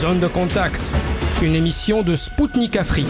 Zone 0.00 0.20
de 0.20 0.28
contact, 0.28 0.80
une 1.42 1.56
émission 1.56 2.04
de 2.04 2.14
Spoutnik 2.14 2.76
Afrique. 2.76 3.06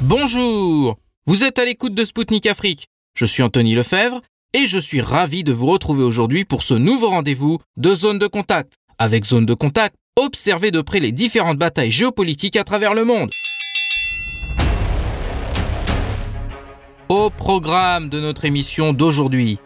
Bonjour 0.00 0.96
Vous 1.26 1.42
êtes 1.42 1.58
à 1.58 1.64
l'écoute 1.64 1.96
de 1.96 2.04
Spoutnik 2.04 2.46
Afrique. 2.46 2.86
Je 3.14 3.24
suis 3.24 3.42
Anthony 3.42 3.74
Lefebvre 3.74 4.20
et 4.52 4.68
je 4.68 4.78
suis 4.78 5.00
ravi 5.00 5.42
de 5.42 5.52
vous 5.52 5.66
retrouver 5.66 6.04
aujourd'hui 6.04 6.44
pour 6.44 6.62
ce 6.62 6.74
nouveau 6.74 7.08
rendez-vous 7.08 7.58
de 7.76 7.94
Zone 7.96 8.20
de 8.20 8.28
contact. 8.28 8.74
Avec 9.00 9.24
Zone 9.24 9.44
de 9.44 9.54
contact, 9.54 9.96
observez 10.14 10.70
de 10.70 10.82
près 10.82 11.00
les 11.00 11.10
différentes 11.10 11.58
batailles 11.58 11.90
géopolitiques 11.90 12.56
à 12.56 12.62
travers 12.62 12.94
le 12.94 13.04
monde. 13.04 13.30
Au 17.08 17.28
programme 17.30 18.08
de 18.08 18.20
notre 18.20 18.44
émission 18.44 18.92
d'aujourd'hui, 18.92 19.58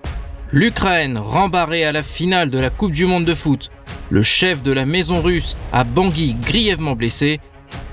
l'Ukraine 0.51 1.19
rembarrée 1.19 1.85
à 1.85 1.93
la 1.93 2.03
finale 2.03 2.51
de 2.51 2.59
la 2.59 2.71
Coupe 2.71 2.93
du 2.93 3.05
Monde 3.05 3.27
de 3.27 3.35
foot, 3.35 3.71
le 4.11 4.23
chef 4.23 4.63
de 4.63 4.73
la 4.73 4.85
maison 4.85 5.23
russe 5.23 5.57
à 5.73 5.85
Bangui 5.85 6.35
grièvement 6.35 6.97
blessé, 6.97 7.41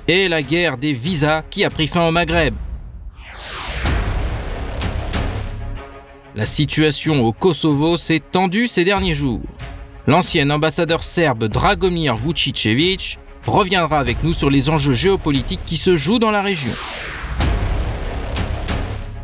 et 0.07 0.27
la 0.27 0.41
guerre 0.41 0.77
des 0.77 0.93
visas 0.93 1.43
qui 1.49 1.63
a 1.63 1.70
pris 1.70 1.88
fin 1.88 2.07
au 2.07 2.12
Maghreb. 2.12 2.53
La 6.35 6.45
situation 6.45 7.26
au 7.26 7.34
Kosovo 7.34 7.98
s'est 7.98 8.21
tendue 8.31 8.67
ces 8.67 8.85
derniers 8.85 9.16
jours. 9.16 9.41
L'ancien 10.05 10.49
ambassadeur 10.49 11.03
serbe 11.03 11.45
Dragomir 11.45 12.16
Vucicevic 12.16 13.20
reviendra 13.45 13.99
avec 13.99 14.23
nous 14.23 14.34
sur 14.34 14.49
les 14.49 14.70
enjeux 14.70 14.93
géopolitiques 14.93 15.65
qui 15.65 15.77
se 15.77 15.95
jouent 15.95 16.20
dans 16.20 16.31
la 16.31 16.41
région. 16.41 16.71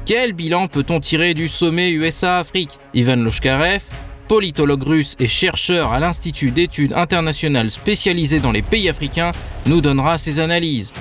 Quel 0.05 0.33
bilan 0.33 0.67
peut-on 0.67 0.99
tirer 0.99 1.33
du 1.33 1.47
sommet 1.47 1.91
USA-Afrique 1.91 2.77
Ivan 2.93 3.15
Loshkarev, 3.15 3.83
politologue 4.27 4.83
russe 4.83 5.15
et 5.19 5.27
chercheur 5.27 5.91
à 5.93 5.99
l'Institut 5.99 6.51
d'études 6.51 6.93
internationales 6.93 7.69
spécialisé 7.69 8.39
dans 8.39 8.51
les 8.51 8.61
pays 8.61 8.89
africains, 8.89 9.31
nous 9.65 9.81
donnera 9.81 10.17
ses 10.17 10.39
analyses. 10.39 10.91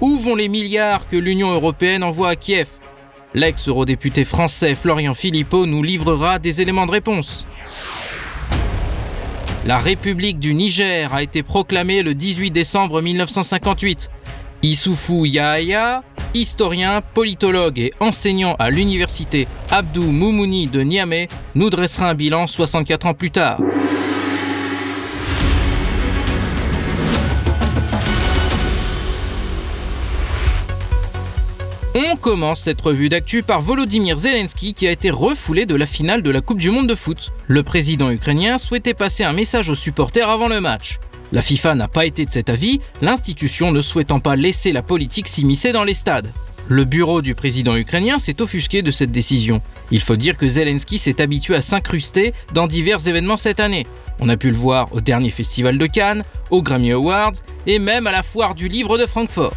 Où 0.00 0.18
vont 0.18 0.34
les 0.34 0.48
milliards 0.48 1.08
que 1.08 1.16
l'Union 1.16 1.52
européenne 1.52 2.04
envoie 2.04 2.28
à 2.30 2.36
Kiev? 2.36 2.68
L'ex-eurodéputé 3.34 4.24
français 4.24 4.74
Florian 4.74 5.14
Philippot 5.14 5.66
nous 5.66 5.82
livrera 5.82 6.38
des 6.38 6.60
éléments 6.60 6.86
de 6.86 6.92
réponse. 6.92 7.46
La 9.66 9.78
République 9.78 10.38
du 10.38 10.54
Niger 10.54 11.12
a 11.12 11.22
été 11.22 11.42
proclamée 11.42 12.02
le 12.02 12.14
18 12.14 12.50
décembre 12.50 13.02
1958. 13.02 14.10
Issoufou 14.62 15.26
Yahya, 15.26 16.02
historien, 16.34 17.02
politologue 17.14 17.78
et 17.78 17.92
enseignant 18.00 18.56
à 18.58 18.70
l'université 18.70 19.46
Abdou 19.70 20.02
Moumouni 20.02 20.66
de 20.66 20.80
Niamey, 20.80 21.28
nous 21.54 21.70
dressera 21.70 22.10
un 22.10 22.14
bilan 22.14 22.46
64 22.46 23.06
ans 23.06 23.14
plus 23.14 23.30
tard. 23.30 23.60
On 31.98 32.14
commence 32.14 32.60
cette 32.60 32.80
revue 32.82 33.08
d'actu 33.08 33.42
par 33.42 33.62
Volodymyr 33.62 34.18
Zelensky 34.18 34.74
qui 34.74 34.86
a 34.86 34.90
été 34.90 35.08
refoulé 35.10 35.64
de 35.64 35.74
la 35.74 35.86
finale 35.86 36.22
de 36.22 36.30
la 36.30 36.42
Coupe 36.42 36.58
du 36.58 36.70
Monde 36.70 36.86
de 36.86 36.94
foot. 36.94 37.32
Le 37.46 37.62
président 37.62 38.10
ukrainien 38.10 38.58
souhaitait 38.58 38.92
passer 38.92 39.24
un 39.24 39.32
message 39.32 39.70
aux 39.70 39.74
supporters 39.74 40.28
avant 40.28 40.48
le 40.48 40.60
match. 40.60 40.98
La 41.32 41.42
FIFA 41.42 41.74
n'a 41.74 41.88
pas 41.88 42.06
été 42.06 42.24
de 42.24 42.30
cet 42.30 42.50
avis, 42.50 42.80
l'institution 43.02 43.72
ne 43.72 43.80
souhaitant 43.80 44.20
pas 44.20 44.36
laisser 44.36 44.72
la 44.72 44.82
politique 44.82 45.26
s'immiscer 45.26 45.72
dans 45.72 45.84
les 45.84 45.94
stades. 45.94 46.30
Le 46.68 46.84
bureau 46.84 47.22
du 47.22 47.34
président 47.34 47.76
ukrainien 47.76 48.18
s'est 48.18 48.40
offusqué 48.42 48.82
de 48.82 48.90
cette 48.90 49.12
décision. 49.12 49.60
Il 49.90 50.00
faut 50.00 50.16
dire 50.16 50.36
que 50.36 50.48
Zelensky 50.48 50.98
s'est 50.98 51.20
habitué 51.20 51.54
à 51.54 51.62
s'incruster 51.62 52.32
dans 52.54 52.66
divers 52.66 53.06
événements 53.06 53.36
cette 53.36 53.60
année. 53.60 53.86
On 54.18 54.28
a 54.28 54.36
pu 54.36 54.50
le 54.50 54.56
voir 54.56 54.92
au 54.92 55.00
dernier 55.00 55.30
festival 55.30 55.78
de 55.78 55.86
Cannes, 55.86 56.24
aux 56.50 56.62
Grammy 56.62 56.92
Awards 56.92 57.34
et 57.66 57.78
même 57.78 58.06
à 58.06 58.12
la 58.12 58.22
foire 58.22 58.54
du 58.54 58.68
livre 58.68 58.98
de 58.98 59.06
Francfort. 59.06 59.54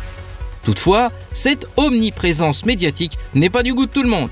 Toutefois, 0.64 1.12
cette 1.34 1.68
omniprésence 1.78 2.66
médiatique 2.66 3.18
n'est 3.34 3.50
pas 3.50 3.64
du 3.64 3.74
goût 3.74 3.86
de 3.86 3.92
tout 3.92 4.04
le 4.04 4.10
monde. 4.10 4.30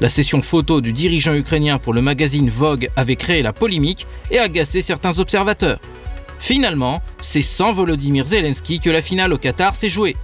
La 0.00 0.08
session 0.08 0.40
photo 0.40 0.80
du 0.80 0.92
dirigeant 0.92 1.34
ukrainien 1.34 1.78
pour 1.78 1.92
le 1.92 2.02
magazine 2.02 2.48
Vogue 2.48 2.88
avait 2.96 3.16
créé 3.16 3.42
la 3.42 3.52
polémique 3.52 4.06
et 4.30 4.38
agacé 4.38 4.82
certains 4.82 5.18
observateurs. 5.18 5.80
Finalement, 6.40 7.02
c'est 7.20 7.42
sans 7.42 7.72
Volodymyr 7.72 8.26
Zelensky 8.26 8.80
que 8.80 8.90
la 8.90 9.02
finale 9.02 9.32
au 9.32 9.38
Qatar 9.38 9.76
s'est 9.76 9.90
jouée. 9.90 10.16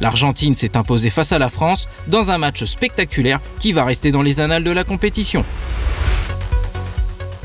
L'Argentine 0.00 0.54
s'est 0.54 0.76
imposée 0.76 1.10
face 1.10 1.32
à 1.32 1.38
la 1.38 1.48
France 1.48 1.88
dans 2.06 2.30
un 2.30 2.38
match 2.38 2.64
spectaculaire 2.64 3.40
qui 3.58 3.72
va 3.72 3.84
rester 3.84 4.10
dans 4.10 4.22
les 4.22 4.40
annales 4.40 4.64
de 4.64 4.70
la 4.70 4.84
compétition. 4.84 5.44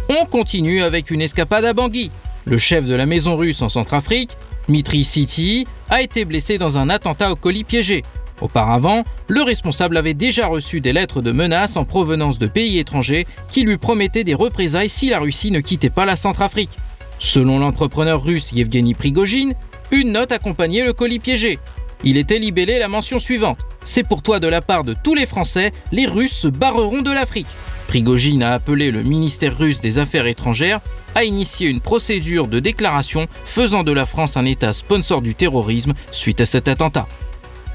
On 0.09 0.25
continue 0.25 0.83
avec 0.83 1.11
une 1.11 1.21
escapade 1.21 1.65
à 1.65 1.73
Bangui. 1.73 2.11
Le 2.45 2.57
chef 2.57 2.85
de 2.85 2.95
la 2.95 3.05
maison 3.05 3.35
russe 3.35 3.61
en 3.61 3.69
Centrafrique, 3.69 4.31
Dmitri 4.67 5.03
Siti, 5.03 5.67
a 5.89 6.01
été 6.01 6.23
blessé 6.23 6.57
dans 6.57 6.77
un 6.77 6.89
attentat 6.89 7.31
au 7.31 7.35
colis 7.35 7.63
piégé. 7.63 8.03
Auparavant, 8.41 9.03
le 9.27 9.41
responsable 9.41 9.97
avait 9.97 10.13
déjà 10.13 10.47
reçu 10.47 10.81
des 10.81 10.93
lettres 10.93 11.21
de 11.21 11.31
menaces 11.31 11.77
en 11.77 11.83
provenance 11.83 12.37
de 12.37 12.47
pays 12.47 12.77
étrangers 12.77 13.27
qui 13.51 13.63
lui 13.63 13.77
promettaient 13.77 14.23
des 14.23 14.35
représailles 14.35 14.89
si 14.89 15.09
la 15.09 15.19
Russie 15.19 15.51
ne 15.51 15.59
quittait 15.59 15.89
pas 15.89 16.05
la 16.05 16.15
Centrafrique. 16.15 16.77
Selon 17.19 17.59
l'entrepreneur 17.59 18.23
russe 18.23 18.51
Yevgeny 18.53 18.93
Prigogine, 18.93 19.53
une 19.91 20.13
note 20.13 20.31
accompagnait 20.31 20.83
le 20.83 20.93
colis 20.93 21.19
piégé. 21.19 21.59
Il 22.03 22.17
était 22.17 22.39
libellé 22.39 22.79
la 22.79 22.87
mention 22.87 23.19
suivante 23.19 23.59
C'est 23.83 24.07
pour 24.07 24.21
toi 24.21 24.39
de 24.39 24.47
la 24.47 24.61
part 24.61 24.83
de 24.83 24.95
tous 25.03 25.13
les 25.13 25.25
Français, 25.25 25.73
les 25.91 26.05
Russes 26.05 26.33
se 26.33 26.47
barreront 26.47 27.01
de 27.01 27.11
l'Afrique. 27.11 27.47
Prigogine 27.89 28.43
a 28.43 28.53
appelé 28.53 28.91
le 28.91 29.03
ministère 29.03 29.57
russe 29.57 29.81
des 29.81 29.97
Affaires 29.97 30.27
étrangères 30.27 30.79
à 31.15 31.23
initier 31.23 31.67
une 31.67 31.81
procédure 31.81 32.47
de 32.47 32.59
déclaration 32.59 33.27
faisant 33.43 33.83
de 33.83 33.91
la 33.91 34.05
France 34.05 34.37
un 34.37 34.45
État 34.45 34.73
sponsor 34.73 35.21
du 35.21 35.35
terrorisme 35.35 35.93
suite 36.11 36.39
à 36.39 36.45
cet 36.45 36.67
attentat. 36.67 37.07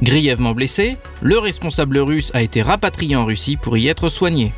Grièvement 0.00 0.52
blessé, 0.52 0.96
le 1.20 1.38
responsable 1.38 1.98
russe 1.98 2.30
a 2.34 2.42
été 2.42 2.62
rapatrié 2.62 3.16
en 3.16 3.24
Russie 3.24 3.56
pour 3.56 3.76
y 3.76 3.88
être 3.88 4.08
soigné. 4.08 4.52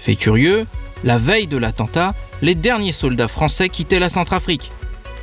Fait 0.00 0.16
curieux, 0.16 0.66
la 1.04 1.18
veille 1.18 1.46
de 1.46 1.56
l'attentat, 1.56 2.14
les 2.42 2.54
derniers 2.54 2.92
soldats 2.92 3.28
français 3.28 3.68
quittaient 3.68 3.98
la 3.98 4.08
Centrafrique. 4.08 4.72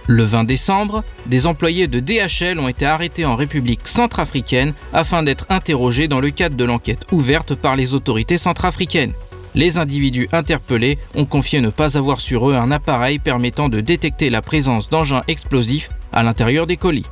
Le 0.07 0.23
20 0.23 0.43
décembre, 0.43 1.03
des 1.27 1.47
employés 1.47 1.87
de 1.87 1.99
DHL 1.99 2.59
ont 2.59 2.67
été 2.67 2.85
arrêtés 2.85 3.25
en 3.25 3.37
République 3.37 3.87
centrafricaine 3.87 4.73
afin 4.91 5.23
d'être 5.23 5.45
interrogés 5.49 6.09
dans 6.09 6.19
le 6.19 6.29
cadre 6.29 6.57
de 6.57 6.65
l'enquête 6.65 7.05
ouverte 7.13 7.55
par 7.55 7.77
les 7.77 7.93
autorités 7.93 8.37
centrafricaines. 8.37 9.13
Les 9.55 9.77
individus 9.77 10.27
interpellés 10.33 10.97
ont 11.15 11.25
confié 11.25 11.61
ne 11.61 11.69
pas 11.69 11.97
avoir 11.97 12.19
sur 12.19 12.49
eux 12.49 12.55
un 12.55 12.71
appareil 12.71 13.19
permettant 13.19 13.69
de 13.69 13.79
détecter 13.79 14.29
la 14.29 14.41
présence 14.41 14.89
d'engins 14.89 15.21
explosifs 15.27 15.89
à 16.11 16.23
l'intérieur 16.23 16.67
des 16.67 16.77
colis. 16.77 17.05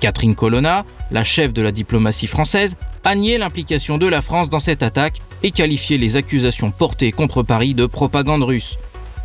Catherine 0.00 0.34
Colonna, 0.34 0.84
la 1.10 1.22
chef 1.22 1.52
de 1.52 1.62
la 1.62 1.72
diplomatie 1.72 2.26
française, 2.26 2.76
a 3.04 3.14
nié 3.14 3.38
l'implication 3.38 3.98
de 3.98 4.06
la 4.06 4.22
France 4.22 4.48
dans 4.50 4.60
cette 4.60 4.82
attaque 4.82 5.20
et 5.42 5.52
qualifié 5.52 5.98
les 5.98 6.16
accusations 6.16 6.70
portées 6.70 7.12
contre 7.12 7.42
Paris 7.42 7.74
de 7.74 7.86
propagande 7.86 8.42
russe. 8.42 8.76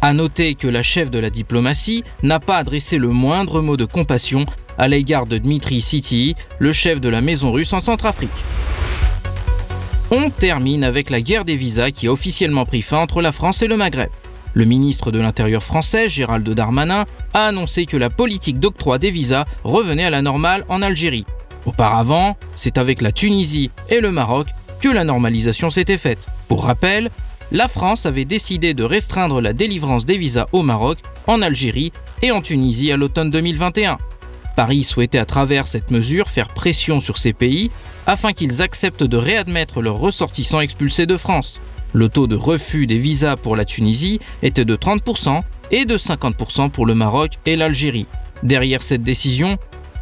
A 0.02 0.14
noter 0.14 0.56
que 0.56 0.68
la 0.68 0.84
chef 0.84 1.10
de 1.10 1.20
la 1.20 1.30
diplomatie 1.30 2.04
n'a 2.22 2.40
pas 2.40 2.58
adressé 2.58 2.98
le 2.98 3.10
moindre 3.10 3.62
mot 3.62 3.78
de 3.78 3.86
compassion 3.86 4.46
à 4.78 4.88
l'égard 4.88 5.26
de 5.26 5.38
Dmitri 5.38 5.82
Siti, 5.82 6.36
le 6.60 6.72
chef 6.72 7.00
de 7.02 7.10
la 7.10 7.22
maison 7.22 7.52
russe 7.52 7.74
en 7.74 7.80
Centrafrique. 7.80 8.30
On 10.12 10.30
termine 10.30 10.84
avec 10.84 11.10
la 11.10 11.22
guerre 11.22 11.46
des 11.46 11.56
visas 11.56 11.92
qui 11.92 12.08
a 12.08 12.12
officiellement 12.12 12.66
pris 12.66 12.82
fin 12.82 13.00
entre 13.00 13.22
la 13.22 13.32
France 13.32 13.62
et 13.62 13.68
le 13.68 13.78
Maghreb. 13.78 14.10
Le 14.56 14.64
ministre 14.64 15.12
de 15.12 15.20
l'Intérieur 15.20 15.62
français, 15.62 16.08
Gérald 16.08 16.50
Darmanin, 16.50 17.04
a 17.34 17.48
annoncé 17.48 17.86
que 17.86 17.98
la 17.98 18.10
politique 18.10 18.58
d'octroi 18.58 19.00
des 19.00 19.12
visas 19.12 19.44
revenait 19.66 20.06
à 20.06 20.10
la 20.10 20.22
normale 20.22 20.64
en 20.70 20.82
Algérie. 20.82 21.26
Auparavant, 21.66 22.38
c'est 22.56 22.78
avec 22.78 23.02
la 23.02 23.12
Tunisie 23.12 23.70
et 23.90 24.00
le 24.00 24.12
Maroc 24.12 24.48
que 24.80 24.88
la 24.88 25.04
normalisation 25.04 25.70
s'était 25.70 25.98
faite. 25.98 26.28
Pour 26.48 26.64
rappel, 26.64 27.12
la 27.52 27.68
France 27.68 28.06
avait 28.06 28.24
décidé 28.24 28.74
de 28.74 28.86
restreindre 28.86 29.42
la 29.42 29.52
délivrance 29.52 30.06
des 30.06 30.18
visas 30.18 30.46
au 30.54 30.64
Maroc, 30.64 31.00
en 31.28 31.42
Algérie 31.42 31.92
et 32.22 32.32
en 32.32 32.42
Tunisie 32.42 32.94
à 32.94 32.98
l'automne 32.98 33.32
2021. 33.32 33.98
Paris 34.56 34.86
souhaitait 34.86 35.18
à 35.18 35.26
travers 35.26 35.68
cette 35.68 35.92
mesure 35.92 36.30
faire 36.30 36.48
pression 36.48 37.02
sur 37.02 37.18
ces 37.18 37.34
pays 37.34 37.72
afin 38.08 38.32
qu'ils 38.32 38.62
acceptent 38.62 39.04
de 39.04 39.18
réadmettre 39.18 39.82
leurs 39.82 40.00
ressortissants 40.00 40.62
expulsés 40.62 41.06
de 41.06 41.18
France. 41.18 41.60
Le 41.96 42.10
taux 42.10 42.28
de 42.28 42.36
refus 42.36 42.88
des 42.88 42.98
visas 42.98 43.38
pour 43.38 43.56
la 43.56 43.64
Tunisie 43.64 44.20
était 44.44 44.66
de 44.66 44.76
30% 44.76 45.40
et 45.72 45.86
de 45.86 45.98
50% 45.98 46.70
pour 46.70 46.86
le 46.86 46.94
Maroc 46.94 47.40
et 47.46 47.56
l'Algérie. 47.56 48.06
Derrière 48.44 48.82
cette 48.82 49.02
décision, 49.02 49.58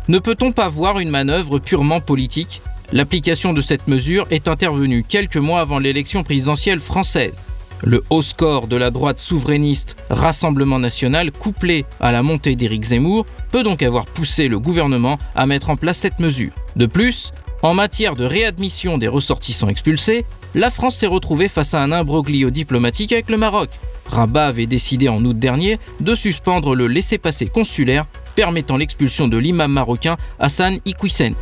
ne 0.07 0.18
peut-on 0.18 0.51
pas 0.51 0.69
voir 0.69 0.98
une 0.98 1.12
manœuvre 1.12 1.60
purement 1.60 2.00
politique? 2.00 2.63
L'application 2.94 3.54
de 3.54 3.62
cette 3.62 3.88
mesure 3.88 4.25
est 4.31 4.48
intervenue 4.48 5.06
quelques 5.07 5.38
mois 5.38 5.60
avant 5.60 5.78
l'élection 5.78 6.24
présidentielle 6.24 6.80
française. 6.80 7.36
Le 7.84 8.04
haut 8.10 8.24
score 8.24 8.66
de 8.66 8.75
la 8.75 8.89
droite 8.89 9.19
souverainiste 9.19 9.96
Rassemblement 10.10 10.80
national 10.80 11.31
couplé 11.31 11.86
à 12.00 12.12
la 12.12 12.24
montée 12.24 12.56
d'Éric 12.56 12.86
Zemmour 12.86 13.28
peut 13.51 13.62
donc 13.62 13.84
avoir 13.84 14.07
poussé 14.07 14.48
le 14.48 14.60
gouvernement 14.60 15.19
à 15.36 15.46
mettre 15.46 15.69
en 15.69 15.75
place 15.75 16.00
cette 16.00 16.18
mesure. 16.18 16.54
De 16.75 16.88
plus, 16.88 17.31
en 17.62 17.75
matière 17.75 18.16
de 18.16 18.25
réadmission 18.25 18.98
des 18.98 19.07
ressortissants 19.07 19.69
expulsés, 19.69 20.25
la 20.55 20.69
France 20.69 20.97
s'est 20.97 21.07
retrouvée 21.07 21.47
face 21.47 21.73
à 21.73 21.81
un 21.81 21.91
imbroglio 21.91 22.50
diplomatique 22.50 23.11
avec 23.11 23.29
le 23.29 23.38
Maroc. 23.38 23.69
Rabat 24.05 24.47
avait 24.47 24.67
décidé 24.67 25.09
en 25.09 25.23
août 25.25 25.38
dernier 25.38 25.79
de 26.00 26.13
suspendre 26.13 26.75
le 26.75 26.88
laissez-passer 26.88 27.47
consulaire 27.47 28.05
permettant 28.35 28.77
l'expulsion 28.77 29.27
de 29.27 29.38
l'imam 29.38 29.71
marocain 29.71 30.17
Hassan 30.39 30.79
Iquissen. 30.85 31.35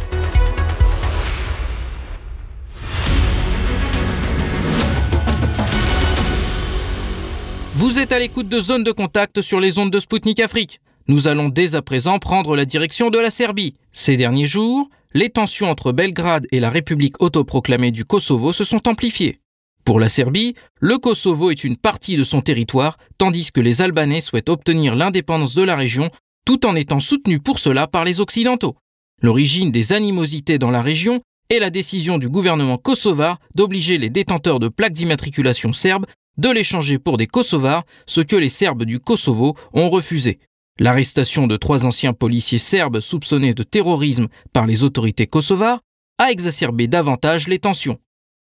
Vous 7.76 8.00
êtes 8.00 8.12
à 8.12 8.20
l'écoute 8.20 8.48
de 8.48 8.62
Zone 8.62 8.84
de 8.84 8.92
Contact 8.92 9.42
sur 9.42 9.60
les 9.60 9.80
ondes 9.80 9.92
de 9.92 10.00
Spoutnik 10.00 10.40
Afrique. 10.40 10.80
Nous 11.08 11.28
allons 11.28 11.50
dès 11.50 11.76
à 11.76 11.82
présent 11.82 12.20
prendre 12.20 12.56
la 12.56 12.64
direction 12.64 13.10
de 13.10 13.18
la 13.18 13.32
Serbie. 13.32 13.76
Ces 13.92 14.18
derniers 14.18 14.46
jours, 14.46 14.88
les 15.14 15.30
tensions 15.30 15.70
entre 15.70 15.92
Belgrade 15.92 16.48
et 16.52 16.60
la 16.60 16.70
République 16.70 17.22
autoproclamée 17.22 17.92
du 17.92 18.06
Kosovo 18.06 18.54
se 18.54 18.64
sont 18.64 18.88
amplifiées. 18.88 19.40
Pour 19.84 20.00
la 20.00 20.10
Serbie, 20.10 20.56
le 20.80 20.98
Kosovo 20.98 21.52
est 21.52 21.64
une 21.64 21.76
partie 21.76 22.16
de 22.16 22.24
son 22.24 22.42
territoire, 22.42 22.98
tandis 23.18 23.52
que 23.52 23.60
les 23.60 23.82
Albanais 23.82 24.22
souhaitent 24.22 24.50
obtenir 24.50 24.96
l'indépendance 24.96 25.56
de 25.56 25.64
la 25.64 25.76
région, 25.76 26.10
tout 26.46 26.66
en 26.66 26.76
étant 26.76 27.00
soutenus 27.00 27.42
pour 27.44 27.60
cela 27.60 27.88
par 27.88 28.06
les 28.06 28.22
Occidentaux. 28.22 28.76
L'origine 29.22 29.72
des 29.72 29.92
animosités 29.92 30.58
dans 30.58 30.72
la 30.72 30.82
région 30.82 31.22
est 31.50 31.60
la 31.60 31.70
décision 31.70 32.18
du 32.18 32.30
gouvernement 32.30 32.78
kosovar 32.78 33.40
d'obliger 33.56 33.98
les 33.98 34.10
détenteurs 34.10 34.60
de 34.60 34.70
plaques 34.70 34.94
d'immatriculation 34.94 35.74
serbes 35.74 36.06
de 36.38 36.50
l'échanger 36.50 36.98
pour 36.98 37.18
des 37.18 37.28
Kosovars, 37.28 37.84
ce 38.08 38.22
que 38.22 38.38
les 38.38 38.50
Serbes 38.50 38.86
du 38.86 39.00
Kosovo 39.00 39.56
ont 39.74 39.90
refusé. 39.90 40.40
L'arrestation 40.80 41.48
de 41.48 41.58
trois 41.58 41.86
anciens 41.86 42.14
policiers 42.14 42.60
serbes 42.60 43.02
soupçonnés 43.02 43.54
de 43.54 43.64
terrorisme 43.64 44.28
par 44.54 44.66
les 44.66 44.84
autorités 44.84 45.28
kosovares 45.28 45.82
a 46.18 46.32
exacerbé 46.32 46.88
davantage 46.88 47.48
les 47.48 47.60
tensions. 47.60 48.00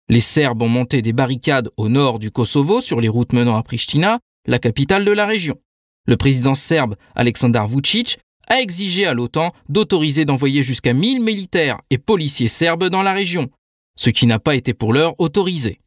Les 0.09 0.21
Serbes 0.21 0.61
ont 0.61 0.69
monté 0.69 1.01
des 1.01 1.13
barricades 1.13 1.69
au 1.77 1.87
nord 1.89 2.19
du 2.19 2.29
Kosovo 2.29 2.81
sur 2.81 2.99
les 2.99 3.07
routes 3.07 3.33
menant 3.33 3.55
à 3.55 3.63
Pristina, 3.63 4.19
la 4.45 4.59
capitale 4.59 5.05
de 5.05 5.11
la 5.11 5.25
région. 5.25 5.57
Le 6.05 6.17
président 6.17 6.55
serbe 6.55 6.97
Aleksandar 7.15 7.67
Vucic 7.67 8.19
a 8.47 8.59
exigé 8.59 9.05
à 9.05 9.13
l'OTAN 9.13 9.53
d'autoriser 9.69 10.25
d'envoyer 10.25 10.61
jusqu'à 10.61 10.93
1000 10.93 11.21
militaires 11.21 11.79
et 11.89 11.97
policiers 11.97 12.49
serbes 12.49 12.89
dans 12.89 13.01
la 13.01 13.13
région, 13.13 13.49
ce 13.95 14.09
qui 14.09 14.27
n'a 14.27 14.39
pas 14.39 14.55
été 14.55 14.73
pour 14.73 14.91
l'heure 14.91 15.15
autorisé. 15.19 15.79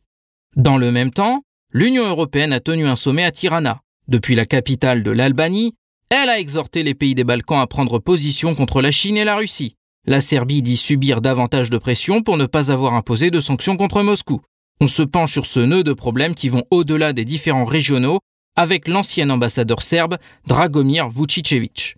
Dans 0.57 0.79
le 0.79 0.91
même 0.91 1.11
temps, 1.11 1.43
l'Union 1.71 2.07
européenne 2.07 2.55
a 2.55 2.61
tenu 2.61 2.87
un 2.87 2.97
sommet 2.97 3.25
à 3.25 3.31
Tirana. 3.31 3.83
Depuis 4.09 4.35
la 4.35 4.47
capitale 4.47 5.03
de 5.03 5.11
l'Albanie, 5.11 5.75
elle 6.09 6.31
a 6.31 6.39
exhorté 6.39 6.83
les 6.85 6.95
pays 6.95 7.15
des 7.15 7.25
Balkans 7.25 7.61
à 7.61 7.67
prendre 7.67 7.99
position 7.99 8.55
contre 8.55 8.81
la 8.81 8.93
Chine 8.93 9.17
et 9.17 9.25
la 9.25 9.37
Russie. 9.37 9.75
La 10.07 10.21
Serbie 10.21 10.63
dit 10.63 10.77
subir 10.77 11.21
davantage 11.21 11.69
de 11.69 11.79
pression 11.79 12.23
pour 12.23 12.37
ne 12.37 12.47
pas 12.47 12.71
avoir 12.71 12.95
imposé 12.95 13.33
de 13.33 13.41
sanctions 13.41 13.77
contre 13.77 14.03
Moscou. 14.03 14.41
On 14.81 14.87
se 14.87 15.03
penche 15.03 15.33
sur 15.33 15.47
ce 15.47 15.59
nœud 15.59 15.83
de 15.83 15.93
problèmes 15.93 16.37
qui 16.37 16.49
vont 16.49 16.63
au-delà 16.71 17.13
des 17.13 17.25
différents 17.25 17.65
régionaux 17.65 18.21
avec 18.55 18.87
l'ancien 18.87 19.31
ambassadeur 19.31 19.83
serbe 19.83 20.19
Dragomir 20.47 21.11
Vucicevic. 21.11 21.97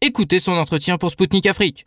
Écoutez 0.00 0.38
son 0.38 0.52
entretien 0.52 0.96
pour 0.96 1.10
Sputnik 1.10 1.46
Afrique. 1.46 1.84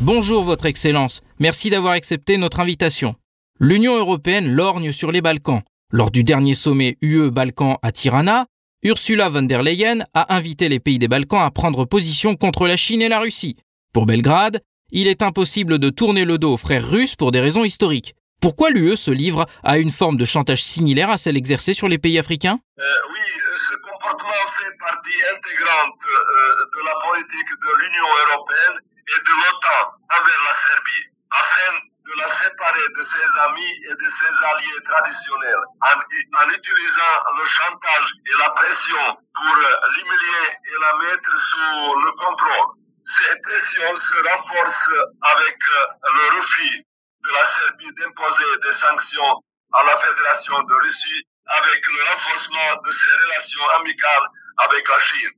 Bonjour 0.00 0.44
Votre 0.44 0.66
Excellence, 0.66 1.20
merci 1.40 1.68
d'avoir 1.68 1.94
accepté 1.94 2.36
notre 2.36 2.60
invitation. 2.60 3.16
L'Union 3.58 3.96
européenne 3.96 4.52
lorgne 4.52 4.92
sur 4.92 5.10
les 5.10 5.20
Balkans. 5.20 5.62
Lors 5.90 6.10
du 6.10 6.24
dernier 6.24 6.54
sommet 6.54 6.96
UE-Balkans 7.02 7.76
à 7.82 7.92
Tirana, 7.92 8.46
Ursula 8.84 9.28
von 9.30 9.46
der 9.46 9.62
Leyen 9.62 10.04
a 10.12 10.34
invité 10.34 10.68
les 10.68 10.80
pays 10.80 10.98
des 10.98 11.06
Balkans 11.06 11.46
à 11.46 11.52
prendre 11.52 11.84
position 11.84 12.34
contre 12.34 12.66
la 12.66 12.76
Chine 12.76 13.00
et 13.00 13.08
la 13.08 13.20
Russie. 13.20 13.56
Pour 13.94 14.06
Belgrade, 14.06 14.60
il 14.90 15.06
est 15.06 15.22
impossible 15.22 15.78
de 15.78 15.88
tourner 15.88 16.24
le 16.24 16.36
dos 16.36 16.54
aux 16.54 16.56
frères 16.56 16.88
russes 16.90 17.14
pour 17.14 17.30
des 17.30 17.38
raisons 17.40 17.62
historiques. 17.64 18.16
Pourquoi 18.40 18.70
l'UE 18.70 18.96
se 18.96 19.12
livre 19.12 19.46
à 19.62 19.78
une 19.78 19.92
forme 19.92 20.16
de 20.16 20.24
chantage 20.24 20.64
similaire 20.64 21.10
à 21.10 21.16
celle 21.16 21.36
exercée 21.36 21.74
sur 21.74 21.86
les 21.86 21.98
pays 21.98 22.18
africains? 22.18 22.58
Euh, 22.80 22.82
Oui, 23.12 23.20
ce 23.56 23.76
comportement 23.88 24.46
fait 24.58 24.76
partie 24.80 25.20
intégrante 25.30 26.02
euh, 26.02 26.64
de 26.74 26.84
la 26.84 26.94
politique 27.06 27.52
de 27.62 27.84
l'Union 27.84 28.08
européenne 28.26 28.78
et 28.82 29.20
de 29.22 29.30
l'OTAN 29.30 29.94
envers 30.10 30.42
la 30.42 30.54
Serbie, 30.58 31.06
afin 31.30 31.86
de 32.12 32.20
la 32.20 32.28
séparer 32.28 32.88
de 32.96 33.02
ses 33.02 33.40
amis 33.46 33.74
et 33.88 33.94
de 33.94 34.10
ses 34.10 34.46
alliés 34.46 34.82
traditionnels, 34.84 35.64
en, 35.82 36.44
en 36.44 36.50
utilisant 36.50 37.14
le 37.38 37.46
chantage 37.46 38.12
et 38.26 38.38
la 38.38 38.50
pression 38.50 39.16
pour 39.34 39.56
l'humilier 39.94 40.48
et 40.66 40.80
la 40.80 40.94
mettre 40.98 41.40
sous 41.40 41.94
le 42.04 42.12
contrôle. 42.12 42.76
Ces 43.04 43.40
pressions 43.40 43.96
se 43.96 44.16
renforcent 44.30 45.00
avec 45.22 45.58
le 46.04 46.38
refus 46.38 46.84
de 47.24 47.32
la 47.32 47.44
Serbie 47.44 47.92
d'imposer 47.94 48.56
des 48.64 48.72
sanctions 48.72 49.42
à 49.72 49.82
la 49.84 49.98
Fédération 49.98 50.60
de 50.62 50.74
Russie 50.82 51.26
avec 51.46 51.86
le 51.86 52.02
renforcement 52.12 52.82
de 52.84 52.90
ses 52.90 53.12
relations 53.24 53.68
amicales 53.80 54.28
avec 54.58 54.88
la 54.88 55.00
Chine. 55.00 55.30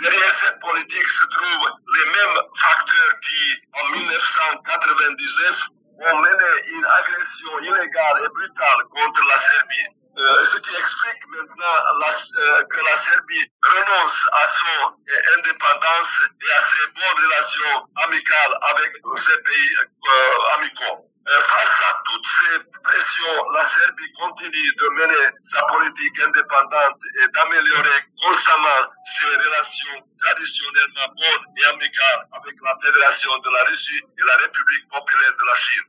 Derrière 0.00 0.34
cette 0.34 0.58
politique 0.60 1.08
se 1.08 1.24
trouvent 1.26 1.70
les 1.94 2.04
mêmes 2.06 2.42
facteurs 2.56 3.20
qui, 3.20 3.60
en 3.80 3.90
1999, 3.98 5.68
ont 6.00 6.18
mené 6.18 6.68
une 6.72 6.84
agression 6.84 7.58
illégale 7.60 8.24
et 8.24 8.28
brutale 8.28 8.82
contre 8.90 9.20
la 9.28 9.38
Serbie. 9.38 9.96
Euh, 10.18 10.44
ce 10.44 10.58
qui 10.58 10.76
explique 10.76 11.26
maintenant 11.28 11.64
euh, 11.64 12.62
que 12.64 12.80
la 12.84 12.96
Serbie 12.98 13.50
renonce 13.62 14.28
à 14.32 14.46
son 14.46 14.92
indépendance 15.38 16.20
et 16.38 16.52
à 16.52 16.62
ses 16.62 16.86
bonnes 16.92 17.24
relations 17.24 17.88
amicales 18.04 18.58
avec 18.74 18.92
ces 19.16 19.38
pays 19.42 19.76
euh, 19.80 20.58
amicaux. 20.58 21.11
Euh, 21.28 21.42
face 21.44 21.82
à 21.88 22.02
toutes 22.04 22.26
ces 22.26 22.58
pressions, 22.82 23.50
la 23.54 23.64
Serbie 23.64 24.12
continue 24.18 24.72
de 24.74 24.88
mener 24.90 25.30
sa 25.44 25.62
politique 25.62 26.20
indépendante 26.20 26.98
et 27.20 27.26
d'améliorer 27.28 28.00
constamment 28.20 28.90
ses 29.04 29.36
relations 29.36 30.04
traditionnellement 30.18 31.14
bonnes 31.14 31.46
et 31.58 31.64
amicales 31.66 32.26
avec 32.32 32.56
la 32.60 32.76
Fédération 32.82 33.38
de 33.38 33.50
la 33.50 33.62
Russie 33.70 34.02
et 34.18 34.24
la 34.24 34.36
République 34.36 34.88
populaire 34.90 35.32
de 35.38 35.46
la 35.46 35.54
Chine. 35.54 35.88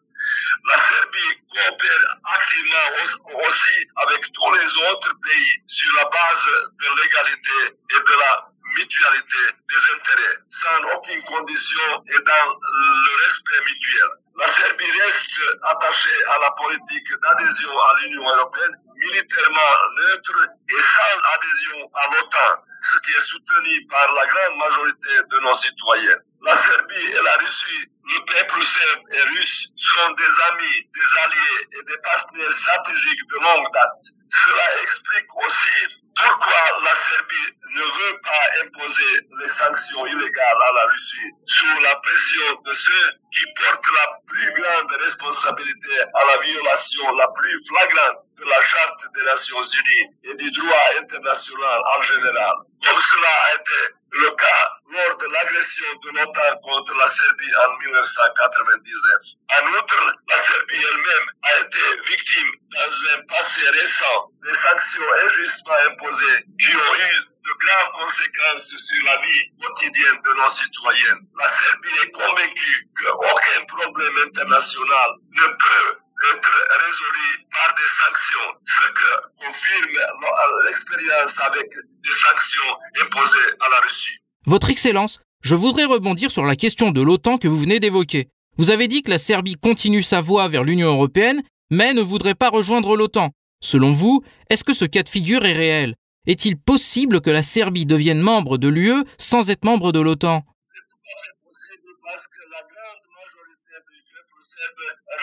La 0.69 0.77
Serbie 0.77 1.41
coopère 1.49 2.17
activement 2.25 3.41
aussi 3.47 3.87
avec 4.05 4.21
tous 4.33 4.53
les 4.53 4.91
autres 4.91 5.13
pays 5.25 5.63
sur 5.67 5.95
la 5.95 6.05
base 6.05 6.45
de 6.77 7.01
l'égalité 7.01 7.75
et 7.89 7.99
de 7.99 8.19
la 8.19 8.53
mutualité 8.77 9.43
des 9.67 9.95
intérêts, 9.95 10.37
sans 10.49 10.95
aucune 10.95 11.23
condition 11.23 12.03
et 12.07 12.19
dans 12.21 12.53
le 12.53 13.25
respect 13.25 13.61
mutuel. 13.65 14.22
La 14.35 14.47
Serbie 14.47 14.91
reste 14.91 15.59
attachée 15.61 16.23
à 16.25 16.39
la 16.39 16.51
politique 16.51 17.21
d'adhésion 17.21 17.79
à 17.79 18.01
l'Union 18.01 18.23
européenne, 18.35 18.75
militairement 18.95 19.73
neutre 19.97 20.47
et 20.69 20.81
sans 20.81 21.19
adhésion 21.35 21.89
à 21.93 22.07
l'OTAN, 22.07 22.63
ce 22.81 22.97
qui 22.99 23.11
est 23.15 23.27
soutenu 23.27 23.87
par 23.87 24.11
la 24.13 24.25
grande 24.25 24.57
majorité 24.57 25.21
de 25.29 25.39
nos 25.39 25.57
citoyens. 25.57 26.17
La 26.41 26.55
Serbie 26.57 27.11
et 27.11 27.21
la 27.21 27.35
Russie, 27.37 27.91
le 28.05 28.19
peuple 28.25 28.61
serbe 28.65 29.03
et 29.11 29.21
russe 29.21 29.67
sont 29.77 30.11
des 30.13 30.33
amis, 30.51 30.89
des 30.93 31.21
alliés 31.25 31.67
et 31.79 31.83
des 31.83 31.97
partenaires 31.99 32.53
stratégiques 32.53 33.29
de 33.29 33.35
longue 33.35 33.71
date. 33.71 34.01
Cela 34.29 34.81
explique 34.81 35.35
aussi 35.45 36.02
pourquoi 36.15 36.79
la 36.83 36.95
Serbie 36.95 37.53
ne 37.75 37.81
veut 37.81 38.19
pas 38.21 38.63
imposer 38.63 39.27
les 39.39 39.49
sanctions 39.49 40.05
illégales 40.05 40.61
à 40.61 40.71
la 40.73 40.85
Russie 40.85 41.31
sous 41.47 41.79
la 41.81 41.95
pression 41.95 42.61
de 42.65 42.73
ceux 42.73 43.11
qui 43.33 43.45
portent 43.55 43.87
la 43.93 44.19
plus 44.27 44.61
grande 44.61 44.91
responsabilité 45.01 46.01
à 46.13 46.25
la 46.25 46.37
violation 46.43 47.15
la 47.15 47.27
plus 47.29 47.61
flagrante 47.67 48.19
de 48.37 48.45
la 48.45 48.61
Charte 48.61 49.01
des 49.15 49.23
Nations 49.23 49.63
Unies 49.63 50.09
et 50.23 50.35
du 50.35 50.51
droit 50.51 50.89
international 51.01 51.81
en 51.97 52.01
général, 52.01 52.53
comme 52.85 53.01
cela 53.01 53.29
a 53.47 53.55
été 53.55 53.95
le 54.13 54.29
cas 54.35 54.69
lors 54.91 55.17
de 55.17 55.25
l'agression 55.25 55.87
de 56.03 56.09
l'OTAN 56.11 56.57
contre 56.63 56.93
la 56.97 57.07
Serbie 57.07 57.55
en 57.65 57.77
1999. 57.79 59.13
En 59.57 59.73
outre, 59.73 60.15
la 60.29 60.37
Serbie 60.37 60.85
elle-même 60.91 61.27
a 61.41 61.59
été 61.61 62.01
victime 62.09 62.51
dans 62.69 63.17
un 63.17 63.21
passé 63.25 63.69
récent 63.71 64.31
des 64.43 64.53
sanctions 64.53 65.13
injustement 65.25 65.77
imposées 65.89 66.45
qui 66.59 66.75
ont 66.75 66.95
eu 66.95 67.33
de 67.43 67.51
graves 67.65 67.91
conséquences 67.99 68.75
sur 68.77 69.05
la 69.05 69.17
vie 69.17 69.51
quotidienne 69.61 70.21
de 70.23 70.33
nos 70.33 70.49
citoyens. 70.49 71.19
La 71.39 71.47
Serbie 71.49 71.99
est 72.03 72.11
convaincue 72.11 72.87
qu'aucun 72.95 73.65
problème 73.67 74.17
international 74.27 75.09
ne 75.31 75.47
peut 75.47 76.02
être 76.31 76.53
résolu 76.85 77.45
par 77.51 77.75
des 77.75 77.89
sanctions, 78.01 78.49
ce 78.65 78.87
que 78.91 79.45
confirme 79.45 80.25
l'expérience 80.65 81.39
avec 81.41 81.69
des 81.69 82.11
sanctions 82.11 82.77
imposées 83.01 83.51
à 83.59 83.69
la 83.69 83.79
Russie. 83.85 84.17
Votre 84.45 84.69
Excellence, 84.69 85.19
je 85.41 85.55
voudrais 85.55 85.85
rebondir 85.85 86.31
sur 86.31 86.43
la 86.43 86.55
question 86.55 86.91
de 86.91 87.01
l'OTAN 87.01 87.37
que 87.37 87.47
vous 87.47 87.59
venez 87.59 87.79
d'évoquer. 87.79 88.29
Vous 88.57 88.71
avez 88.71 88.87
dit 88.87 89.03
que 89.03 89.11
la 89.11 89.19
Serbie 89.19 89.55
continue 89.55 90.03
sa 90.03 90.21
voie 90.21 90.47
vers 90.47 90.63
l'Union 90.63 90.89
européenne, 90.89 91.41
mais 91.69 91.93
ne 91.93 92.01
voudrait 92.01 92.35
pas 92.35 92.49
rejoindre 92.49 92.95
l'OTAN. 92.95 93.31
Selon 93.61 93.93
vous, 93.93 94.23
est-ce 94.49 94.63
que 94.63 94.73
ce 94.73 94.85
cas 94.85 95.03
de 95.03 95.09
figure 95.09 95.45
est 95.45 95.53
réel? 95.53 95.95
Est-il 96.27 96.57
possible 96.57 97.19
que 97.19 97.29
la 97.29 97.43
Serbie 97.43 97.85
devienne 97.85 98.21
membre 98.21 98.57
de 98.57 98.69
l'UE 98.69 99.03
sans 99.17 99.49
être 99.49 99.65
membre 99.65 99.91
de 99.91 99.99
l'OTAN? 99.99 100.43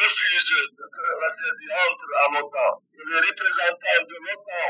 Refusent 0.01 0.69
que 0.77 1.05
la 1.21 1.31
Serbie 1.31 1.73
entre 1.89 2.09
à 2.21 2.27
l'OTAN. 2.35 2.71
Les 2.93 3.17
représentants 3.17 4.05
de 4.09 4.17
l'OTAN 4.25 4.65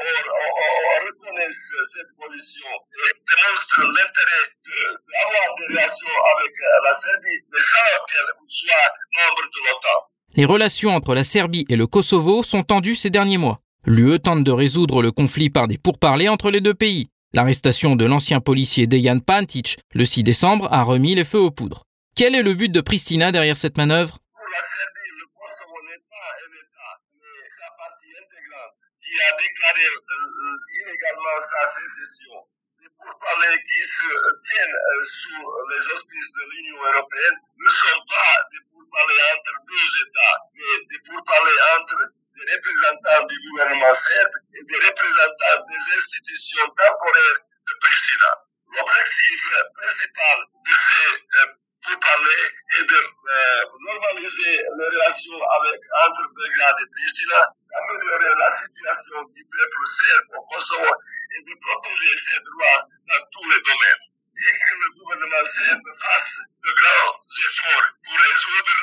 reconnaissent 1.06 1.74
cette 1.92 2.12
position 2.16 2.70
et 2.70 3.12
démontrent 3.26 3.92
l'intérêt 3.94 4.46
d'avoir 4.64 5.48
des 5.58 5.66
relations 5.74 6.18
avec 6.36 6.52
la 6.84 6.94
Serbie, 6.94 7.40
mais 7.52 7.60
sans 7.60 7.90
qu'elle 8.06 8.32
soit 8.48 8.92
membre 9.16 9.44
de 9.50 9.60
l'OTAN. 9.66 9.98
Les 10.36 10.44
relations 10.44 10.90
entre 10.90 11.14
la 11.14 11.24
Serbie 11.24 11.66
et 11.68 11.76
le 11.76 11.86
Kosovo 11.86 12.42
sont 12.42 12.62
tendues 12.62 12.96
ces 12.96 13.10
derniers 13.10 13.38
mois. 13.38 13.60
L'UE 13.84 14.20
tente 14.20 14.44
de 14.44 14.52
résoudre 14.52 15.02
le 15.02 15.10
conflit 15.10 15.50
par 15.50 15.66
des 15.66 15.78
pourparlers 15.78 16.28
entre 16.28 16.50
les 16.50 16.60
deux 16.60 16.74
pays. 16.74 17.08
L'arrestation 17.32 17.96
de 17.96 18.04
l'ancien 18.04 18.40
policier 18.40 18.86
Dejan 18.86 19.20
Pantic 19.20 19.78
le 19.92 20.04
6 20.04 20.22
décembre 20.22 20.68
a 20.70 20.82
remis 20.82 21.14
les 21.14 21.24
feux 21.24 21.40
aux 21.40 21.50
poudres. 21.50 21.84
Quel 22.16 22.34
est 22.34 22.42
le 22.42 22.54
but 22.54 22.70
de 22.70 22.80
Pristina 22.80 23.32
derrière 23.32 23.56
cette 23.56 23.76
manœuvre? 23.76 24.18
Le 24.60 25.26
Kosovo 25.32 25.80
n'est 25.88 26.04
pas 26.04 26.36
un 26.36 26.52
État, 26.52 26.94
mais 27.16 27.48
sa 27.56 27.70
partie 27.80 28.12
intégrante 28.12 28.76
qui 29.00 29.16
a 29.22 29.32
déclaré 29.32 29.88
euh, 29.88 30.56
illégalement 30.84 31.40
sa 31.40 31.66
sécession. 31.66 32.44
Les 32.76 32.88
pourparlers 32.92 33.56
qui 33.56 33.82
se 33.88 34.12
tiennent 34.44 34.76
euh, 34.76 35.04
sous 35.04 35.44
les 35.72 35.86
auspices 35.96 36.32
de 36.36 36.44
l'Union 36.52 36.92
européenne 36.92 37.38
ne 37.56 37.68
sont 37.70 38.00
pas 38.04 38.36
des 38.52 38.60
pourparlers 38.68 39.24
entre 39.32 39.54
deux 39.64 39.88
États, 40.04 40.38
mais 40.52 40.76
des 40.92 41.00
pourparlers 41.08 41.62
entre 41.80 42.12
des 42.36 42.52
représentants 42.52 43.26
du 43.32 43.36
gouvernement 43.48 43.94
serbe 43.94 44.34
et 44.60 44.62
des 44.64 44.76
représentants 44.76 45.64
des 45.72 45.82
institutions 45.96 46.68
temporaires 46.68 47.40
de 47.64 47.72
Pristina. 47.80 48.30
L'objectif 48.76 49.42
principal 49.72 50.36
de 50.52 50.74
ces 50.76 51.16
euh, 51.16 51.60
pourparlers 51.82 52.46
est 52.78 52.84
de 52.84 53.00
euh, 53.00 53.64
normaliser 53.80 54.56
les 54.56 54.88
relations 54.88 55.40
avec, 55.40 55.80
entre 56.06 56.22
Belgrade 56.34 56.76
et 56.82 56.88
Pristina, 56.90 57.40
d'améliorer 57.70 58.34
la 58.38 58.50
situation 58.50 59.22
du 59.34 59.44
peuple 59.44 59.82
serbe 59.86 60.26
au 60.38 60.42
Kosovo 60.52 60.92
et 61.36 61.42
de 61.42 61.54
protéger 61.60 62.16
ses 62.18 62.40
droits 62.40 62.86
dans 63.08 63.22
tous 63.32 63.46
les 63.50 63.60
domaines. 63.62 64.04
Et 64.40 64.52
que 64.56 64.74
le 64.74 64.88
gouvernement 64.98 65.44
serbe 65.44 65.88
fasse 66.00 66.40
de 66.64 66.70
grands 66.72 67.20
efforts 67.20 67.88
pour 68.04 68.18
résoudre 68.18 68.76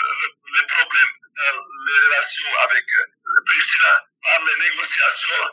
les 0.53 0.65
problèmes 0.67 1.15
dans 1.37 1.57
les 1.87 1.99
relations 2.05 2.51
avec 2.69 2.85
Pristina 3.45 3.93
par 4.27 4.45
les 4.45 4.69
négociations, 4.69 5.43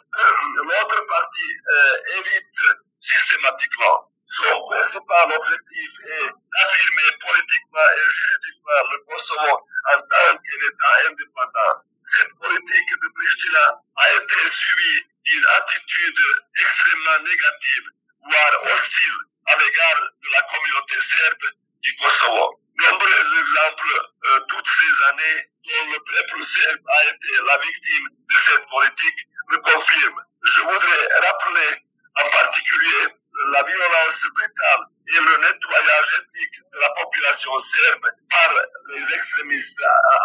l'autre 0.56 1.06
partie 1.06 1.52
euh, 1.70 2.18
évite 2.18 2.60
systématiquement. 2.98 4.10
Son 4.26 4.66
principal 4.68 5.32
objectif 5.36 5.90
est 6.06 6.30
d'affirmer 6.54 7.10
politiquement 7.20 7.90
et 7.98 8.08
juridiquement 8.08 8.82
le 8.92 8.98
Kosovo 9.04 9.52
en 9.92 9.98
tant 9.98 10.38
qu'État 10.38 10.94
indépendant. 11.10 11.82
Cette 12.02 12.34
politique 12.40 12.90
de 13.02 13.08
Pristina 13.14 13.80
a 13.96 14.12
été 14.12 14.48
suivie 14.48 15.02
d'une 15.24 15.46
attitude 15.46 16.20
extrêmement 16.60 17.18
négative, 17.24 17.86
voire 18.22 18.72
hostile 18.72 19.18
à 19.46 19.56
l'égard 19.56 20.00
de 20.22 20.28
la 20.32 20.42
communauté 20.42 21.00
serbe 21.00 21.44
du 21.82 21.96
Kosovo. 21.96 22.60
Nombreux 22.76 23.40
exemples 23.40 23.94
euh, 24.26 24.40
toutes 24.48 24.68
ces 24.68 25.04
années 25.08 25.48
dont 25.64 25.92
le 25.92 25.98
peuple 25.98 26.44
serbe 26.44 26.80
a 26.86 27.04
été 27.08 27.30
la 27.46 27.58
victime 27.58 28.08
de 28.28 28.36
cette 28.36 28.66
politique 28.68 29.28
le 29.50 29.58
confirment. 29.58 30.22
Je 30.44 30.60
voudrais 30.60 31.08
rappeler 31.22 31.82
en 32.16 32.28
particulier 32.28 33.08
la 33.52 33.62
violence 33.62 34.26
brutale 34.34 34.86
et 35.06 35.20
le 35.20 35.36
nettoyage 35.36 36.20
ethnique 36.20 36.60
de 36.72 36.78
la 36.80 36.90
population 36.90 37.58
serbe 37.58 38.06
par 38.30 38.54
les 38.88 39.14
extrémistes 39.14 39.82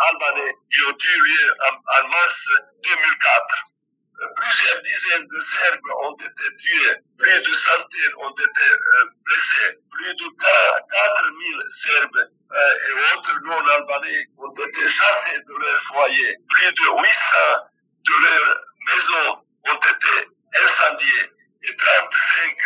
albanais 0.10 0.56
qui 0.72 0.84
ont 0.84 0.98
eu 0.98 1.22
lieu 1.22 1.54
en, 1.70 2.08
mars 2.08 2.46
2004. 2.84 3.66
Plusieurs 4.36 4.82
dizaines 4.82 5.28
de 5.28 5.40
Serbes 5.40 5.92
ont 6.04 6.16
été 6.16 6.58
tués, 6.58 6.96
plus 7.18 7.42
de 7.42 7.54
centaines 7.54 8.16
ont 8.18 8.32
été 8.32 8.66
blessés, 9.24 9.80
plus 9.92 10.14
de 10.14 10.30
4 10.92 11.24
000 11.24 11.62
Serbes 11.70 12.30
et 12.52 13.16
autres 13.16 13.40
non-albanais 13.44 14.28
ont 14.38 14.54
été 14.54 14.88
chassés 14.90 15.40
de 15.40 15.54
leur 15.54 15.84
foyer, 15.84 16.36
plus 16.50 16.74
de 16.74 17.02
800 17.02 17.38
de 18.06 18.14
leurs 18.24 18.62
maisons 18.88 19.44
ont 19.70 19.78
été 19.78 20.30
incendiées 20.64 21.32
et 21.64 21.76
35 21.76 22.58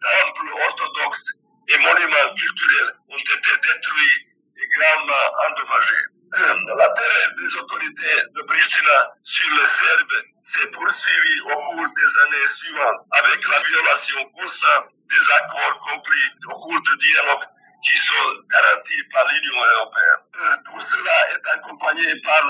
temples 0.00 0.52
orthodoxes 0.68 1.32
et 1.68 1.78
monuments 1.78 2.34
culturels 2.36 2.94
ont 3.08 3.18
été 3.18 3.50
détruits 3.62 4.26
et 4.56 4.66
gravement 4.78 5.26
endommagés. 5.48 6.04
La 6.32 6.88
terreur 6.90 7.28
des 7.40 7.56
autorités 7.56 8.22
de 8.36 8.42
Pristina 8.42 9.14
sur 9.22 9.50
les 9.54 9.66
Serbes 9.66 10.22
s'est 10.44 10.66
poursuivie 10.68 11.40
au 11.40 11.56
cours 11.56 11.86
des 11.96 12.18
années 12.22 12.48
suivantes 12.54 13.00
avec 13.10 13.48
la 13.48 13.60
violation 13.62 14.24
constante 14.38 14.86
des 15.08 15.32
accords 15.38 15.80
conclus 15.80 16.30
au 16.46 16.54
cours 16.60 16.80
du 16.82 16.96
dialogue 16.98 17.44
qui 17.82 17.96
sont 17.98 18.34
garantis 18.48 19.02
par 19.12 19.26
l'Union 19.32 19.64
européenne. 19.76 20.62
Tout 20.66 20.80
cela 20.80 21.30
est 21.32 21.48
accompagné 21.58 22.20
par 22.20 22.42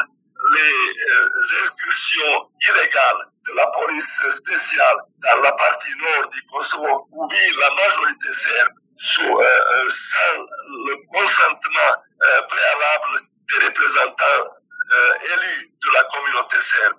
les 0.57 1.63
excursions 1.63 2.51
illégales 2.69 3.27
de 3.47 3.53
la 3.55 3.67
police 3.69 4.23
spéciale 4.31 4.97
dans 5.19 5.41
la 5.41 5.53
partie 5.53 5.95
nord 5.97 6.31
du 6.31 6.43
Kosovo 6.53 7.09
où 7.13 7.29
vit 7.29 7.57
la 7.59 7.71
majorité 7.75 8.33
serbe 8.33 8.75
sous, 9.01 9.23
euh, 9.23 9.91
sans 9.91 10.43
le 10.87 10.95
consentement 11.11 11.93
euh, 12.23 12.43
préalable 12.43 13.27
des 13.49 13.67
représentants 13.67 14.55
euh, 14.93 15.15
élus 15.33 15.71
de 15.83 15.91
la 15.95 16.05
communauté 16.05 16.61
serbe. 16.61 16.99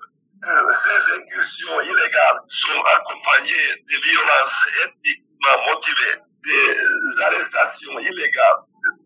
ces 0.74 1.14
incursions 1.14 1.82
illégales 1.82 2.40
sont 2.48 2.82
accompagnées 2.96 3.84
de 3.88 4.02
violences 4.02 4.66
ethniquement 4.84 5.74
motivées, 5.74 6.18
des 6.44 7.22
arrestations 7.22 8.00
illégales, 8.00 8.62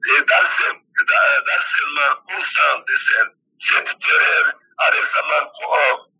des 0.05 0.21
d'harcèlement 0.23 2.15
constant 2.29 2.79
des 2.87 2.95
Serbes. 2.95 3.33
Cette 3.57 3.97
terreur 3.99 4.53
a 4.77 4.89
récemment 4.89 5.51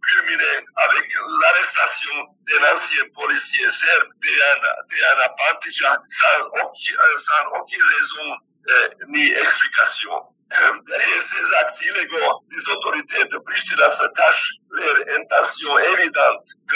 culminé 0.01 0.65
avec 0.75 1.08
l'arrestation 1.42 2.15
d'un 2.48 2.74
ancien 2.74 3.04
policier 3.13 3.68
serbe, 3.70 4.10
Diana 4.22 5.30
Pantica, 5.38 6.01
sans 6.08 6.46
aucune, 6.63 6.98
sans 7.18 7.60
aucune 7.60 7.84
raison 7.98 8.38
euh, 8.70 8.89
ni 9.10 9.32
explication. 9.32 10.12
Derrière 10.88 11.22
ces 11.22 11.54
actes 11.56 11.82
illégaux, 11.82 12.46
les 12.51 12.70
autorités 12.70 13.25
de 13.25 13.38
Pristina 13.39 13.89
se 13.89 14.06
cachent 14.15 14.54
leur 14.70 14.96
intention 15.20 15.77
évidente 15.80 16.46
de 16.68 16.75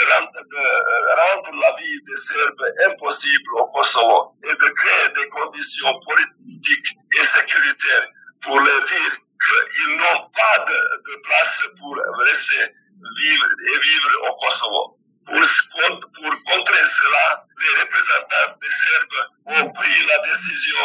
rendre, 1.16 1.62
la 1.62 1.76
vie 1.78 2.02
des 2.08 2.18
Serbes 2.18 2.92
impossible 2.92 3.50
au 3.60 3.68
Kosovo 3.68 4.36
et 4.44 4.54
de 4.54 4.70
créer 4.70 5.10
des 5.16 5.30
conditions 5.30 5.94
politiques 6.02 6.98
et 7.20 7.24
sécuritaires 7.24 8.08
pour 8.42 8.60
les 8.60 8.80
dire 8.88 9.20
qu'ils 9.44 9.96
n'ont 9.98 10.30
pas 10.30 10.66
de, 10.66 11.16
place 11.24 11.62
pour 11.78 11.96
rester 11.96 12.74
vivre 13.18 13.48
et 13.68 13.80
vivre 13.80 14.30
au 14.30 14.36
Kosovo. 14.36 14.96
Pour, 15.26 16.44
contrer 16.46 16.86
cela, 16.88 17.46
les 17.62 17.82
représentants 17.82 18.58
des 18.60 18.70
Serbes 18.70 19.64
ont 19.64 19.72
pris 19.72 20.06
la 20.08 20.18
décision 20.28 20.80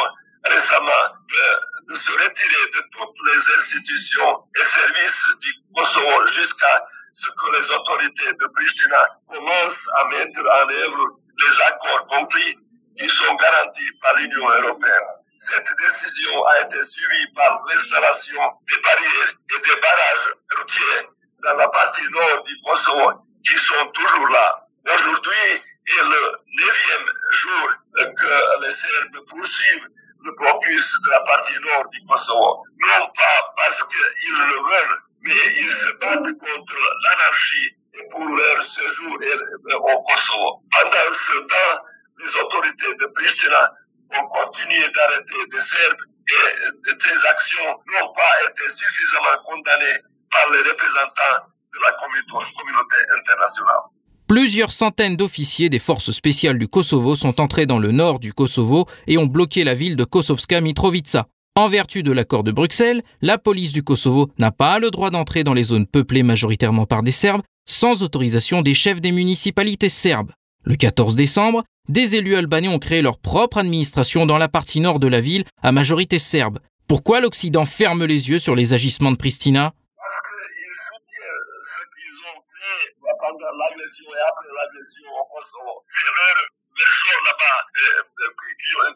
récemment 0.45 1.05
de, 1.29 1.93
de, 1.93 1.99
se 1.99 2.13
retirer 2.13 2.71
de 2.75 2.83
toutes 2.93 3.19
les 3.27 3.55
institutions 3.57 4.45
et 4.61 4.65
services 4.65 5.27
du 5.41 5.53
Kosovo 5.75 6.27
jusqu'à 6.27 6.87
ce 7.15 7.29
que 7.29 7.57
les 7.57 7.71
autorités 7.71 8.33
de 8.33 8.47
Pristina 8.55 9.09
commencent 9.29 9.89
à 9.97 10.05
mettre 10.09 10.41
en 10.41 10.69
œuvre 10.69 11.19
les 11.39 11.61
accords 11.63 12.07
conclus 12.09 12.57
qui 12.99 13.09
sont 13.09 13.35
garantis 13.35 13.91
par 14.03 14.15
l'Union 14.17 14.49
européenne. 14.49 15.14
Cette 15.39 15.69
décision 15.79 16.47
a 16.47 16.61
été 16.61 16.83
suivie 16.85 17.27
par 17.35 17.63
l'installation 17.69 18.41
des 18.69 18.81
barrières 18.81 19.35
et 19.51 19.59
des 19.59 19.81
barrages 19.81 20.35
routiers 20.57 21.09
dans 21.43 21.55
la 21.57 21.69
partie 21.69 22.09
nord 22.11 22.45
du 22.45 22.55
Kosovo 22.65 23.13
qui 23.45 23.57
sont 23.59 23.87
toujours 23.89 24.29
là. 24.29 24.67
Aujourd'hui 24.95 25.63
est 25.87 26.03
le 26.03 26.39
neuvième 26.57 27.11
jour 27.31 27.71
que 27.95 28.65
les 28.65 28.73
Serbes 28.73 29.27
poursuivent 29.29 29.89
le 30.25 30.33
blocus 30.33 30.99
de 31.05 31.11
la 31.11 31.21
partie 31.21 31.61
nord 31.61 31.89
du 31.91 32.01
Kosovo. 32.07 32.65
Non 32.79 33.07
pas 33.15 33.53
parce 33.57 33.83
qu'ils 33.85 34.39
le 34.39 34.57
veulent, 34.57 34.99
mais 35.23 35.55
ils 35.59 35.73
se 35.73 35.93
battent 35.95 36.39
contre 36.39 36.77
l'anarchie 37.03 37.77
et 37.95 38.09
pour 38.11 38.25
leur 38.25 38.65
séjour 38.65 39.15
au 39.15 40.03
Kosovo. 40.05 40.63
Pendant 40.71 41.13
ce 41.13 41.39
temps, 41.41 41.85
les 42.19 42.37
autorités 42.37 42.95
de 42.95 43.07
Pristina 43.07 43.73
ont 44.11 44.27
continué 44.29 44.85
d'arrêter 44.95 45.43
des 45.53 45.61
Serbes 45.61 46.03
et 46.29 46.91
ces 46.99 47.27
actions 47.27 47.65
n'ont 47.65 48.13
pas 48.15 48.51
été 48.51 48.69
suffisamment 48.69 49.43
condamnées 49.47 50.01
par 50.31 50.51
les 50.53 50.59
représentants 50.59 51.47
de 51.73 51.79
la 51.83 51.93
communauté 51.93 52.97
internationale. 53.21 53.83
Plusieurs 54.27 54.73
centaines 54.73 55.17
d'officiers 55.17 55.69
des 55.69 55.79
forces 55.79 56.11
spéciales 56.11 56.59
du 56.59 56.67
Kosovo 56.67 57.15
sont 57.15 57.41
entrés 57.41 57.67
dans 57.67 57.79
le 57.79 57.93
nord 57.93 58.21
du 58.21 58.33
Kosovo 58.33 58.87
et 59.07 59.19
ont 59.19 59.27
bloqué 59.27 59.65
la 59.65 59.75
ville 59.75 59.97
de 59.97 60.05
Kosovska 60.05 60.61
Mitrovica. 60.61 61.27
En 61.57 61.69
vertu 61.69 62.03
de 62.03 62.11
l'accord 62.11 62.43
de 62.43 62.51
Bruxelles, 62.51 63.03
la 63.21 63.39
police 63.39 63.73
du 63.73 63.85
Kosovo 63.85 64.31
n'a 64.39 64.51
pas 64.51 64.79
le 64.79 64.91
droit 64.91 65.11
d'entrer 65.11 65.45
dans 65.45 65.55
les 65.55 65.63
zones 65.65 65.87
peuplées 65.87 66.23
majoritairement 66.23 66.87
par 66.87 67.03
des 67.03 67.13
Serbes 67.13 67.43
sans 67.67 68.03
autorisation 68.03 68.63
des 68.63 68.75
chefs 68.75 69.01
des 69.01 69.13
municipalités 69.13 69.89
serbes. 69.89 70.33
Le 70.65 70.77
14 70.77 71.15
décembre, 71.15 71.65
des 71.89 72.17
élus 72.17 72.37
albanais 72.37 72.69
ont 72.69 72.79
créé 72.79 73.03
leur 73.03 73.19
propre 73.19 73.59
administration 73.59 74.27
dans 74.27 74.39
la 74.39 74.49
partie 74.49 74.81
nord 74.81 74.99
de 74.99 75.07
la 75.07 75.21
ville 75.21 75.45
à 75.63 75.73
majorité 75.73 76.19
serbe. 76.19 76.61
Pourquoi 76.89 77.21
l'Occident 77.21 77.65
ferme 77.65 78.05
les 78.05 78.29
yeux 78.31 78.39
sur 78.39 78.55
les 78.55 78.73
agissements 78.73 79.13
de 79.13 79.17
Pristina? 79.17 79.73
Parce 79.97 80.21
qu'ils 80.25 80.81
soutiennent 80.89 81.45
ce 81.65 81.83
qu'ils 81.93 82.19
ont 82.29 82.41
fait 82.41 82.97
pendant 83.21 83.53
l'agression 83.57 84.09
et 84.09 84.23
après 84.29 84.49
l'agression 84.49 85.09
au 85.13 85.25
Kosovo. 85.29 85.85
C'est 85.89 86.13
leur 86.13 86.39
version 86.77 87.17
là-bas 87.25 87.61
euh, 87.77 88.33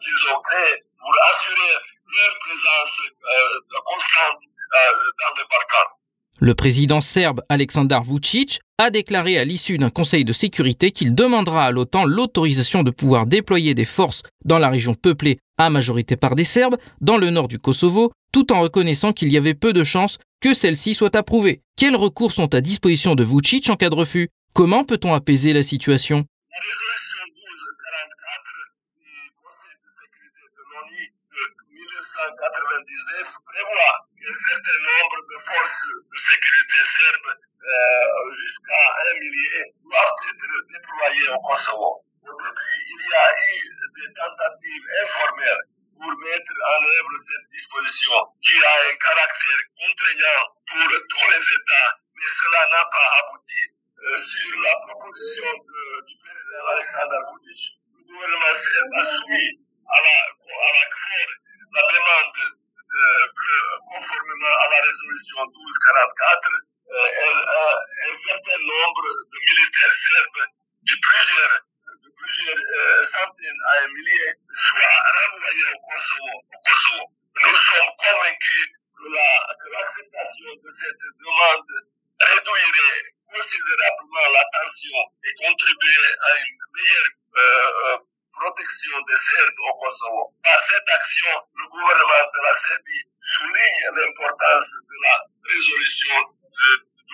qu'ils 0.01 0.33
ont 0.33 0.41
créé 0.41 0.83
pour 0.99 1.13
assurer 1.33 1.73
leur 2.09 2.39
présence 2.39 3.01
euh, 3.09 3.79
constante 3.85 4.41
euh, 4.41 4.93
dans 5.17 5.33
les 5.37 5.47
Balkans. 5.49 5.98
Le 6.41 6.55
président 6.55 7.01
serbe 7.01 7.41
Aleksandar 7.49 8.03
Vucic 8.03 8.61
a 8.77 8.91
déclaré 8.91 9.37
à 9.37 9.43
l'issue 9.43 9.77
d'un 9.77 9.89
conseil 9.89 10.23
de 10.23 10.31
sécurité 10.31 10.91
qu'il 10.91 11.13
demandera 11.13 11.65
à 11.65 11.71
l'OTAN 11.71 12.05
l'autorisation 12.05 12.83
de 12.83 12.91
pouvoir 12.91 13.25
déployer 13.25 13.73
des 13.73 13.83
forces 13.83 14.23
dans 14.45 14.57
la 14.57 14.69
région 14.69 14.93
peuplée 14.93 15.39
à 15.57 15.69
majorité 15.69 16.15
par 16.15 16.35
des 16.35 16.45
Serbes, 16.45 16.77
dans 17.01 17.17
le 17.17 17.29
nord 17.29 17.49
du 17.49 17.59
Kosovo, 17.59 18.13
tout 18.31 18.53
en 18.53 18.61
reconnaissant 18.61 19.11
qu'il 19.11 19.33
y 19.33 19.37
avait 19.37 19.53
peu 19.53 19.73
de 19.73 19.83
chances 19.83 20.17
que 20.39 20.53
celle-ci 20.53 20.93
soit 20.93 21.17
approuvée. 21.17 21.59
Quels 21.75 21.97
recours 21.97 22.31
sont 22.31 22.55
à 22.55 22.61
disposition 22.61 23.15
de 23.15 23.25
Vucic 23.25 23.69
en 23.69 23.75
cas 23.75 23.89
de 23.89 23.95
refus? 23.95 24.29
Comment 24.53 24.85
peut-on 24.85 25.13
apaiser 25.13 25.51
la 25.51 25.63
situation? 25.63 26.23
La 26.49 26.59
résolution 26.63 27.19
1244 27.35 28.47
du 28.95 29.31
Conseil 29.43 29.75
de 29.75 29.91
sécurité 29.91 30.43
de 30.55 30.63
l'ONU 30.71 31.11
de 31.35 31.43
1999 31.75 33.27
prévoit 33.43 34.08
qu'un 34.29 34.37
certain 34.37 34.79
nombre 34.85 35.17
de 35.25 35.37
forces 35.41 35.87
de 35.89 36.17
sécurité 36.17 36.77
serbes, 36.85 37.33
euh, 37.33 38.35
jusqu'à 38.37 38.83
un 39.09 39.19
millier, 39.19 39.63
doivent 39.81 40.21
être 40.29 40.53
déployées 40.69 41.29
au 41.29 41.39
Kosovo. 41.41 42.05
Au 42.21 42.33
début, 42.37 42.77
il 42.93 43.09
y 43.09 43.13
a 43.13 43.27
eu 43.33 43.65
des 43.97 44.13
tentatives 44.13 44.85
informelles 45.01 45.65
pour 45.97 46.13
mettre 46.21 46.53
en 46.53 46.79
œuvre 46.83 47.13
cette 47.25 47.47
disposition 47.57 48.17
qui 48.45 48.55
a 48.63 48.73
un 48.91 48.95
caractère 49.01 49.61
contraignant 49.81 50.41
pour 50.69 50.89
tous 51.09 51.27
les 51.33 51.41
États, 51.41 51.91
mais 52.13 52.29
cela 52.29 52.61
n'a 52.69 52.85
pas 52.85 53.09
abouti. 53.25 53.63
Euh, 53.99 54.17
sur 54.21 54.61
la 54.61 54.75
proposition 54.87 55.51
du 55.59 56.15
président 56.23 56.65
Alexander 56.71 57.19
Vucic, 57.33 57.75
le 57.97 58.03
gouvernement 58.07 58.55
serbe 58.55 58.93
a 58.95 59.05
soumis 59.11 59.59
à 59.89 59.99
la, 59.99 60.17
à 60.55 60.69
la 60.71 61.81
demande 61.91 62.58
que, 62.89 63.53
conformément 63.85 64.55
à 64.59 64.69
la 64.69 64.81
résolution 64.81 65.37
1244, 65.45 66.49
euh, 66.89 67.07
un, 67.29 67.73
un 68.09 68.17
certain 68.17 68.59
nombre 68.65 69.03
de 69.29 69.37
militaires 69.37 69.93
serbes 69.93 70.45
de 70.83 70.95
plusieurs, 70.97 71.55
de 72.01 72.09
plusieurs 72.17 72.61
centaines 73.07 73.61
à 73.69 73.83
un 73.83 73.87
millier 73.93 74.33
soient 74.55 74.99
renvoyés 75.21 75.69
au 75.69 75.79
Kosovo. 75.85 76.33
Au 76.49 76.59
Kosovo. 76.65 77.03
Nous 77.39 77.55
sommes 77.55 77.93
convaincus 77.97 78.67
que 78.97 79.69
l'acceptation 79.69 80.49
de 80.55 80.69
cette 80.73 81.05
demande 81.21 81.71
réduirait 82.19 83.05
considérablement 83.31 84.27
la 84.33 84.43
tension 84.51 84.99
et 85.23 85.33
contribuer 85.45 86.05
à 86.19 86.31
une 86.41 86.59
meilleure 86.73 88.01
protection 88.39 88.95
des 89.07 89.17
Serbes 89.17 89.59
au 89.67 89.73
Kosovo. 89.83 90.33
Par 90.43 90.59
cette 90.63 90.89
action, 90.95 91.31
le 91.55 91.67
gouvernement 91.67 92.25
de 92.31 92.39
la 92.43 92.53
Serbie 92.55 93.05
souligne 93.21 93.83
l'importance 93.99 94.71
de 94.71 94.95
la 95.03 95.15
résolution 95.43 96.15
de 96.23 96.69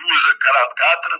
1244 0.06 1.18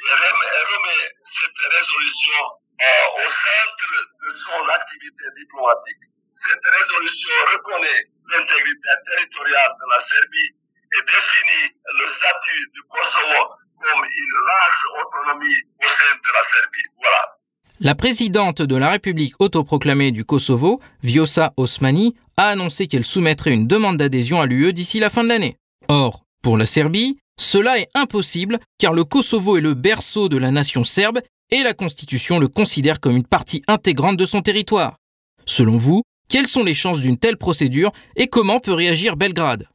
et 0.00 0.12
remet 0.16 1.04
cette 1.26 1.60
résolution 1.76 2.40
euh, 2.80 3.26
au 3.26 3.30
centre 3.30 3.92
de 4.24 4.30
son 4.32 4.68
activité 4.68 5.24
diplomatique. 5.36 6.04
Cette 6.34 6.64
résolution 6.64 7.34
reconnaît 7.52 8.08
l'intégrité 8.32 8.90
territoriale 9.06 9.72
de 9.78 9.86
la 9.94 10.00
Serbie 10.00 10.50
et 10.96 11.02
définit 11.02 11.68
le 12.00 12.08
statut 12.08 12.70
du 12.72 12.82
Kosovo 12.88 13.56
comme 13.84 14.04
une 14.04 14.46
large 14.46 14.84
autonomie 15.00 15.62
au 15.84 15.88
sein 15.88 16.14
de 16.16 16.32
la 16.32 16.42
Serbie. 16.42 16.88
Voilà. 16.96 17.36
La 17.80 17.96
présidente 17.96 18.62
de 18.62 18.76
la 18.76 18.88
République 18.88 19.34
autoproclamée 19.40 20.12
du 20.12 20.24
Kosovo, 20.24 20.80
Vjosa 21.02 21.52
Osmani, 21.56 22.14
a 22.36 22.46
annoncé 22.46 22.86
qu'elle 22.86 23.04
soumettrait 23.04 23.52
une 23.52 23.66
demande 23.66 23.96
d'adhésion 23.96 24.40
à 24.40 24.46
l'UE 24.46 24.72
d'ici 24.72 25.00
la 25.00 25.10
fin 25.10 25.24
de 25.24 25.28
l'année. 25.28 25.56
Or, 25.88 26.22
pour 26.40 26.56
la 26.56 26.66
Serbie, 26.66 27.18
cela 27.36 27.80
est 27.80 27.88
impossible 27.94 28.60
car 28.78 28.92
le 28.92 29.02
Kosovo 29.02 29.56
est 29.56 29.60
le 29.60 29.74
berceau 29.74 30.28
de 30.28 30.36
la 30.36 30.52
nation 30.52 30.84
serbe 30.84 31.20
et 31.50 31.64
la 31.64 31.74
Constitution 31.74 32.38
le 32.38 32.46
considère 32.46 33.00
comme 33.00 33.16
une 33.16 33.26
partie 33.26 33.64
intégrante 33.66 34.16
de 34.16 34.24
son 34.24 34.40
territoire. 34.40 34.98
Selon 35.44 35.76
vous, 35.76 36.02
quelles 36.28 36.46
sont 36.46 36.62
les 36.62 36.74
chances 36.74 37.00
d'une 37.00 37.18
telle 37.18 37.38
procédure 37.38 37.92
et 38.14 38.28
comment 38.28 38.60
peut 38.60 38.72
réagir 38.72 39.16
Belgrade? 39.16 39.66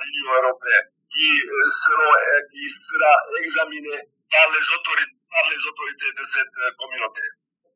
l'Union 0.00 0.30
européenne 0.42 0.97
qui, 1.18 2.70
sera 2.70 3.14
examinée 3.42 4.02
par 4.30 4.46
les, 4.52 4.66
autorités, 4.74 5.18
par 5.30 5.50
les 5.50 5.62
autorités 5.66 6.12
de 6.14 6.24
cette 6.24 6.58
euh, 6.62 6.70
communauté. 6.78 7.22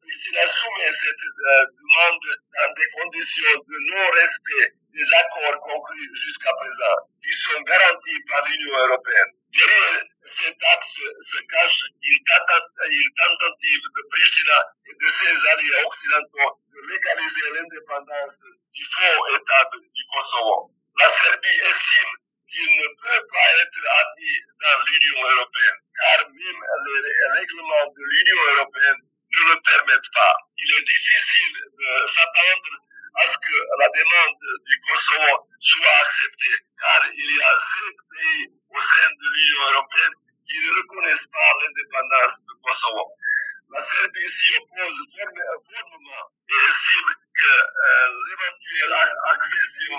Pristina 0.02 0.46
soumet 0.46 0.92
cette 0.92 1.26
euh, 1.26 1.64
demande 1.74 2.26
dans 2.55 2.72
des 2.74 2.88
conditions 3.00 3.59
de 3.66 3.76
non-respect 3.90 4.74
des 4.94 5.14
accords 5.14 5.59
conclus 5.61 6.11
jusqu'à 6.14 6.52
présent, 6.55 6.96
qui 7.22 7.33
sont 7.33 7.61
garantis 7.62 8.20
par 8.28 8.46
l'Union 8.46 8.76
européenne. 8.78 9.33
Derrière 9.50 10.05
cet 10.26 10.57
acte 10.62 11.00
se 11.26 11.38
cache 11.50 11.83
une 12.02 12.24
tentative 13.16 13.83
de 13.83 14.02
Pristina 14.11 14.59
et 14.87 14.94
de 14.94 15.09
ses 15.09 15.35
alliés 15.50 15.83
occidentaux 15.85 16.61
de 16.70 16.81
légaliser 16.92 17.46
l'indépendance 17.55 18.38
du 18.72 18.85
faux 18.85 19.26
État 19.35 19.70
du 19.74 20.02
Kosovo. 20.12 20.70
La 20.98 21.09
Serbie 21.09 21.61
estime 21.70 22.22
qu'il 22.53 22.69
ne 22.69 22.88
peut 23.01 23.25
pas 23.33 23.49
être 23.65 23.81
admis 23.81 24.38
dans 24.61 24.79
l'Union 24.85 25.25
européenne, 25.25 25.81
car 25.97 26.19
même 26.29 26.61
les 26.85 27.41
règlements 27.41 27.88
de 27.97 28.03
l'Union 28.05 28.41
européenne 28.57 29.01
ne 29.01 29.43
le 29.49 29.57
permettent 29.65 30.12
pas. 30.12 30.37
Il 30.59 30.69
est 30.77 30.85
difficile 30.85 31.57
de 31.65 32.07
s'attendre 32.12 32.73
à 33.17 33.27
ce 33.27 33.37
que 33.38 33.57
la 33.81 33.88
demande 33.88 34.41
du 34.69 34.75
Kosovo 34.85 35.49
soit 35.61 35.97
acceptée, 36.05 36.57
car 36.79 37.01
il 37.12 37.37
y 37.37 37.41
a 37.41 37.53
cinq 37.57 37.97
pays 38.12 38.45
au 38.69 38.81
sein 38.81 39.09
de 39.09 39.27
l'Union 39.33 39.73
européenne 39.73 40.15
qui 40.45 40.59
ne 40.61 40.77
reconnaissent 40.77 41.31
pas 41.33 41.51
l'indépendance 41.57 42.37
du 42.45 42.55
Kosovo. 42.61 43.05
La 43.73 43.81
Serbie 43.81 44.29
s'y 44.29 44.53
oppose 44.59 45.01
fermement 45.17 46.25
et 46.45 46.61
estime 46.69 47.09
que 47.33 47.49
euh, 47.49 48.13
l'éventuelle 48.29 48.93
accession, 49.33 49.97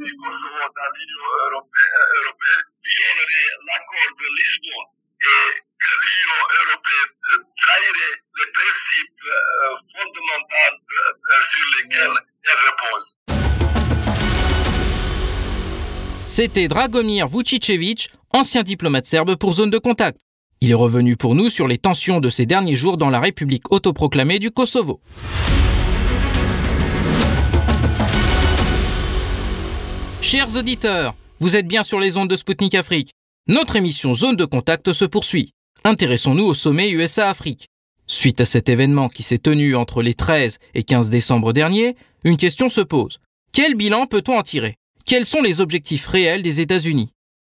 du 0.00 0.16
Kosovo 0.16 0.64
dans 0.72 0.90
l'Union 0.96 1.26
européenne, 1.52 2.00
européenne 2.24 2.64
violerait 2.82 3.48
l'accord 3.68 4.10
de 4.16 4.26
Lisbonne 4.40 4.88
et 5.20 5.52
que 5.60 5.92
l'Union 6.00 6.40
européenne 6.64 7.12
trahirait 7.60 8.16
les 8.38 8.48
principes 8.56 9.24
euh, 9.26 9.76
fondamentaux 9.92 10.80
euh, 10.80 11.42
sur 11.44 11.66
lesquels 11.76 12.16
elle 12.44 12.60
repose. 12.70 13.06
C'était 16.24 16.68
Dragomir 16.68 17.28
Vucicevic, 17.28 18.10
ancien 18.30 18.62
diplomate 18.62 19.04
serbe 19.04 19.36
pour 19.36 19.52
Zone 19.52 19.68
de 19.68 19.78
Contact. 19.78 20.18
Il 20.62 20.72
est 20.72 20.74
revenu 20.74 21.16
pour 21.16 21.34
nous 21.34 21.48
sur 21.48 21.66
les 21.66 21.78
tensions 21.78 22.20
de 22.20 22.28
ces 22.28 22.44
derniers 22.44 22.76
jours 22.76 22.98
dans 22.98 23.08
la 23.08 23.18
République 23.18 23.72
autoproclamée 23.72 24.38
du 24.38 24.50
Kosovo. 24.50 25.00
Chers 30.20 30.54
auditeurs, 30.58 31.14
vous 31.38 31.56
êtes 31.56 31.66
bien 31.66 31.82
sur 31.82 31.98
les 31.98 32.18
ondes 32.18 32.28
de 32.28 32.36
Spoutnik 32.36 32.74
Afrique. 32.74 33.08
Notre 33.48 33.76
émission 33.76 34.14
Zone 34.14 34.36
de 34.36 34.44
Contact 34.44 34.92
se 34.92 35.06
poursuit. 35.06 35.54
Intéressons-nous 35.84 36.44
au 36.44 36.52
sommet 36.52 36.90
USA-Afrique. 36.90 37.68
Suite 38.06 38.42
à 38.42 38.44
cet 38.44 38.68
événement 38.68 39.08
qui 39.08 39.22
s'est 39.22 39.38
tenu 39.38 39.74
entre 39.74 40.02
les 40.02 40.12
13 40.12 40.58
et 40.74 40.82
15 40.82 41.08
décembre 41.08 41.54
dernier, 41.54 41.96
une 42.22 42.36
question 42.36 42.68
se 42.68 42.82
pose. 42.82 43.18
Quel 43.54 43.76
bilan 43.76 44.04
peut-on 44.04 44.36
en 44.36 44.42
tirer? 44.42 44.76
Quels 45.06 45.26
sont 45.26 45.40
les 45.40 45.62
objectifs 45.62 46.06
réels 46.06 46.42
des 46.42 46.60
États-Unis? 46.60 47.08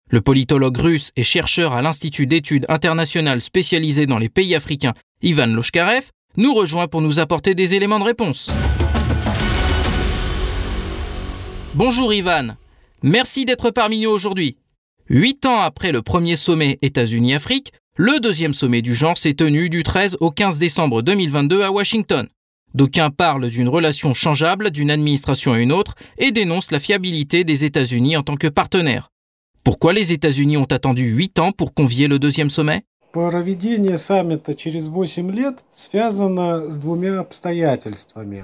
Le 0.09 0.21
politologue 0.21 0.77
russe 0.77 1.11
et 1.15 1.23
chercheur 1.23 1.73
à 1.73 1.81
l'Institut 1.81 2.27
d'études 2.27 2.65
internationales 2.67 3.41
spécialisé 3.41 4.05
dans 4.05 4.17
les 4.17 4.29
pays 4.29 4.55
africains, 4.55 4.93
Ivan 5.21 5.47
Loshkarev, 5.47 6.05
nous 6.37 6.53
rejoint 6.53 6.87
pour 6.87 7.01
nous 7.01 7.19
apporter 7.19 7.55
des 7.55 7.73
éléments 7.73 7.99
de 7.99 8.05
réponse. 8.05 8.51
Bonjour 11.75 12.13
Ivan, 12.13 12.55
merci 13.03 13.45
d'être 13.45 13.71
parmi 13.71 14.01
nous 14.01 14.09
aujourd'hui. 14.09 14.57
Huit 15.09 15.45
ans 15.45 15.61
après 15.61 15.91
le 15.91 16.01
premier 16.01 16.35
sommet 16.35 16.77
États-Unis-Afrique, 16.81 17.71
Le 18.01 18.21
deuxième 18.21 18.53
sommet 18.53 18.81
du 18.81 18.95
genre 18.95 19.17
s'est 19.17 19.33
tenu 19.33 19.69
du 19.69 19.83
13 19.83 20.15
au 20.21 20.31
15 20.31 20.57
décembre 20.57 21.01
2022 21.01 21.63
à 21.63 21.69
Washington. 21.69 22.29
D'aucuns 22.73 23.09
parlent 23.09 23.49
d'une 23.49 23.67
relation 23.67 24.13
changeable 24.13 24.71
d'une 24.71 24.89
administration 24.89 25.51
à 25.51 25.59
une 25.59 25.73
autre 25.73 25.95
et 26.17 26.31
dénoncent 26.31 26.71
la 26.71 26.79
fiabilité 26.79 27.43
des 27.43 27.65
États-Unis 27.65 28.15
en 28.15 28.23
tant 28.23 28.37
que 28.37 28.47
partenaire. 28.47 29.11
Pourquoi 29.69 29.93
les 29.93 30.11
États-Unis 30.11 30.57
ont 30.57 30.63
attendu 30.63 31.03
huit 31.03 31.37
ans 31.37 31.51
pour 31.51 31.75
convier 31.75 32.07
le 32.07 32.17
deuxième 32.17 32.49
sommet? 32.49 32.85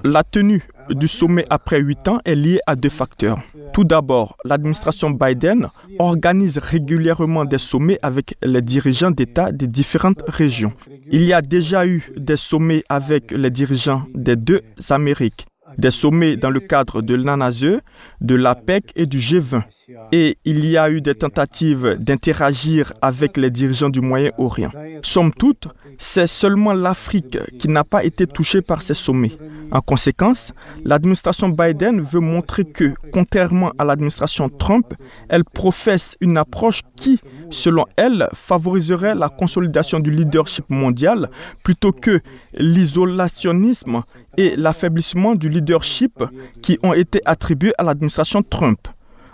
La 0.04 0.24
tenue 0.24 0.64
du 0.92 1.08
sommet 1.08 1.46
après 1.50 1.80
huit 1.80 2.08
ans 2.08 2.20
est 2.26 2.36
liée 2.36 2.60
à 2.68 2.76
deux 2.76 2.90
facteurs. 2.90 3.40
Tout 3.74 3.86
d'abord, 3.86 4.38
l'administration 4.46 5.10
Biden 5.10 5.68
organise 5.98 6.60
régulièrement 6.60 7.44
des 7.44 7.58
sommets 7.58 7.98
avec 8.04 8.36
les 8.44 8.62
dirigeants 8.62 9.10
d'État 9.10 9.52
des 9.52 9.68
différentes 9.68 10.22
régions. 10.28 10.74
Il 11.12 11.24
y 11.24 11.34
a 11.34 11.42
déjà 11.42 11.88
eu 11.88 12.14
des 12.18 12.38
sommets 12.38 12.84
avec 12.88 13.32
les 13.32 13.50
dirigeants 13.50 14.04
des 14.14 14.36
deux 14.36 14.62
Amériques 14.92 15.48
des 15.78 15.92
sommets 15.92 16.36
dans 16.36 16.50
le 16.50 16.60
cadre 16.60 17.02
de 17.02 17.16
l'ANASE, 17.16 17.80
de 18.22 18.36
l'APEC 18.36 18.92
et 18.96 19.06
du 19.06 19.20
G20. 19.20 19.64
Et 20.12 20.38
il 20.46 20.66
y 20.66 20.78
a 20.78 20.90
eu 20.90 21.02
des 21.02 21.16
tentatives 21.16 21.98
d'interagir 22.00 22.94
avec 23.02 23.38
les 23.38 23.50
dirigeants 23.50 23.90
du 23.90 24.02
Moyen-Orient. 24.02 24.72
Somme 25.04 25.34
toute, 25.34 25.68
c'est 25.98 26.28
seulement 26.28 26.74
l'Afrique 26.74 27.38
qui 27.60 27.68
n'a 27.70 27.84
pas 27.84 28.04
été 28.04 28.28
touchée 28.28 28.62
par 28.62 28.82
ces 28.82 28.94
sommets. 28.94 29.38
En 29.76 29.82
conséquence, 29.82 30.54
l'administration 30.86 31.50
Biden 31.50 32.00
veut 32.00 32.22
montrer 32.22 32.64
que, 32.64 32.94
contrairement 33.12 33.74
à 33.78 33.84
l'administration 33.84 34.48
Trump, 34.48 34.94
elle 35.28 35.44
professe 35.44 36.16
une 36.22 36.38
approche 36.38 36.80
qui, 36.96 37.20
selon 37.50 37.84
elle, 37.98 38.30
favoriserait 38.34 39.16
la 39.16 39.28
consolidation 39.28 40.00
du 40.00 40.12
leadership 40.12 40.64
mondial 40.70 41.30
plutôt 41.62 41.92
que 41.92 42.22
l'isolationnisme 42.54 44.04
et 44.38 44.56
l'affaiblissement 44.56 45.36
du 45.36 45.50
leadership 45.50 46.24
qui 46.62 46.80
ont 46.82 46.94
été 46.94 47.20
attribués 47.26 47.74
à 47.78 47.84
l'administration 47.84 48.44
Trump. 48.44 48.88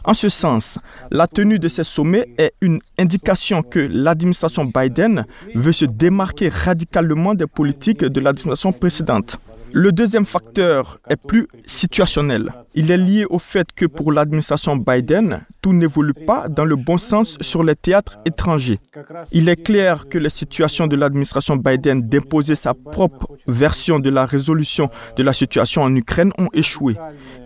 En 0.05 0.15
ce 0.15 0.29
sens, 0.29 0.79
la 1.11 1.27
tenue 1.27 1.59
de 1.59 1.67
ces 1.67 1.83
sommets 1.83 2.27
est 2.39 2.53
une 2.61 2.79
indication 2.97 3.61
que 3.61 3.77
l'administration 3.79 4.65
Biden 4.65 5.23
veut 5.53 5.71
se 5.71 5.85
démarquer 5.85 6.49
radicalement 6.49 7.35
des 7.35 7.45
politiques 7.45 8.03
de 8.03 8.19
l'administration 8.19 8.73
précédente. 8.73 9.37
Le 9.73 9.91
deuxième 9.91 10.25
facteur 10.25 10.99
est 11.09 11.15
plus 11.15 11.47
situationnel. 11.65 12.51
Il 12.73 12.89
est 12.89 12.97
lié 12.97 13.25
au 13.29 13.37
fait 13.37 13.67
que 13.73 13.85
pour 13.85 14.11
l'administration 14.13 14.77
Biden, 14.77 15.41
tout 15.61 15.73
n'évolue 15.73 16.13
pas 16.13 16.47
dans 16.47 16.63
le 16.63 16.75
bon 16.77 16.97
sens 16.97 17.37
sur 17.41 17.63
les 17.63 17.75
théâtres 17.75 18.17
étrangers. 18.25 18.79
Il 19.31 19.49
est 19.49 19.61
clair 19.61 20.07
que 20.09 20.17
les 20.17 20.29
situations 20.29 20.87
de 20.87 20.95
l'administration 20.95 21.57
Biden 21.57 22.01
d'imposer 22.07 22.55
sa 22.55 22.73
propre 22.73 23.35
version 23.45 23.99
de 23.99 24.09
la 24.09 24.25
résolution 24.25 24.89
de 25.17 25.23
la 25.23 25.33
situation 25.33 25.83
en 25.83 25.93
Ukraine 25.95 26.31
ont 26.37 26.49
échoué. 26.53 26.95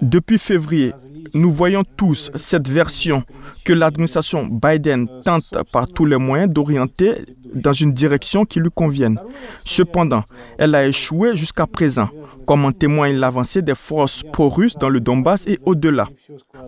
Depuis 0.02 0.38
février, 0.38 0.94
nous 1.34 1.52
voyons 1.52 1.84
tous 1.98 2.32
cette 2.36 2.70
version 2.70 3.24
que 3.64 3.74
l'administration 3.74 4.46
Biden 4.46 5.08
tente 5.24 5.58
par 5.72 5.88
tous 5.88 6.06
les 6.06 6.18
moyens 6.18 6.54
d'orienter 6.54 7.26
dans 7.54 7.74
une 7.74 7.94
direction 7.94 8.46
qui 8.46 8.60
lui 8.60 8.70
convienne. 8.74 9.20
Cependant, 9.64 10.24
elle 10.58 10.76
a 10.76 10.86
échoué 10.86 11.36
jusqu'à 11.36 11.66
présent, 11.66 12.10
comme 12.46 12.66
en 12.66 12.72
témoigne 12.72 13.16
l'avancée 13.16 13.62
des 13.62 13.76
forces 13.76 14.24
pro-russes 14.24 14.76
dans 14.76 14.90
le 14.90 15.00
Donbass 15.16 15.48
et 15.48 15.60
au-delà. 15.66 16.06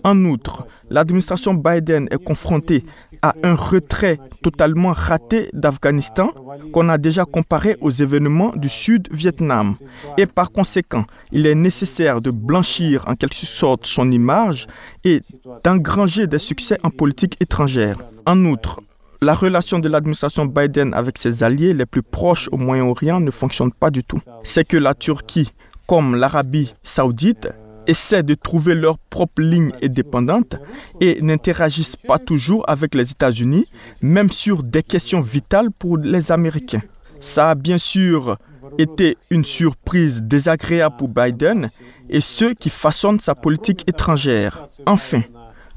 En 0.04 0.24
outre, 0.26 0.66
l'administration 0.90 1.54
Biden 1.54 2.08
est 2.12 2.24
confrontée 2.24 2.84
à 3.22 3.36
un 3.44 3.56
retrait 3.56 4.20
totalement 4.42 4.94
raté 4.94 5.50
d'Afghanistan 5.54 6.32
qu'on 6.72 6.88
a 6.90 6.98
déjà 6.98 7.26
comparé 7.26 7.76
aux 7.82 7.92
événements 7.92 8.54
du 8.56 8.70
Sud-Vietnam. 8.70 9.76
Et 10.18 10.26
par 10.26 10.52
conséquent, 10.52 11.06
il 11.32 11.46
est 11.46 11.56
nécessaire 11.56 12.22
de 12.22 12.32
blanchir 12.32 13.04
en 13.08 13.16
quelque 13.16 13.36
sorte 13.36 13.86
son 13.86 14.12
image 14.12 14.68
et 15.04 15.22
d'engranger 15.64 16.28
des 16.28 16.40
succès 16.40 16.78
en 16.84 16.90
politique 16.90 17.36
étrangère. 17.42 17.98
En 18.26 18.46
outre, 18.46 18.80
la 19.22 19.34
relation 19.34 19.80
de 19.80 19.90
l'administration 19.90 20.46
Biden 20.46 20.94
avec 20.94 21.18
ses 21.18 21.44
alliés 21.44 21.74
les 21.74 21.86
plus 21.86 22.04
proches 22.04 22.48
au 22.52 22.58
Moyen-Orient 22.58 23.20
ne 23.20 23.32
fonctionne 23.32 23.72
pas 23.72 23.90
du 23.90 24.04
tout. 24.04 24.22
C'est 24.44 24.68
que 24.68 24.78
la 24.78 24.94
Turquie, 24.94 25.52
comme 25.88 26.16
l'Arabie 26.16 26.74
saoudite, 26.84 27.50
essaient 27.88 28.24
de 28.24 28.34
trouver 28.36 28.76
leur 28.76 28.98
propre 28.98 29.42
ligne 29.42 29.72
indépendante 29.82 30.58
et 31.02 31.22
n'interagissent 31.22 31.96
pas 31.96 32.20
toujours 32.20 32.64
avec 32.70 32.94
les 32.96 33.12
États-Unis, 33.12 33.66
même 34.02 34.30
sur 34.30 34.64
des 34.64 34.84
questions 34.84 35.22
vitales 35.22 35.72
pour 35.72 35.98
les 35.98 36.32
Américains. 36.32 36.84
Ça 37.20 37.52
a 37.52 37.56
bien 37.56 37.78
sûr 37.78 38.38
été 38.78 39.18
une 39.30 39.46
surprise 39.46 40.22
désagréable 40.22 40.96
pour 40.98 41.08
Biden 41.08 41.70
et 42.10 42.22
ceux 42.22 42.54
qui 42.54 42.70
façonnent 42.70 43.20
sa 43.20 43.36
politique 43.36 43.84
étrangère. 43.88 44.68
Enfin, 44.86 45.22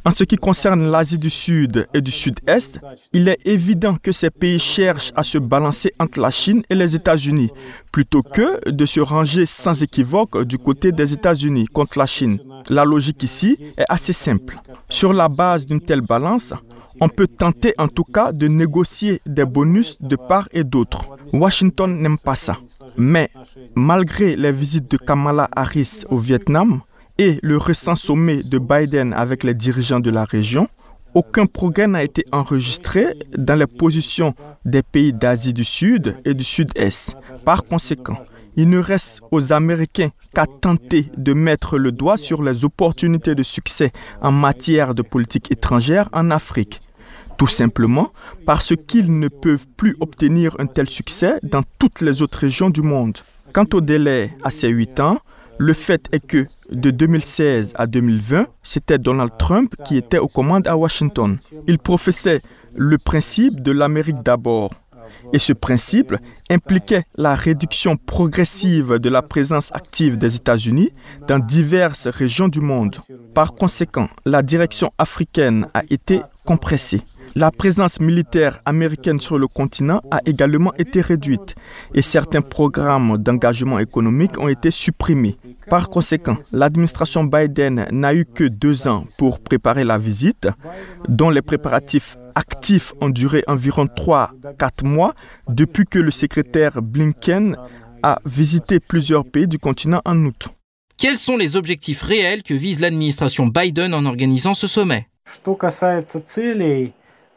en 0.04 0.10
ce 0.10 0.24
qui 0.24 0.36
concerne 0.36 0.90
l'Asie 0.90 1.18
du 1.18 1.30
Sud 1.30 1.86
et 1.92 2.00
du 2.00 2.10
Sud-Est, 2.10 2.80
il 3.12 3.28
est 3.28 3.38
évident 3.44 3.96
que 3.96 4.12
ces 4.12 4.30
pays 4.30 4.58
cherchent 4.58 5.12
à 5.14 5.22
se 5.22 5.38
balancer 5.38 5.92
entre 5.98 6.20
la 6.20 6.30
Chine 6.30 6.62
et 6.70 6.74
les 6.74 6.96
États-Unis, 6.96 7.50
plutôt 7.92 8.22
que 8.22 8.70
de 8.70 8.86
se 8.86 9.00
ranger 9.00 9.46
sans 9.46 9.82
équivoque 9.82 10.42
du 10.44 10.58
côté 10.58 10.92
des 10.92 11.12
États-Unis 11.12 11.66
contre 11.66 11.98
la 11.98 12.06
Chine. 12.06 12.38
La 12.68 12.84
logique 12.84 13.22
ici 13.22 13.56
est 13.76 13.84
assez 13.88 14.12
simple. 14.12 14.56
Sur 14.88 15.12
la 15.12 15.28
base 15.28 15.66
d'une 15.66 15.80
telle 15.80 16.00
balance, 16.02 16.54
on 17.00 17.08
peut 17.08 17.26
tenter 17.26 17.74
en 17.78 17.88
tout 17.88 18.04
cas 18.04 18.32
de 18.32 18.46
négocier 18.48 19.20
des 19.26 19.44
bonus 19.44 19.96
de 20.00 20.16
part 20.16 20.48
et 20.52 20.64
d'autre. 20.64 21.16
Washington 21.32 22.00
n'aime 22.00 22.18
pas 22.18 22.34
ça. 22.34 22.58
Mais 22.96 23.30
malgré 23.74 24.36
les 24.36 24.52
visites 24.52 24.90
de 24.90 24.96
Kamala 24.96 25.48
Harris 25.54 26.02
au 26.10 26.16
Vietnam, 26.16 26.80
et 27.20 27.38
le 27.42 27.58
récent 27.58 27.96
sommet 27.96 28.42
de 28.42 28.58
Biden 28.58 29.12
avec 29.12 29.44
les 29.44 29.52
dirigeants 29.52 30.00
de 30.00 30.08
la 30.08 30.24
région, 30.24 30.68
aucun 31.14 31.44
progrès 31.44 31.86
n'a 31.86 32.02
été 32.02 32.24
enregistré 32.32 33.08
dans 33.36 33.56
les 33.56 33.66
positions 33.66 34.34
des 34.64 34.82
pays 34.82 35.12
d'Asie 35.12 35.52
du 35.52 35.64
Sud 35.64 36.16
et 36.24 36.32
du 36.32 36.44
Sud-Est. 36.44 37.14
Par 37.44 37.64
conséquent, 37.64 38.16
il 38.56 38.70
ne 38.70 38.78
reste 38.78 39.20
aux 39.32 39.52
Américains 39.52 40.08
qu'à 40.34 40.46
tenter 40.46 41.12
de 41.14 41.34
mettre 41.34 41.76
le 41.76 41.92
doigt 41.92 42.16
sur 42.16 42.42
les 42.42 42.64
opportunités 42.64 43.34
de 43.34 43.42
succès 43.42 43.92
en 44.22 44.32
matière 44.32 44.94
de 44.94 45.02
politique 45.02 45.52
étrangère 45.52 46.08
en 46.14 46.30
Afrique. 46.30 46.80
Tout 47.36 47.48
simplement 47.48 48.12
parce 48.46 48.72
qu'ils 48.86 49.18
ne 49.18 49.28
peuvent 49.28 49.66
plus 49.76 49.94
obtenir 50.00 50.56
un 50.58 50.66
tel 50.66 50.88
succès 50.88 51.34
dans 51.42 51.64
toutes 51.78 52.00
les 52.00 52.22
autres 52.22 52.38
régions 52.38 52.70
du 52.70 52.80
monde. 52.80 53.18
Quant 53.52 53.66
au 53.74 53.82
délai 53.82 54.30
à 54.42 54.50
ces 54.50 54.68
huit 54.68 55.00
ans, 55.00 55.18
le 55.60 55.74
fait 55.74 56.08
est 56.10 56.26
que 56.26 56.46
de 56.72 56.90
2016 56.90 57.74
à 57.74 57.86
2020, 57.86 58.46
c'était 58.62 58.96
Donald 58.96 59.32
Trump 59.38 59.74
qui 59.84 59.98
était 59.98 60.16
aux 60.16 60.26
commandes 60.26 60.66
à 60.66 60.74
Washington. 60.74 61.36
Il 61.68 61.78
professait 61.78 62.40
le 62.76 62.96
principe 62.96 63.60
de 63.60 63.70
l'Amérique 63.70 64.22
d'abord. 64.22 64.70
Et 65.34 65.38
ce 65.38 65.52
principe 65.52 66.14
impliquait 66.48 67.04
la 67.16 67.34
réduction 67.34 67.98
progressive 67.98 68.94
de 68.94 69.10
la 69.10 69.20
présence 69.20 69.68
active 69.72 70.16
des 70.16 70.34
États-Unis 70.34 70.92
dans 71.28 71.38
diverses 71.38 72.06
régions 72.06 72.48
du 72.48 72.62
monde. 72.62 72.96
Par 73.34 73.52
conséquent, 73.52 74.08
la 74.24 74.42
direction 74.42 74.90
africaine 74.96 75.66
a 75.74 75.82
été 75.90 76.22
compressée. 76.46 77.02
La 77.36 77.52
présence 77.52 78.00
militaire 78.00 78.60
américaine 78.64 79.20
sur 79.20 79.38
le 79.38 79.46
continent 79.46 80.02
a 80.10 80.20
également 80.26 80.74
été 80.74 81.00
réduite 81.00 81.54
et 81.94 82.02
certains 82.02 82.40
programmes 82.40 83.18
d'engagement 83.18 83.78
économique 83.78 84.36
ont 84.38 84.48
été 84.48 84.72
supprimés. 84.72 85.36
Par 85.70 85.88
conséquent, 85.88 86.36
l'administration 86.50 87.22
Biden 87.22 87.86
n'a 87.92 88.12
eu 88.12 88.24
que 88.24 88.42
deux 88.42 88.88
ans 88.88 89.06
pour 89.18 89.38
préparer 89.38 89.84
la 89.84 89.98
visite, 89.98 90.48
dont 91.08 91.30
les 91.30 91.42
préparatifs 91.42 92.16
actifs 92.34 92.92
ont 93.00 93.08
duré 93.08 93.44
environ 93.46 93.84
3-4 93.84 94.84
mois 94.84 95.14
depuis 95.48 95.84
que 95.84 96.00
le 96.00 96.10
secrétaire 96.10 96.82
Blinken 96.82 97.56
a 98.02 98.20
visité 98.24 98.80
plusieurs 98.80 99.24
pays 99.24 99.46
du 99.46 99.60
continent 99.60 100.02
en 100.04 100.24
août. 100.24 100.48
Quels 100.96 101.18
sont 101.18 101.36
les 101.36 101.54
objectifs 101.54 102.02
réels 102.02 102.42
que 102.42 102.54
vise 102.54 102.80
l'administration 102.80 103.46
Biden 103.46 103.94
en 103.94 104.04
organisant 104.06 104.54
ce 104.54 104.66
sommet? 104.66 105.06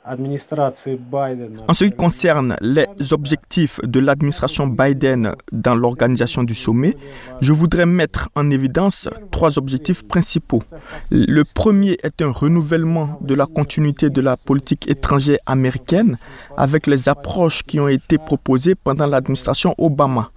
En 0.05 1.73
ce 1.73 1.85
qui 1.85 1.91
concerne 1.91 2.57
les 2.59 2.85
objectifs 3.11 3.79
de 3.83 3.99
l'administration 4.01 4.67
Biden 4.67 5.33
dans 5.53 5.75
l'organisation 5.75 6.43
du 6.43 6.53
sommet, 6.55 6.97
je 7.39 7.53
voudrais 7.53 7.85
mettre 7.85 8.29
en 8.35 8.49
évidence 8.51 9.07
trois 9.31 9.57
objectifs 9.57 10.05
principaux. 10.05 10.61
Le 11.09 11.43
premier 11.43 11.97
est 12.03 12.21
un 12.21 12.31
renouvellement 12.31 13.17
de 13.21 13.33
la 13.33 13.45
continuité 13.45 14.09
de 14.09 14.19
la 14.19 14.35
politique 14.35 14.89
étrangère 14.89 15.39
américaine 15.45 16.17
avec 16.57 16.87
les 16.87 17.07
approches 17.07 17.63
qui 17.63 17.79
ont 17.79 17.87
été 17.87 18.17
proposées 18.17 18.75
pendant 18.75 19.07
l'administration 19.07 19.73
Obama, 19.77 20.31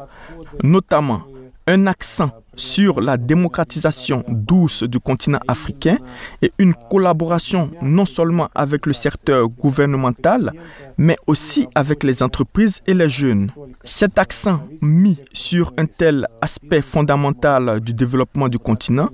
notamment 0.63 1.23
un 1.67 1.89
accent 1.89 2.31
sur 2.57 3.01
la 3.01 3.17
démocratisation 3.17 4.25
douce 4.29 4.83
du 4.83 4.99
continent 4.99 5.41
africain 5.47 5.99
et 6.43 6.53
une 6.59 6.75
collaboration 6.91 7.71
non 7.83 8.05
seulement 8.05 8.49
avec 8.55 8.87
le 8.87 8.93
secteur 8.93 9.49
gouvernemental, 9.49 10.53
mais 10.99 11.17
aussi 11.27 11.69
avec 11.75 12.03
les 12.03 12.23
entreprises 12.23 12.81
et 12.87 12.95
les 12.95 13.09
jeunes. 13.09 13.51
Cet 13.85 14.19
accent 14.19 14.61
mis 14.81 15.19
sur 15.33 15.73
un 15.77 15.87
tel 15.87 16.27
aspect 16.41 16.83
fondamental 16.83 17.81
du 17.81 17.93
développement 17.95 18.49
du 18.49 18.59
continent 18.59 19.11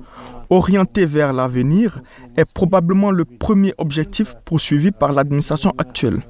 orienté 0.52 1.07
vers 1.07 1.33
l'avenir 1.33 2.02
est 2.37 2.50
probablement 2.52 3.11
le 3.11 3.24
premier 3.24 3.72
objectif 3.78 4.35
poursuivi 4.44 4.90
par 4.90 5.12
l'administration 5.12 5.72
actuelle. 5.78 6.20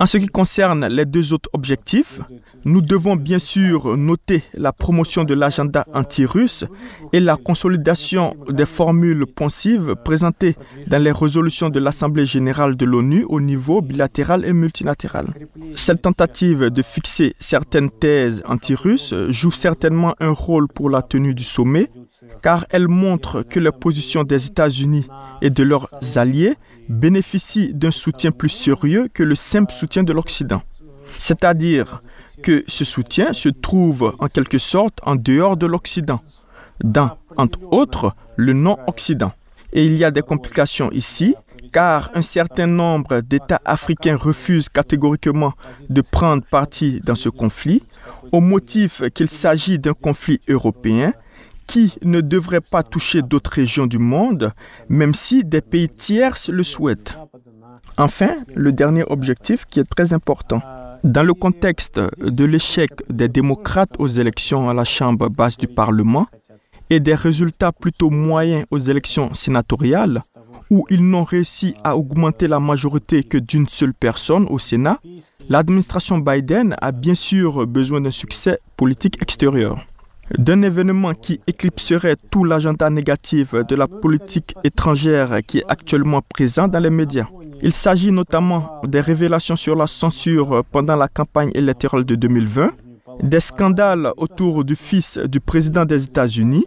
En 0.00 0.06
ce 0.06 0.18
qui 0.18 0.26
concerne 0.26 0.86
les 0.88 1.04
deux 1.04 1.32
autres 1.32 1.48
objectifs, 1.52 2.20
nous 2.64 2.80
devons 2.80 3.16
bien 3.16 3.38
sûr 3.38 3.96
noter 3.96 4.42
la 4.54 4.72
promotion 4.72 5.24
de 5.24 5.34
l'agenda 5.34 5.86
anti-russe 5.94 6.64
et 7.12 7.20
la 7.20 7.36
consolidation 7.36 8.36
des 8.48 8.66
formules 8.66 9.26
pensives 9.26 9.94
présentées 10.04 10.56
dans 10.86 11.02
les 11.02 11.12
résolutions 11.12 11.70
de 11.70 11.78
l'Assemblée 11.78 12.26
générale 12.26 12.76
de 12.76 12.84
l'ONU 12.84 13.24
au 13.28 13.40
niveau 13.40 13.80
bilatéral 13.80 14.44
et 14.44 14.52
multilatéral. 14.52 15.26
Cette 15.76 16.02
tentative 16.02 16.70
de 16.70 16.82
fixer 16.82 17.34
certaines 17.40 17.90
thèses 17.90 18.42
anti-russes 18.46 19.14
joue 19.28 19.52
certainement 19.52 20.14
un 20.20 20.30
rôle 20.30 20.68
pour 20.68 20.90
la 20.90 21.02
tenue 21.02 21.34
du 21.34 21.44
sommet, 21.44 21.90
car 22.42 22.66
elle 22.70 22.88
montre 22.88 23.42
que 23.42 23.60
les 23.60 23.72
positions 23.72 24.24
des 24.24 24.46
États-Unis 24.46 25.06
et 25.40 25.50
de 25.50 25.62
leurs 25.62 25.88
alliés 26.16 26.54
bénéficient 26.88 27.72
d'un 27.74 27.90
soutien 27.90 28.30
plus 28.30 28.48
sérieux 28.48 29.08
que 29.12 29.22
le 29.22 29.34
simple 29.34 29.72
soutien 29.72 30.02
de 30.02 30.12
l'Occident. 30.12 30.62
C'est-à-dire 31.18 32.02
que 32.42 32.64
ce 32.66 32.84
soutien 32.84 33.32
se 33.32 33.48
trouve 33.48 34.14
en 34.18 34.28
quelque 34.28 34.58
sorte 34.58 34.98
en 35.02 35.16
dehors 35.16 35.56
de 35.56 35.66
l'Occident, 35.66 36.20
dans, 36.82 37.18
entre 37.36 37.60
autres, 37.72 38.14
le 38.36 38.52
non-Occident. 38.52 39.32
Et 39.72 39.84
il 39.84 39.96
y 39.96 40.04
a 40.04 40.10
des 40.10 40.22
complications 40.22 40.90
ici, 40.92 41.34
car 41.72 42.10
un 42.14 42.22
certain 42.22 42.66
nombre 42.66 43.20
d'États 43.20 43.60
africains 43.64 44.16
refusent 44.16 44.68
catégoriquement 44.68 45.52
de 45.90 46.00
prendre 46.00 46.42
parti 46.44 47.00
dans 47.04 47.14
ce 47.14 47.28
conflit, 47.28 47.82
au 48.32 48.40
motif 48.40 49.02
qu'il 49.14 49.28
s'agit 49.28 49.78
d'un 49.78 49.94
conflit 49.94 50.40
européen 50.48 51.12
qui 51.66 51.94
ne 52.02 52.22
devrait 52.22 52.62
pas 52.62 52.82
toucher 52.82 53.20
d'autres 53.20 53.52
régions 53.52 53.86
du 53.86 53.98
monde, 53.98 54.52
même 54.88 55.12
si 55.12 55.44
des 55.44 55.60
pays 55.60 55.90
tiers 55.90 56.38
le 56.48 56.62
souhaitent. 56.62 57.18
Enfin, 57.98 58.36
le 58.54 58.72
dernier 58.72 59.04
objectif 59.08 59.66
qui 59.66 59.80
est 59.80 59.88
très 59.88 60.12
important. 60.14 60.62
Dans 61.04 61.22
le 61.22 61.34
contexte 61.34 62.00
de 62.20 62.44
l'échec 62.44 62.90
des 63.08 63.28
démocrates 63.28 63.94
aux 63.98 64.08
élections 64.08 64.68
à 64.68 64.74
la 64.74 64.84
Chambre 64.84 65.28
basse 65.28 65.56
du 65.56 65.66
Parlement 65.66 66.26
et 66.90 67.00
des 67.00 67.14
résultats 67.14 67.72
plutôt 67.72 68.10
moyens 68.10 68.64
aux 68.70 68.78
élections 68.78 69.34
sénatoriales, 69.34 70.22
où 70.70 70.86
ils 70.90 71.08
n'ont 71.08 71.24
réussi 71.24 71.74
à 71.84 71.96
augmenter 71.96 72.46
la 72.48 72.60
majorité 72.60 73.22
que 73.22 73.38
d'une 73.38 73.66
seule 73.66 73.94
personne 73.94 74.46
au 74.50 74.58
Sénat, 74.58 74.98
l'administration 75.48 76.18
Biden 76.18 76.76
a 76.80 76.92
bien 76.92 77.14
sûr 77.14 77.66
besoin 77.66 78.00
d'un 78.00 78.10
succès 78.10 78.58
politique 78.76 79.20
extérieur 79.22 79.78
d'un 80.36 80.62
événement 80.62 81.14
qui 81.14 81.40
éclipserait 81.46 82.16
tout 82.30 82.44
l'agenda 82.44 82.90
négatif 82.90 83.54
de 83.54 83.74
la 83.74 83.88
politique 83.88 84.54
étrangère 84.64 85.38
qui 85.46 85.58
est 85.58 85.64
actuellement 85.68 86.22
présent 86.22 86.68
dans 86.68 86.80
les 86.80 86.90
médias. 86.90 87.28
Il 87.62 87.72
s'agit 87.72 88.12
notamment 88.12 88.80
des 88.86 89.00
révélations 89.00 89.56
sur 89.56 89.74
la 89.74 89.86
censure 89.86 90.64
pendant 90.70 90.96
la 90.96 91.08
campagne 91.08 91.50
électorale 91.54 92.04
de 92.04 92.14
2020, 92.14 92.70
des 93.22 93.40
scandales 93.40 94.12
autour 94.16 94.64
du 94.64 94.76
fils 94.76 95.18
du 95.18 95.40
président 95.40 95.84
des 95.84 96.04
États-Unis, 96.04 96.64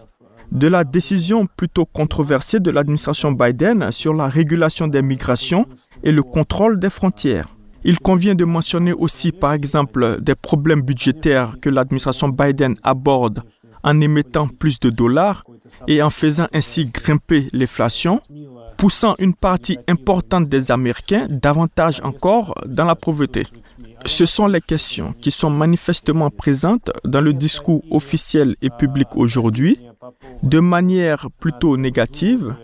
de 0.52 0.68
la 0.68 0.84
décision 0.84 1.46
plutôt 1.46 1.86
controversée 1.86 2.60
de 2.60 2.72
l'administration 2.72 3.32
Biden 3.32 3.92
sur 3.92 4.14
la 4.14 4.28
régulation 4.28 4.88
des 4.88 5.02
migrations 5.02 5.66
et 6.04 6.12
le 6.12 6.24
contrôle 6.24 6.78
des 6.78 6.90
frontières. 6.90 7.56
Il 7.84 8.00
convient 8.00 8.36
de 8.36 8.46
mentionner 8.46 8.94
aussi, 8.94 9.32
par 9.32 9.54
exemple, 9.54 10.20
des 10.22 10.36
problèmes 10.36 10.82
budgétaires 10.82 11.56
que 11.62 11.70
l'administration 11.70 12.30
Biden 12.30 12.76
aborde 12.84 13.44
en 13.84 14.00
émettant 14.02 14.48
plus 14.48 14.80
de 14.80 14.90
dollars 14.90 15.44
et 15.88 16.02
en 16.02 16.10
faisant 16.10 16.48
ainsi 16.54 16.86
grimper 16.86 17.48
l'inflation, 17.54 18.22
poussant 18.78 19.16
une 19.20 19.34
partie 19.34 19.78
importante 19.88 20.50
des 20.50 20.72
Américains 20.72 21.28
davantage 21.30 22.02
encore 22.04 22.56
dans 22.66 22.86
la 22.86 22.96
pauvreté. 22.96 23.46
Ce 24.06 24.26
sont 24.26 24.48
les 24.48 24.62
questions 24.62 25.14
qui 25.22 25.32
sont 25.32 25.50
manifestement 25.50 26.30
présentes 26.30 26.90
dans 27.06 27.22
le 27.22 27.34
discours 27.34 27.84
officiel 27.92 28.56
et 28.62 28.70
public 28.70 29.08
aujourd'hui, 29.16 29.80
de 30.44 30.60
manière 30.60 31.30
plutôt 31.40 31.78
négative, 31.78 32.56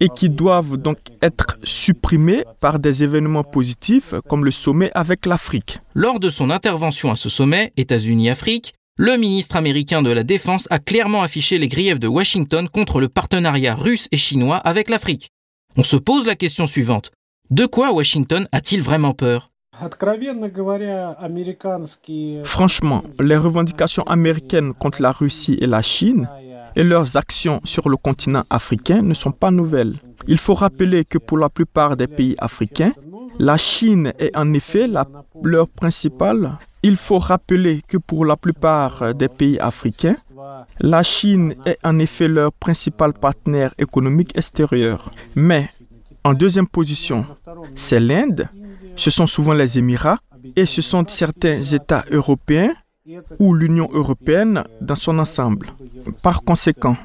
et 0.00 0.08
qui 0.08 0.30
doivent 0.30 0.78
donc 0.78 0.98
être 1.22 1.58
supprimés 1.62 2.44
par 2.60 2.78
des 2.78 3.04
événements 3.04 3.44
positifs 3.44 4.14
comme 4.28 4.44
le 4.44 4.50
sommet 4.50 4.90
avec 4.94 5.26
l'Afrique. 5.26 5.78
Lors 5.94 6.18
de 6.18 6.30
son 6.30 6.50
intervention 6.50 7.10
à 7.10 7.16
ce 7.16 7.28
sommet, 7.28 7.72
États-Unis-Afrique, 7.76 8.74
le 9.00 9.16
ministre 9.16 9.56
américain 9.56 10.02
de 10.02 10.10
la 10.10 10.24
Défense 10.24 10.68
a 10.68 10.78
clairement 10.78 11.22
affiché 11.22 11.56
les 11.56 11.68
griefs 11.68 11.98
de 11.98 12.06
Washington 12.06 12.68
contre 12.68 13.00
le 13.00 13.08
partenariat 13.08 13.74
russe 13.74 14.08
et 14.12 14.18
chinois 14.18 14.58
avec 14.58 14.90
l'Afrique. 14.90 15.30
On 15.78 15.82
se 15.82 15.96
pose 15.96 16.26
la 16.26 16.36
question 16.36 16.66
suivante. 16.66 17.10
De 17.48 17.64
quoi 17.64 17.94
Washington 17.94 18.46
a-t-il 18.52 18.82
vraiment 18.82 19.14
peur? 19.14 19.52
Franchement, 22.44 23.02
les 23.18 23.38
revendications 23.38 24.02
américaines 24.02 24.74
contre 24.74 25.00
la 25.00 25.12
Russie 25.12 25.56
et 25.62 25.66
la 25.66 25.80
Chine 25.80 26.28
et 26.76 26.82
leurs 26.84 27.16
actions 27.16 27.60
sur 27.64 27.88
le 27.88 27.96
continent 27.96 28.42
africain 28.50 29.02
ne 29.02 29.14
sont 29.14 29.32
pas 29.32 29.50
nouvelles. 29.50 29.96
Il 30.26 30.38
faut 30.38 30.54
rappeler 30.54 31.04
que 31.04 31.18
pour 31.18 31.38
la 31.38 31.48
plupart 31.48 31.96
des 31.96 32.06
pays 32.06 32.34
africains, 32.38 32.92
la 33.38 33.56
Chine 33.56 34.12
est 34.18 34.36
en 34.36 34.52
effet 34.52 34.88
leur 35.42 35.68
principale. 35.68 36.58
Il 36.82 36.96
faut 36.96 37.18
rappeler 37.18 37.82
que 37.86 37.96
pour 37.98 38.24
la 38.24 38.36
plupart 38.36 39.14
des 39.14 39.28
pays 39.28 39.58
africains, 39.58 40.16
la 40.80 41.02
Chine 41.02 41.54
est 41.66 41.78
en 41.84 41.98
effet 41.98 42.28
leur 42.28 42.52
principal 42.52 43.12
partenaire 43.12 43.74
économique 43.78 44.36
extérieur. 44.36 45.10
Mais 45.34 45.68
en 46.24 46.34
deuxième 46.34 46.66
position, 46.66 47.24
c'est 47.74 48.00
l'Inde, 48.00 48.48
ce 48.96 49.10
sont 49.10 49.26
souvent 49.26 49.54
les 49.54 49.78
Émirats 49.78 50.18
et 50.56 50.66
ce 50.66 50.82
sont 50.82 51.04
certains 51.08 51.62
États 51.62 52.04
européens 52.10 52.74
ou 53.38 53.54
l'Union 53.54 53.88
européenne 53.92 54.64
dans 54.80 54.94
son 54.94 55.18
ensemble. 55.18 55.68
Par 56.22 56.42
conséquent, 56.42 56.96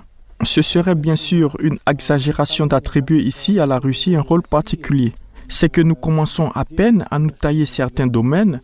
ce 0.43 0.61
serait 0.61 0.95
bien 0.95 1.15
sûr 1.15 1.55
une 1.59 1.77
exagération 1.89 2.67
d'attribuer 2.67 3.21
ici 3.21 3.59
à 3.59 3.65
la 3.65 3.79
Russie 3.79 4.15
un 4.15 4.21
rôle 4.21 4.43
particulier. 4.43 5.13
C'est 5.47 5.69
que 5.69 5.81
nous 5.81 5.95
commençons 5.95 6.51
à 6.55 6.65
peine 6.65 7.05
à 7.11 7.19
nous 7.19 7.29
tailler 7.31 7.65
certains 7.65 8.07
domaines, 8.07 8.61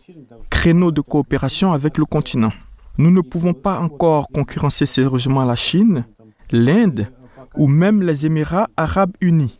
créneaux 0.50 0.90
de 0.90 1.00
coopération 1.00 1.72
avec 1.72 1.96
le 1.96 2.04
continent. 2.04 2.52
Nous 2.98 3.10
ne 3.10 3.20
pouvons 3.20 3.54
pas 3.54 3.78
encore 3.78 4.28
concurrencer 4.28 4.86
sérieusement 4.86 5.44
la 5.44 5.56
Chine, 5.56 6.04
l'Inde 6.50 7.06
ou 7.56 7.66
même 7.66 8.02
les 8.02 8.26
Émirats 8.26 8.68
arabes 8.76 9.12
unis. 9.20 9.58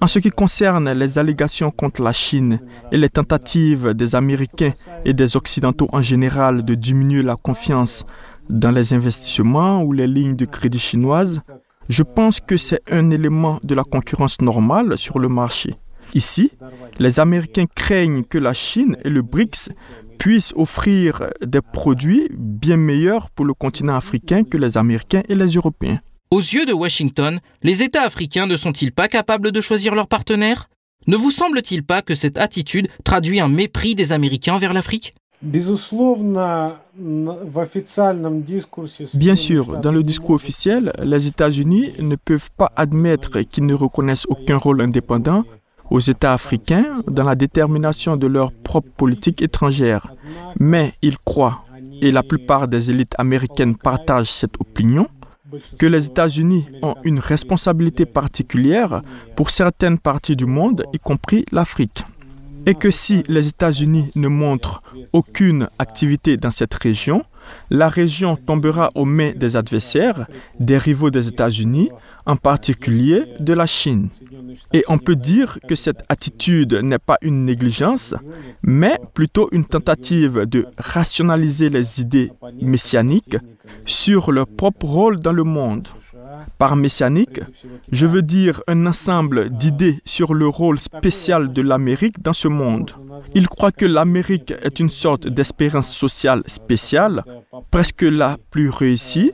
En 0.00 0.06
ce 0.06 0.18
qui 0.18 0.30
concerne 0.30 0.92
les 0.92 1.18
allégations 1.18 1.70
contre 1.70 2.02
la 2.02 2.12
Chine 2.12 2.60
et 2.92 2.96
les 2.96 3.08
tentatives 3.08 3.94
des 3.94 4.14
Américains 4.14 4.72
et 5.04 5.12
des 5.12 5.36
Occidentaux 5.36 5.88
en 5.92 6.02
général 6.02 6.64
de 6.64 6.74
diminuer 6.74 7.22
la 7.22 7.36
confiance 7.36 8.04
dans 8.48 8.70
les 8.70 8.92
investissements 8.92 9.82
ou 9.82 9.92
les 9.92 10.06
lignes 10.06 10.36
de 10.36 10.44
crédit 10.44 10.78
chinoises, 10.78 11.40
je 11.88 12.02
pense 12.02 12.40
que 12.40 12.56
c'est 12.56 12.82
un 12.90 13.10
élément 13.10 13.58
de 13.62 13.74
la 13.74 13.84
concurrence 13.84 14.40
normale 14.40 14.98
sur 14.98 15.18
le 15.18 15.28
marché. 15.28 15.74
Ici, 16.14 16.52
les 16.98 17.20
Américains 17.20 17.66
craignent 17.72 18.24
que 18.24 18.38
la 18.38 18.52
Chine 18.52 18.96
et 19.04 19.08
le 19.08 19.22
BRICS 19.22 19.70
puissent 20.18 20.52
offrir 20.56 21.30
des 21.40 21.60
produits 21.62 22.28
bien 22.30 22.76
meilleurs 22.76 23.30
pour 23.30 23.44
le 23.44 23.54
continent 23.54 23.94
africain 23.94 24.44
que 24.44 24.56
les 24.56 24.76
Américains 24.76 25.22
et 25.28 25.34
les 25.34 25.46
Européens. 25.46 26.00
Aux 26.32 26.38
yeux 26.38 26.64
de 26.64 26.72
Washington, 26.72 27.40
les 27.64 27.82
États 27.82 28.02
africains 28.02 28.46
ne 28.46 28.56
sont-ils 28.56 28.92
pas 28.92 29.08
capables 29.08 29.50
de 29.50 29.60
choisir 29.60 29.96
leurs 29.96 30.06
partenaires 30.06 30.68
Ne 31.08 31.16
vous 31.16 31.32
semble-t-il 31.32 31.82
pas 31.82 32.02
que 32.02 32.14
cette 32.14 32.38
attitude 32.38 32.86
traduit 33.02 33.40
un 33.40 33.48
mépris 33.48 33.96
des 33.96 34.12
Américains 34.12 34.56
vers 34.56 34.72
l'Afrique? 34.72 35.16
Bien 35.42 35.64
sûr, 39.34 39.80
dans 39.80 39.90
le 39.90 40.02
discours 40.04 40.36
officiel, 40.36 40.92
les 41.02 41.26
États-Unis 41.26 41.94
ne 41.98 42.14
peuvent 42.14 42.50
pas 42.56 42.70
admettre 42.76 43.40
qu'ils 43.40 43.66
ne 43.66 43.74
reconnaissent 43.74 44.26
aucun 44.28 44.56
rôle 44.56 44.82
indépendant 44.82 45.42
aux 45.90 45.98
États 45.98 46.34
africains 46.34 47.02
dans 47.08 47.24
la 47.24 47.34
détermination 47.34 48.16
de 48.16 48.28
leur 48.28 48.52
propre 48.52 48.90
politique 48.96 49.42
étrangère. 49.42 50.14
Mais 50.60 50.94
ils 51.02 51.18
croient, 51.18 51.64
et 52.00 52.12
la 52.12 52.22
plupart 52.22 52.68
des 52.68 52.92
élites 52.92 53.16
américaines 53.18 53.76
partagent 53.76 54.30
cette 54.30 54.60
opinion, 54.60 55.08
que 55.78 55.86
les 55.86 56.06
États-Unis 56.06 56.66
ont 56.82 56.96
une 57.04 57.18
responsabilité 57.18 58.06
particulière 58.06 59.02
pour 59.36 59.50
certaines 59.50 59.98
parties 59.98 60.36
du 60.36 60.46
monde, 60.46 60.84
y 60.92 60.98
compris 60.98 61.44
l'Afrique. 61.52 62.04
Et 62.66 62.74
que 62.74 62.90
si 62.90 63.22
les 63.28 63.48
États-Unis 63.48 64.10
ne 64.16 64.28
montrent 64.28 64.82
aucune 65.12 65.68
activité 65.78 66.36
dans 66.36 66.50
cette 66.50 66.74
région, 66.74 67.24
la 67.70 67.88
région 67.88 68.36
tombera 68.36 68.90
aux 68.94 69.04
mains 69.04 69.32
des 69.34 69.56
adversaires, 69.56 70.26
des 70.58 70.78
rivaux 70.78 71.10
des 71.10 71.28
États-Unis, 71.28 71.90
en 72.26 72.36
particulier 72.36 73.24
de 73.38 73.52
la 73.52 73.66
Chine. 73.66 74.08
Et 74.72 74.84
on 74.88 74.98
peut 74.98 75.16
dire 75.16 75.58
que 75.68 75.74
cette 75.74 76.02
attitude 76.08 76.74
n'est 76.74 76.98
pas 76.98 77.18
une 77.22 77.44
négligence, 77.44 78.14
mais 78.62 78.98
plutôt 79.14 79.48
une 79.52 79.64
tentative 79.64 80.46
de 80.46 80.66
rationaliser 80.78 81.70
les 81.70 82.00
idées 82.00 82.32
messianiques 82.60 83.36
sur 83.84 84.32
leur 84.32 84.46
propre 84.46 84.86
rôle 84.86 85.20
dans 85.20 85.32
le 85.32 85.44
monde. 85.44 85.86
Par 86.58 86.76
messianique, 86.76 87.40
je 87.90 88.06
veux 88.06 88.22
dire 88.22 88.62
un 88.66 88.86
ensemble 88.86 89.50
d'idées 89.50 90.00
sur 90.04 90.34
le 90.34 90.46
rôle 90.46 90.78
spécial 90.78 91.52
de 91.52 91.62
l'Amérique 91.62 92.22
dans 92.22 92.32
ce 92.32 92.48
monde. 92.48 92.92
Il 93.34 93.48
croit 93.48 93.72
que 93.72 93.86
l'Amérique 93.86 94.52
est 94.62 94.80
une 94.80 94.90
sorte 94.90 95.26
d'espérance 95.26 95.94
sociale 95.94 96.42
spéciale, 96.46 97.22
presque 97.70 98.02
la 98.02 98.38
plus 98.50 98.70
réussie, 98.70 99.32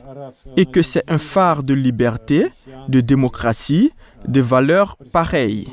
et 0.55 0.65
que 0.65 0.81
c'est 0.81 1.03
un 1.07 1.17
phare 1.17 1.63
de 1.63 1.73
liberté, 1.73 2.47
de 2.87 3.01
démocratie, 3.01 3.91
de 4.27 4.41
valeurs 4.41 4.97
pareilles. 5.11 5.67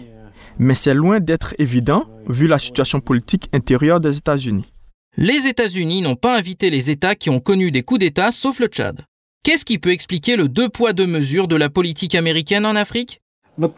Mais 0.59 0.75
c'est 0.75 0.95
loin 0.95 1.21
d'être 1.21 1.55
évident 1.59 2.05
vu 2.29 2.47
la 2.47 2.59
situation 2.59 3.01
politique 3.01 3.49
intérieure 3.53 4.01
des 4.01 4.17
États-Unis. 4.17 4.73
Les 5.17 5.47
États-Unis 5.47 6.03
n'ont 6.03 6.17
pas 6.17 6.37
invité 6.37 6.71
les 6.71 6.91
États 6.91 7.15
qui 7.15 7.31
ont 7.31 7.41
connu 7.41 7.71
des 7.71 7.83
coups 7.83 8.01
d'État 8.01 8.33
sauf 8.33 8.59
le 8.59 8.67
Tchad. 8.67 9.05
Qu'est-ce 9.45 9.67
qui 9.67 9.79
peut 9.79 9.91
expliquer 9.91 10.37
le 10.37 10.49
deux 10.49 10.71
poids 10.71 10.95
deux 10.95 11.07
mesures 11.07 11.49
de 11.49 11.57
la 11.57 11.69
politique 11.69 12.15
américaine 12.15 12.65
en 12.65 12.75
Afrique? 12.77 13.21
Dans 13.59 13.69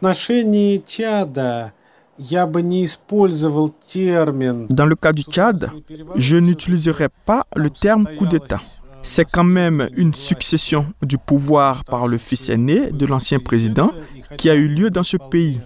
le 4.85 4.95
cas 4.95 5.11
du 5.11 5.23
Tchad, 5.23 5.71
je 6.15 6.37
n'utiliserai 6.37 7.09
pas 7.25 7.45
le 7.53 7.69
terme 7.69 8.07
coup 8.17 8.25
d'État. 8.25 8.61
C'est 9.03 9.25
quand 9.29 9.43
même 9.43 9.89
une 9.97 10.13
succession 10.13 10.85
du 11.03 11.17
pouvoir 11.17 11.83
par 11.83 12.07
le 12.07 12.17
fils 12.17 12.47
aîné 12.47 12.89
de 12.93 13.05
l'ancien 13.05 13.39
président 13.39 13.91
qui 14.37 14.49
a 14.49 14.55
eu 14.55 14.69
lieu 14.69 14.89
dans 14.89 15.03
ce 15.03 15.17
pays. 15.17 15.59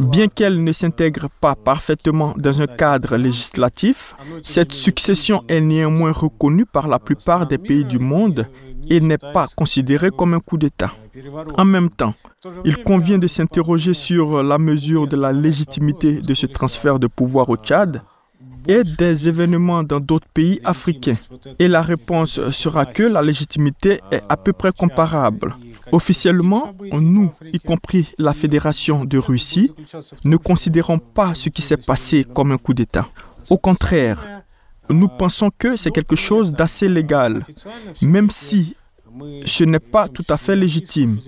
Bien 0.00 0.26
qu'elle 0.28 0.64
ne 0.64 0.72
s'intègre 0.72 1.28
pas 1.40 1.54
parfaitement 1.54 2.34
dans 2.36 2.60
un 2.60 2.66
cadre 2.66 3.16
législatif, 3.16 4.16
cette 4.42 4.72
succession 4.72 5.44
est 5.48 5.60
néanmoins 5.60 6.12
reconnue 6.12 6.66
par 6.66 6.88
la 6.88 6.98
plupart 6.98 7.46
des 7.46 7.58
pays 7.58 7.84
du 7.84 7.98
monde 7.98 8.46
et 8.90 9.00
n'est 9.00 9.18
pas 9.18 9.46
considéré 9.54 10.10
comme 10.10 10.34
un 10.34 10.40
coup 10.40 10.58
d'État. 10.58 10.92
En 11.56 11.64
même 11.64 11.90
temps, 11.90 12.14
il 12.64 12.82
convient 12.82 13.18
de 13.18 13.26
s'interroger 13.26 13.94
sur 13.94 14.42
la 14.42 14.58
mesure 14.58 15.06
de 15.06 15.16
la 15.16 15.32
légitimité 15.32 16.20
de 16.20 16.34
ce 16.34 16.46
transfert 16.46 16.98
de 16.98 17.06
pouvoir 17.06 17.48
au 17.48 17.56
Tchad 17.56 18.02
et 18.68 18.82
des 18.82 19.28
événements 19.28 19.82
dans 19.84 20.00
d'autres 20.00 20.26
pays 20.34 20.60
africains. 20.64 21.16
Et 21.58 21.68
la 21.68 21.82
réponse 21.82 22.50
sera 22.50 22.84
que 22.86 23.04
la 23.04 23.22
légitimité 23.22 24.00
est 24.10 24.22
à 24.28 24.36
peu 24.36 24.52
près 24.52 24.72
comparable. 24.72 25.54
Officiellement, 25.92 26.74
nous, 26.92 27.32
y 27.52 27.58
compris 27.58 28.12
la 28.18 28.32
Fédération 28.32 29.04
de 29.04 29.18
Russie, 29.18 29.72
ne 30.24 30.36
considérons 30.36 30.98
pas 30.98 31.34
ce 31.34 31.48
qui 31.48 31.62
s'est 31.62 31.76
passé 31.76 32.24
comme 32.24 32.52
un 32.52 32.58
coup 32.58 32.74
d'État. 32.74 33.08
Au 33.50 33.58
contraire, 33.58 34.42
nous 34.88 35.08
pensons 35.08 35.50
que 35.56 35.76
c'est 35.76 35.90
quelque 35.90 36.16
chose 36.16 36.52
d'assez 36.52 36.88
légal, 36.88 37.44
même 38.02 38.30
si 38.30 38.76
ce 39.44 39.64
n'est 39.64 39.78
pas 39.78 40.08
tout 40.08 40.24
à 40.28 40.36
fait 40.36 40.56
légitime, 40.56 41.20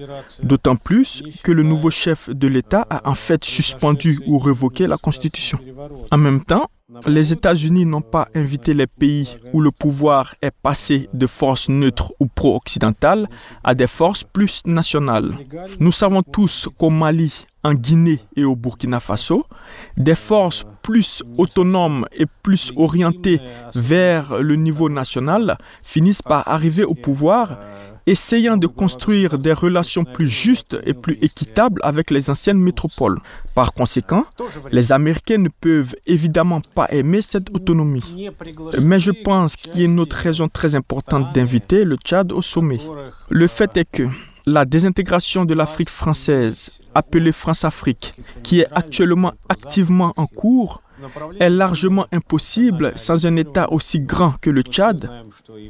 d'autant 0.42 0.77
plus 0.77 1.23
que 1.42 1.53
le 1.53 1.62
nouveau 1.62 1.90
chef 1.90 2.29
de 2.29 2.47
l'État 2.47 2.87
a 2.90 3.09
en 3.09 3.14
fait 3.14 3.44
suspendu 3.44 4.21
ou 4.27 4.38
révoqué 4.38 4.87
la 4.87 4.99
Constitution. 4.99 5.59
En 6.11 6.18
même 6.18 6.44
temps, 6.44 6.68
les 7.07 7.33
États-Unis 7.33 7.85
n'ont 7.85 8.01
pas 8.01 8.29
invité 8.35 8.72
les 8.72 8.87
pays 8.87 9.37
où 9.53 9.61
le 9.61 9.70
pouvoir 9.70 10.35
est 10.40 10.51
passé 10.51 11.09
de 11.12 11.27
forces 11.27 11.68
neutres 11.68 12.14
ou 12.18 12.27
pro-occidentales 12.27 13.29
à 13.62 13.74
des 13.74 13.87
forces 13.87 14.24
plus 14.24 14.62
nationales. 14.64 15.35
Nous 15.81 15.92
savons 15.92 16.22
tous 16.22 16.68
qu'au 16.79 16.88
Mali, 16.90 17.46
en 17.62 17.74
Guinée 17.74 18.20
et 18.37 18.44
au 18.44 18.57
Burkina 18.57 19.01
Faso, 19.01 19.44
des 19.98 20.14
forces 20.14 20.64
plus 20.83 21.22
autonomes 21.37 22.07
et 22.16 22.27
plus 22.42 22.72
orientées 22.77 23.40
vers 23.74 24.38
le 24.38 24.57
niveau 24.57 24.88
national 24.88 25.59
finissent 25.85 26.22
par 26.22 26.48
arriver 26.48 26.85
au 26.85 26.94
pouvoir 26.94 27.59
essayant 28.07 28.57
de 28.57 28.67
construire 28.67 29.39
des 29.39 29.53
relations 29.53 30.05
plus 30.05 30.29
justes 30.29 30.77
et 30.85 30.95
plus 30.95 31.19
équitables 31.23 31.81
avec 31.85 32.11
les 32.11 32.31
anciennes 32.31 32.59
métropoles. 32.59 33.21
Par 33.55 33.73
conséquent, 33.73 34.25
les 34.71 34.93
Américains 34.93 35.39
ne 35.39 35.49
peuvent 35.49 35.95
évidemment 36.07 36.61
pas 36.75 36.87
aimer 36.91 37.23
cette 37.23 37.51
autonomie. 37.55 38.31
Mais 38.83 38.99
je 38.99 39.11
pense 39.11 39.57
qu'il 39.57 39.81
y 39.81 39.83
a 39.83 39.87
une 39.87 40.01
autre 40.01 40.17
raison 40.17 40.49
très 40.49 40.75
importante 40.75 41.33
d'inviter 41.35 41.85
le 41.85 41.97
Tchad 41.97 42.33
au 42.33 42.43
sommet. 42.43 42.81
Le 43.29 43.47
fait 43.47 43.77
est 43.77 43.91
que 43.91 44.05
la 44.47 44.65
désintégration 44.65 45.45
de 45.45 45.55
l'Afrique 45.55 45.91
française, 45.91 46.81
appelée 46.95 47.33
France-Afrique, 47.33 48.15
qui 48.43 48.61
est 48.61 48.69
actuellement 48.73 49.33
activement 49.49 50.15
en 50.17 50.27
cours, 50.27 50.83
est 51.41 51.51
largement 51.51 52.07
impossible 52.13 52.93
sans 52.97 53.27
un 53.27 53.37
État 53.37 53.71
aussi 53.73 54.01
grand 54.01 54.35
que 54.41 54.51
le 54.51 54.63
Tchad 54.63 55.11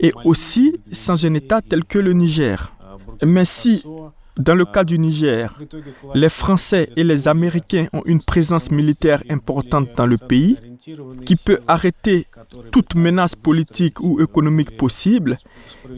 et 0.01 0.13
aussi 0.25 0.77
sans 0.93 1.25
un 1.25 1.35
État 1.35 1.61
tel 1.63 1.85
que 1.85 1.99
le 1.99 2.13
Niger. 2.13 2.73
Mais 3.25 3.45
si, 3.45 3.85
dans 4.39 4.55
le 4.55 4.65
cas 4.65 4.85
du 4.85 4.99
Niger, 4.99 5.59
les 6.15 6.29
Français 6.29 6.91
et 6.97 7.05
les 7.05 7.29
Américains 7.29 7.87
ont 7.93 8.03
une 8.07 8.23
présence 8.23 8.71
militaire 8.71 9.23
importante 9.29 9.89
dans 9.97 10.07
le 10.07 10.17
pays, 10.17 10.57
qui 11.27 11.37
peut 11.37 11.59
arrêter 11.67 12.27
toute 12.71 12.95
menace 12.95 13.35
politique 13.35 14.01
ou 14.01 14.21
économique 14.21 14.77
possible, 14.77 15.39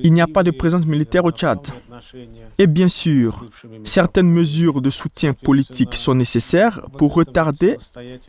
il 0.03 0.13
n'y 0.13 0.21
a 0.21 0.27
pas 0.27 0.43
de 0.43 0.51
présence 0.51 0.87
militaire 0.87 1.25
au 1.25 1.31
Tchad. 1.31 1.61
Et 2.59 2.67
bien 2.67 2.89
sûr, 2.89 3.45
certaines 3.85 4.31
mesures 4.31 4.81
de 4.81 4.91
soutien 4.91 5.35
politique 5.35 5.95
sont 5.95 6.15
nécessaires 6.15 6.81
pour 6.99 7.15
retarder, 7.15 7.77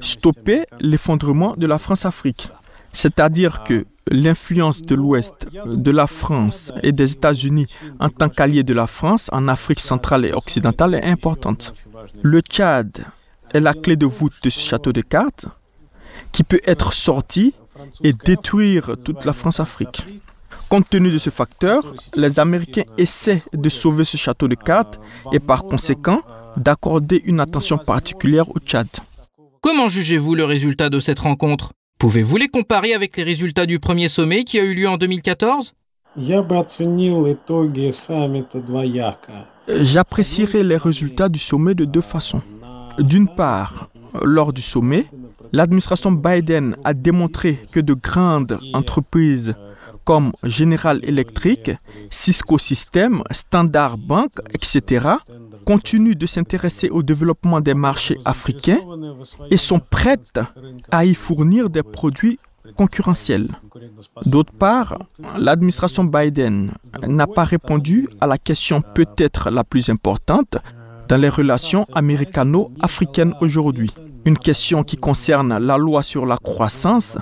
stopper 0.02 0.66
l'effondrement 0.80 1.56
de 1.58 1.66
la 1.68 1.78
France-Afrique. 1.78 2.50
C'est-à-dire 2.94 3.64
que 3.64 3.86
l'influence 4.10 4.82
de 4.82 4.96
l'Ouest, 4.96 5.48
de 5.66 5.92
la 5.92 6.08
France 6.08 6.72
et 6.84 6.92
des 6.92 7.12
États-Unis 7.12 7.68
en 8.00 8.10
tant 8.10 8.30
qu'alliés 8.30 8.64
de 8.64 8.74
la 8.74 8.88
France 8.88 9.30
en 9.32 9.48
Afrique 9.48 9.80
centrale 9.80 10.26
et 10.26 10.34
occidentale 10.34 10.96
est 10.96 11.06
importante. 11.06 11.74
Le 12.22 12.40
Tchad 12.42 13.06
est 13.54 13.60
la 13.60 13.74
clé 13.74 13.96
de 13.96 14.06
voûte 14.06 14.34
de 14.44 14.50
ce 14.50 14.60
château 14.60 14.94
de 14.94 15.02
cartes 15.02 15.46
qui 16.32 16.44
peut 16.44 16.62
être 16.66 16.94
sorti 16.94 17.54
et 18.04 18.14
détruire 18.14 18.96
toute 19.04 19.26
la 19.26 19.34
France-Afrique. 19.34 20.06
Compte 20.70 20.90
tenu 20.90 21.12
de 21.12 21.18
ce 21.18 21.30
facteur, 21.30 21.94
les 22.16 22.40
Américains 22.40 22.84
essaient 22.98 23.44
de 23.54 23.70
sauver 23.70 24.06
ce 24.06 24.18
château 24.18 24.48
de 24.48 24.56
cartes 24.56 25.00
et 25.32 25.40
par 25.40 25.64
conséquent 25.64 26.22
d'accorder 26.56 27.22
une 27.26 27.40
attention 27.40 27.78
particulière 27.78 28.50
au 28.50 28.60
Tchad. 28.60 28.88
Comment 29.62 29.88
jugez-vous 29.88 30.36
le 30.36 30.46
résultat 30.46 30.90
de 30.90 31.00
cette 31.00 31.20
rencontre? 31.20 31.74
Pouvez-vous 32.02 32.38
les 32.38 32.48
comparer 32.48 32.96
avec 32.96 33.16
les 33.16 33.22
résultats 33.22 33.68
du 33.68 33.78
premier 33.78 34.10
sommet 34.10 34.44
qui 34.44 34.58
a 34.58 34.64
eu 34.64 34.74
lieu 34.74 34.90
en 34.90 34.98
2014 34.98 35.76
J'apprécierais 39.68 40.64
les 40.64 40.78
résultats 40.78 41.30
du 41.30 41.38
sommet 41.38 41.76
de 41.76 41.86
deux 41.86 42.02
façons. 42.02 42.42
D'une 42.98 43.28
part, 43.28 43.92
lors 44.24 44.52
du 44.52 44.64
sommet, 44.64 45.06
l'administration 45.52 46.12
Biden 46.12 46.76
a 46.84 46.96
démontré 46.96 47.60
que 47.72 47.80
de 47.80 47.94
grandes 47.94 48.60
entreprises 48.74 49.54
comme 50.04 50.32
General 50.44 51.00
Electric, 51.04 51.72
Cisco 52.10 52.58
Systems, 52.58 53.24
Standard 53.32 53.98
Bank, 53.98 54.32
etc., 54.54 55.08
continuent 55.66 56.16
de 56.16 56.26
s'intéresser 56.26 56.90
au 56.90 57.04
développement 57.04 57.62
des 57.62 57.74
marchés 57.74 58.18
africains 58.26 58.82
et 59.50 59.58
sont 59.58 59.80
prêtes 59.80 60.40
à 60.92 61.06
y 61.06 61.14
fournir 61.14 61.70
des 61.70 61.84
produits 61.84 62.40
concurrentiels. 62.78 63.50
D'autre 64.26 64.54
part, 64.54 64.98
l'administration 65.38 66.04
Biden 66.04 66.72
n'a 67.08 67.28
pas 67.28 67.44
répondu 67.44 68.10
à 68.20 68.28
la 68.28 68.38
question 68.38 68.82
peut-être 68.82 69.50
la 69.50 69.64
plus 69.64 69.90
importante 69.90 70.58
dans 71.08 71.18
les 71.18 71.30
relations 71.30 71.86
américano-africaines 71.94 73.34
aujourd'hui 73.42 73.92
une 74.26 74.38
question 74.38 74.84
qui 74.84 74.98
concerne 74.98 75.58
la 75.58 75.78
loi 75.78 76.04
sur 76.04 76.26
la 76.26 76.38
croissance 76.38 77.18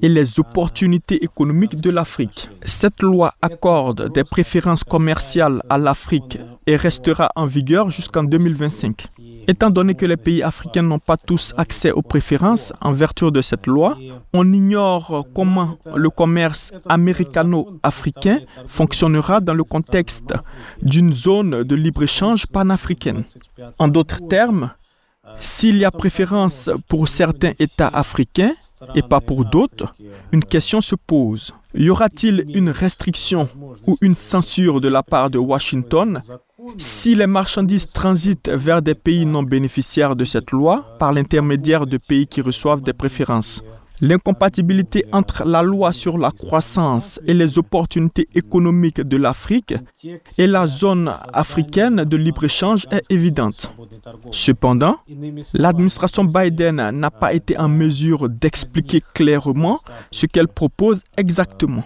et 0.00 0.08
les 0.08 0.40
opportunités 0.40 1.24
économiques 1.24 1.80
de 1.80 1.90
l'Afrique. 1.90 2.50
Cette 2.64 3.02
loi 3.02 3.34
accorde 3.40 4.12
des 4.12 4.24
préférences 4.24 4.84
commerciales 4.84 5.62
à 5.68 5.78
l'Afrique 5.78 6.38
et 6.66 6.76
restera 6.76 7.30
en 7.36 7.46
vigueur 7.46 7.90
jusqu'en 7.90 8.24
2025. 8.24 9.08
Étant 9.48 9.70
donné 9.70 9.94
que 9.94 10.06
les 10.06 10.16
pays 10.16 10.42
africains 10.42 10.82
n'ont 10.82 11.00
pas 11.00 11.16
tous 11.16 11.52
accès 11.56 11.90
aux 11.90 12.02
préférences 12.02 12.72
en 12.80 12.92
vertu 12.92 13.30
de 13.30 13.42
cette 13.42 13.66
loi, 13.66 13.96
on 14.32 14.52
ignore 14.52 15.26
comment 15.34 15.78
le 15.94 16.10
commerce 16.10 16.72
américano-africain 16.88 18.40
fonctionnera 18.66 19.40
dans 19.40 19.54
le 19.54 19.64
contexte 19.64 20.32
d'une 20.80 21.12
zone 21.12 21.64
de 21.64 21.74
libre-échange 21.74 22.46
panafricaine. 22.46 23.24
En 23.78 23.88
d'autres 23.88 24.26
termes, 24.28 24.70
S'il 25.40 25.76
y 25.78 25.84
a 25.84 25.90
préférence 25.90 26.70
pour 26.88 27.08
certains 27.08 27.52
États 27.58 27.88
africains 27.88 28.54
et 28.94 29.02
pas 29.02 29.20
pour 29.20 29.44
d'autres, 29.44 29.94
une 30.32 30.44
question 30.44 30.80
se 30.80 30.94
pose. 30.94 31.52
Y 31.74 31.88
aura-t-il 31.88 32.44
une 32.54 32.70
restriction 32.70 33.48
ou 33.86 33.96
une 34.00 34.14
censure 34.14 34.80
de 34.80 34.88
la 34.88 35.02
part 35.02 35.30
de 35.30 35.38
Washington 35.38 36.22
si 36.78 37.14
les 37.14 37.26
marchandises 37.26 37.90
transitent 37.90 38.50
vers 38.50 38.82
des 38.82 38.94
pays 38.94 39.26
non 39.26 39.42
bénéficiaires 39.42 40.14
de 40.14 40.24
cette 40.24 40.50
loi 40.50 40.84
par 40.98 41.12
l'intermédiaire 41.12 41.86
de 41.86 41.96
pays 41.96 42.26
qui 42.26 42.40
reçoivent 42.40 42.82
des 42.82 42.92
préférences? 42.92 43.62
L'incompatibilité 44.04 45.04
entre 45.12 45.44
la 45.44 45.62
loi 45.62 45.92
sur 45.92 46.18
la 46.18 46.32
croissance 46.32 47.20
et 47.24 47.34
les 47.34 47.56
opportunités 47.56 48.28
économiques 48.34 49.00
de 49.00 49.16
l'Afrique 49.16 49.74
et 50.38 50.48
la 50.48 50.66
zone 50.66 51.14
africaine 51.32 52.02
de 52.02 52.16
libre-échange 52.16 52.88
est 52.90 53.04
évidente. 53.10 53.72
Cependant, 54.32 54.96
l'administration 55.54 56.24
Biden 56.24 56.90
n'a 56.90 57.10
pas 57.12 57.32
été 57.32 57.56
en 57.56 57.68
mesure 57.68 58.28
d'expliquer 58.28 59.04
clairement 59.14 59.78
ce 60.10 60.26
qu'elle 60.26 60.48
propose 60.48 61.02
exactement. 61.16 61.84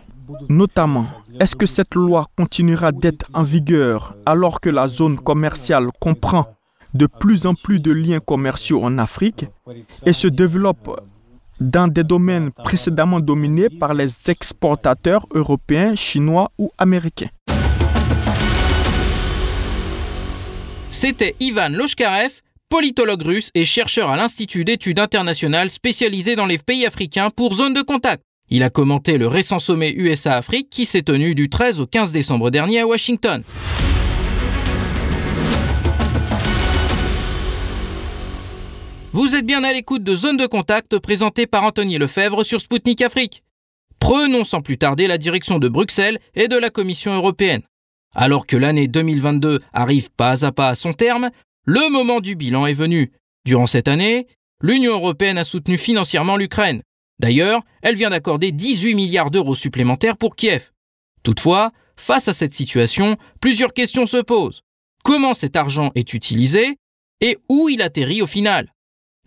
Notamment, 0.49 1.05
est-ce 1.39 1.55
que 1.55 1.67
cette 1.67 1.95
loi 1.95 2.29
continuera 2.35 2.93
d'être 2.93 3.27
en 3.35 3.43
vigueur 3.43 4.17
alors 4.25 4.63
que 4.63 4.71
la 4.71 4.89
zone 4.89 5.19
commerciale 5.19 5.89
comprend 6.01 6.47
de 6.95 7.07
plus 7.07 7.45
en 7.45 7.53
plus 7.53 7.79
de 7.79 7.93
liens 7.93 8.21
commerciaux 8.21 8.83
en 8.83 8.97
Afrique 8.97 9.45
et 10.07 10.15
se 10.15 10.29
développe 10.29 10.99
dans 11.61 11.89
des 11.89 12.05
domaines 12.05 12.51
précédemment 12.53 13.21
dominés 13.21 13.69
par 13.69 13.95
les 13.95 14.11
exportateurs 14.29 15.27
européens, 15.35 15.95
chinois 15.95 16.51
ou 16.59 16.73
américains. 16.79 17.31
C'était 20.89 21.37
Ivan 21.41 21.69
Loshkarev, 21.71 22.41
politologue 22.69 23.23
russe 23.23 23.51
et 23.55 23.65
chercheur 23.65 24.11
à 24.11 24.17
l'Institut 24.17 24.65
d'études 24.65 24.99
internationales 24.99 25.71
spécialisé 25.71 26.37
dans 26.37 26.47
les 26.47 26.59
pays 26.59 26.87
africains 26.87 27.31
pour 27.31 27.55
zone 27.55 27.75
de 27.75 27.83
contact. 27.83 28.23
Il 28.49 28.63
a 28.63 28.71
commenté 28.71 29.19
le 29.19 29.27
récent 29.27 29.59
sommet 29.59 29.93
USA-Afrique 29.93 30.71
qui 30.71 30.87
s'est 30.87 31.03
tenu 31.03 31.35
du 31.35 31.49
13 31.49 31.81
au 31.81 31.87
15 31.87 32.13
décembre 32.13 32.51
dernier 32.51 32.81
à 32.81 32.87
Washington. 32.87 33.43
Vous 39.17 39.35
êtes 39.35 39.47
bien 39.47 39.65
à 39.65 39.73
l'écoute 39.73 40.05
de 40.05 40.15
Zone 40.15 40.37
de 40.37 40.45
Contact 40.45 40.99
présentée 40.99 41.47
par 41.47 41.63
Anthony 41.63 41.97
Lefebvre 41.97 42.45
sur 42.45 42.61
Spoutnik 42.61 43.01
Afrique. 43.01 43.43
Prenons 43.99 44.45
sans 44.45 44.61
plus 44.61 44.77
tarder 44.77 45.07
la 45.07 45.17
direction 45.17 45.59
de 45.59 45.71
Bruxelles 45.71 46.19
et 46.35 46.49
de 46.49 46.57
la 46.59 46.69
Commission 46.69 47.15
européenne. 47.15 47.63
Alors 48.15 48.47
que 48.47 48.59
l'année 48.59 48.89
2022 48.89 49.63
arrive 49.73 50.11
pas 50.11 50.45
à 50.45 50.53
pas 50.53 50.69
à 50.69 50.75
son 50.75 50.93
terme, 50.93 51.31
le 51.65 51.91
moment 51.91 52.21
du 52.21 52.37
bilan 52.37 52.67
est 52.67 52.75
venu. 52.75 53.11
Durant 53.47 53.67
cette 53.67 53.89
année, 53.89 54.27
l'Union 54.61 54.93
européenne 54.93 55.39
a 55.39 55.45
soutenu 55.45 55.79
financièrement 55.79 56.37
l'Ukraine. 56.37 56.83
D'ailleurs, 57.19 57.63
elle 57.81 57.97
vient 57.97 58.11
d'accorder 58.11 58.53
18 58.53 58.95
milliards 58.95 59.31
d'euros 59.31 59.55
supplémentaires 59.55 60.19
pour 60.19 60.37
Kiev. 60.37 60.73
Toutefois, 61.23 61.73
face 61.97 62.29
à 62.29 62.35
cette 62.35 62.53
situation, 62.53 63.17
plusieurs 63.41 63.73
questions 63.73 64.05
se 64.05 64.19
posent. 64.19 64.61
Comment 65.05 65.33
cet 65.33 65.57
argent 65.57 65.91
est 65.95 66.13
utilisé 66.13 66.77
et 67.23 67.39
où 67.49 67.71
il 67.71 67.81
atterrit 67.81 68.21
au 68.21 68.27
final? 68.27 68.75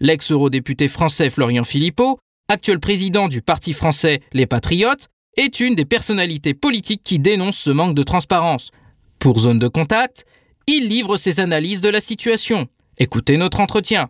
L'ex-eurodéputé 0.02 0.88
français 0.88 1.30
Florian 1.30 1.66
Philippot, 1.66 2.20
actuel 2.48 2.80
président 2.80 3.28
du 3.28 3.42
parti 3.42 3.74
français 3.74 4.22
Les 4.32 4.46
Patriotes, 4.46 5.10
est 5.36 5.60
une 5.60 5.76
des 5.76 5.84
personnalités 5.84 6.54
politiques 6.54 7.02
qui 7.04 7.20
dénoncent 7.20 7.58
ce 7.58 7.70
manque 7.70 7.96
de 7.96 8.04
transparence. 8.04 8.72
Pour 9.20 9.40
Zone 9.40 9.60
de 9.60 9.68
Contact, 9.68 10.26
il 10.68 10.88
livre 10.88 11.18
ses 11.18 11.42
analyses 11.42 11.82
de 11.82 11.90
la 11.90 12.00
situation. 12.00 12.68
Écoutez 12.98 13.36
notre 13.36 13.60
entretien. 13.60 14.08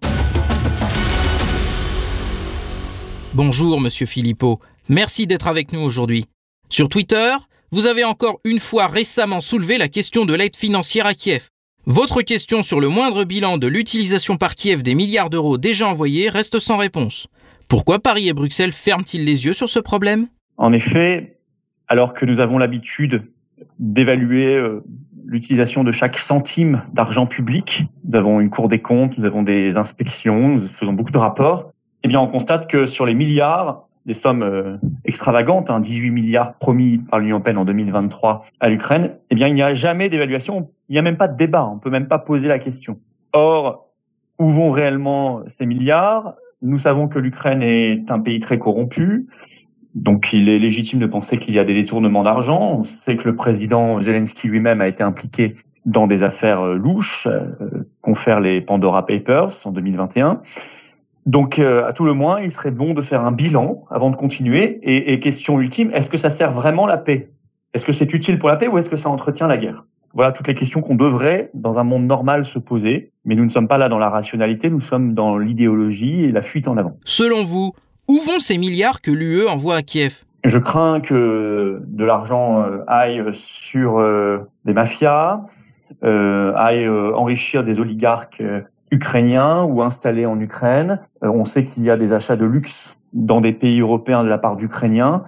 Bonjour, 3.34 3.82
monsieur 3.82 4.06
Philippot. 4.06 4.60
Merci 4.90 5.26
d'être 5.26 5.48
avec 5.48 5.74
nous 5.74 5.82
aujourd'hui. 5.82 6.26
Sur 6.70 6.88
Twitter, 6.88 7.36
vous 7.72 7.88
avez 7.88 8.04
encore 8.04 8.42
une 8.44 8.60
fois 8.60 8.86
récemment 8.86 9.42
soulevé 9.42 9.80
la 9.80 9.88
question 9.88 10.26
de 10.26 10.36
l'aide 10.36 10.56
financière 10.56 11.08
à 11.08 11.16
Kiev. 11.16 11.50
Votre 11.92 12.22
question 12.22 12.62
sur 12.62 12.80
le 12.80 12.88
moindre 12.88 13.24
bilan 13.24 13.58
de 13.58 13.66
l'utilisation 13.66 14.38
par 14.38 14.54
Kiev 14.54 14.84
des 14.84 14.94
milliards 14.94 15.32
d'euros 15.32 15.58
déjà 15.58 15.88
envoyés 15.88 16.30
reste 16.30 16.60
sans 16.60 16.78
réponse. 16.78 17.26
Pourquoi 17.68 17.98
Paris 17.98 18.28
et 18.28 18.34
Bruxelles 18.34 18.74
ferment-ils 18.74 19.26
les 19.26 19.48
yeux 19.48 19.54
sur 19.54 19.68
ce 19.68 19.80
problème? 19.80 20.28
En 20.58 20.72
effet, 20.72 21.40
alors 21.88 22.14
que 22.14 22.28
nous 22.28 22.42
avons 22.42 22.60
l'habitude 22.60 23.24
d'évaluer 23.80 24.56
euh, 24.56 24.84
l'utilisation 25.26 25.84
de 25.84 25.92
chaque 25.92 26.20
centime 26.20 26.84
d'argent 26.94 27.26
public, 27.26 27.88
nous 28.08 28.16
avons 28.16 28.40
une 28.40 28.52
cour 28.52 28.68
des 28.68 28.84
comptes, 28.84 29.18
nous 29.18 29.26
avons 29.26 29.42
des 29.42 29.76
inspections, 29.76 30.48
nous 30.48 30.62
faisons 30.62 30.94
beaucoup 30.94 31.12
de 31.12 31.18
rapports, 31.18 31.72
eh 32.04 32.08
bien 32.08 32.20
on 32.20 32.28
constate 32.28 32.70
que 32.70 32.86
sur 32.86 33.08
les 33.08 33.16
milliards, 33.16 33.89
des 34.06 34.14
sommes 34.14 34.44
euh, 34.44 34.78
extravagantes, 35.06 35.70
18 35.70 36.08
hein, 36.08 36.12
milliards 36.12 36.54
promis 36.56 36.98
par 36.98 37.20
l'Union 37.20 37.36
européenne 37.36 37.58
en 37.58 37.66
2023 37.66 38.46
à 38.60 38.70
l'Ukraine, 38.70 39.12
eh 39.30 39.36
bien, 39.36 39.48
il 39.48 39.54
n'y 39.54 39.62
a 39.62 39.74
jamais 39.74 40.10
d'évaluation, 40.10 40.70
il 40.90 40.94
n'y 40.94 41.00
a 41.00 41.02
même 41.02 41.18
pas 41.18 41.28
de 41.28 41.38
débat, 41.38 41.66
on 41.66 41.78
peut 41.78 41.90
même 41.90 42.08
pas 42.08 42.20
poser 42.20 42.48
la 42.48 42.60
question. 42.60 43.00
Or, 43.34 43.90
où 44.40 44.50
vont 44.50 44.72
réellement 44.72 45.42
ces 45.48 45.66
milliards? 45.66 46.36
Nous 46.62 46.78
savons 46.78 47.08
que 47.08 47.20
l'Ukraine 47.20 47.62
est 47.62 48.10
un 48.10 48.20
pays 48.20 48.40
très 48.40 48.58
corrompu, 48.58 49.28
donc 49.96 50.34
il 50.34 50.50
est 50.50 50.60
légitime 50.60 51.00
de 51.00 51.06
penser 51.06 51.38
qu'il 51.38 51.54
y 51.54 51.60
a 51.60 51.64
des 51.64 51.74
détournements 51.74 52.24
d'argent. 52.24 52.78
On 52.80 52.84
sait 52.84 53.16
que 53.16 53.28
le 53.28 53.36
président 53.36 54.02
Zelensky 54.02 54.48
lui-même 54.48 54.82
a 54.82 54.88
été 54.88 55.04
impliqué 55.04 55.56
dans 55.86 56.08
des 56.08 56.24
affaires 56.24 56.62
euh, 56.62 56.76
louches, 56.76 57.28
euh, 57.28 57.86
confère 58.02 58.40
les 58.40 58.62
Pandora 58.62 59.06
Papers 59.06 59.66
en 59.66 59.72
2021. 59.72 60.42
Donc, 61.26 61.60
euh, 61.60 61.88
à 61.88 61.94
tout 61.94 62.06
le 62.06 62.14
moins, 62.14 62.40
il 62.42 62.52
serait 62.52 62.72
bon 62.72 62.94
de 62.94 63.02
faire 63.02 63.24
un 63.24 63.32
bilan 63.32 63.86
avant 63.90 64.10
de 64.10 64.16
continuer. 64.16 64.80
Et, 64.84 65.20
question 65.20 65.60
ultime, 65.60 65.92
est-ce 65.94 66.10
que 66.10 66.18
ça 66.18 66.30
sert 66.30 66.52
vraiment 66.52 66.88
la 66.88 66.98
paix? 66.98 67.30
Est-ce 67.74 67.86
que 67.86 67.92
c'est 67.92 68.12
utile 68.14 68.40
pour 68.40 68.50
la 68.50 68.56
paix 68.56 68.68
ou 68.68 68.78
est-ce 68.78 68.90
que 68.90 68.96
ça 68.96 69.10
entretient 69.10 69.48
la 69.48 69.58
guerre? 69.58 69.86
Voilà 70.14 70.32
toutes 70.32 70.48
les 70.48 70.56
questions 70.56 70.82
qu'on 70.82 70.96
devrait, 70.96 71.52
dans 71.54 71.78
un 71.78 71.84
monde 71.84 72.06
normal, 72.06 72.46
se 72.46 72.58
poser. 72.58 73.12
Mais 73.26 73.36
nous 73.36 73.44
ne 73.44 73.50
sommes 73.50 73.68
pas 73.68 73.78
là 73.78 73.90
dans 73.90 74.00
la 74.00 74.10
rationalité, 74.10 74.72
nous 74.72 74.82
sommes 74.82 75.14
dans 75.14 75.38
l'idéologie 75.38 76.24
et 76.24 76.32
la 76.32 76.42
fuite 76.42 76.68
en 76.68 76.78
avant. 76.78 76.98
Selon 77.06 77.44
vous, 77.44 77.74
où 78.08 78.20
vont 78.22 78.40
ces 78.40 78.58
milliards 78.58 79.02
que 79.02 79.12
l'UE 79.12 79.48
envoie 79.48 79.76
à 79.76 79.82
Kiev? 79.84 80.24
Je 80.46 80.58
crains 80.58 81.00
que 81.00 81.82
de 81.86 82.06
l'argent 82.06 82.64
euh, 82.64 82.80
aille 82.88 83.24
sur 83.34 84.00
euh, 84.00 84.40
des 84.66 84.74
mafias, 84.74 85.42
aille 86.02 86.88
enrichir 86.88 87.64
des 87.64 87.80
oligarques 87.80 88.42
ukrainiens 88.92 89.64
ou 89.64 89.82
installés 89.82 90.26
en 90.26 90.40
Ukraine. 90.40 91.00
Euh, 91.24 91.30
on 91.30 91.46
sait 91.46 91.66
qu'il 91.66 91.84
y 91.84 91.90
a 91.90 91.98
des 91.98 92.12
achats 92.12 92.36
de 92.36 92.46
luxe 92.46 92.98
dans 93.14 93.42
des 93.42 93.54
pays 93.54 93.80
européens 93.80 94.24
de 94.24 94.30
la 94.30 94.38
part 94.38 94.56
d'Ukrainiens, 94.56 95.24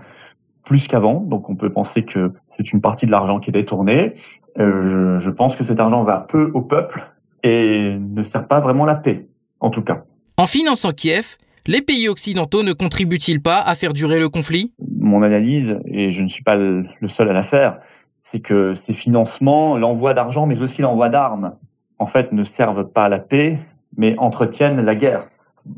plus 0.64 0.88
qu'avant. 0.88 1.22
Donc 1.22 1.50
on 1.50 1.56
peut 1.56 1.72
penser 1.72 2.04
que 2.04 2.32
c'est 2.48 2.72
une 2.74 2.82
partie 2.82 3.06
de 3.06 3.12
l'argent 3.12 3.40
qui 3.40 3.50
est 3.50 3.54
détournée. 3.54 4.16
Euh, 4.60 5.20
je, 5.20 5.20
je 5.20 5.30
pense 5.30 5.56
que 5.56 5.64
cet 5.64 5.80
argent 5.80 6.04
va 6.04 6.26
peu 6.28 6.52
au 6.54 6.62
peuple 6.62 7.06
et 7.44 7.98
ne 8.00 8.22
sert 8.24 8.48
pas 8.48 8.60
vraiment 8.60 8.86
la 8.86 8.96
paix, 8.96 9.28
en 9.60 9.70
tout 9.70 9.82
cas. 9.82 10.04
En 10.38 10.46
finançant 10.46 10.92
Kiev, 10.92 11.38
les 11.68 11.82
pays 11.82 12.08
occidentaux 12.10 12.64
ne 12.64 12.74
contribuent-ils 12.74 13.42
pas 13.42 13.62
à 13.62 13.76
faire 13.76 13.94
durer 13.94 14.20
le 14.20 14.30
conflit? 14.30 14.74
Mon 15.00 15.24
analyse, 15.24 15.80
et 15.86 16.12
je 16.12 16.22
ne 16.22 16.28
suis 16.28 16.44
pas 16.44 16.56
le 16.56 16.86
seul 17.08 17.30
à 17.30 17.34
la 17.34 17.44
faire, 17.44 17.80
c'est 18.24 18.40
que 18.40 18.76
ces 18.76 18.94
financements, 18.94 19.78
l'envoi 19.78 20.14
d'argent, 20.14 20.46
mais 20.46 20.62
aussi 20.62 20.84
l'envoi 20.84 21.10
d'armes, 21.10 21.54
en 22.02 22.08
fait, 22.08 22.32
ne 22.32 22.44
servent 22.44 22.88
pas 22.88 23.10
la 23.10 23.20
paix, 23.20 23.60
mais 23.96 24.16
entretiennent 24.18 24.82
la 24.84 24.96
guerre. 24.96 25.28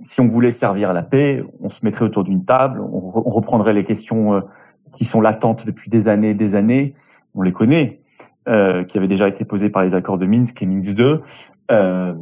Si 0.04 0.22
on 0.22 0.28
voulait 0.28 0.52
servir 0.52 0.94
la 0.94 1.02
paix, 1.02 1.44
on 1.60 1.68
se 1.68 1.84
mettrait 1.84 2.06
autour 2.06 2.24
d'une 2.24 2.46
table, 2.46 2.80
on, 2.80 3.10
reprendrait 3.10 3.74
les 3.74 3.84
questions 3.84 4.34
euh, 4.34 4.40
qui 4.94 5.04
sont 5.04 5.20
latentes 5.20 5.66
depuis 5.66 5.90
des 5.90 6.08
années 6.08 6.30
et 6.30 6.34
des 6.34 6.56
années, 6.56 6.94
on 7.36 7.42
les 7.42 7.52
connaît, 7.52 8.00
euh, 8.48 8.86
qui 8.86 8.98
avaient 8.98 9.10
déjà 9.10 9.28
été 9.28 9.44
posées 9.44 9.70
par 9.70 9.84
les 9.84 9.96
accords 9.96 10.18
de 10.18 10.26
Minsk 10.26 10.62
et 10.62 10.66
Minsk 10.66 10.98
II, 10.98 11.16
euh, 11.72 12.14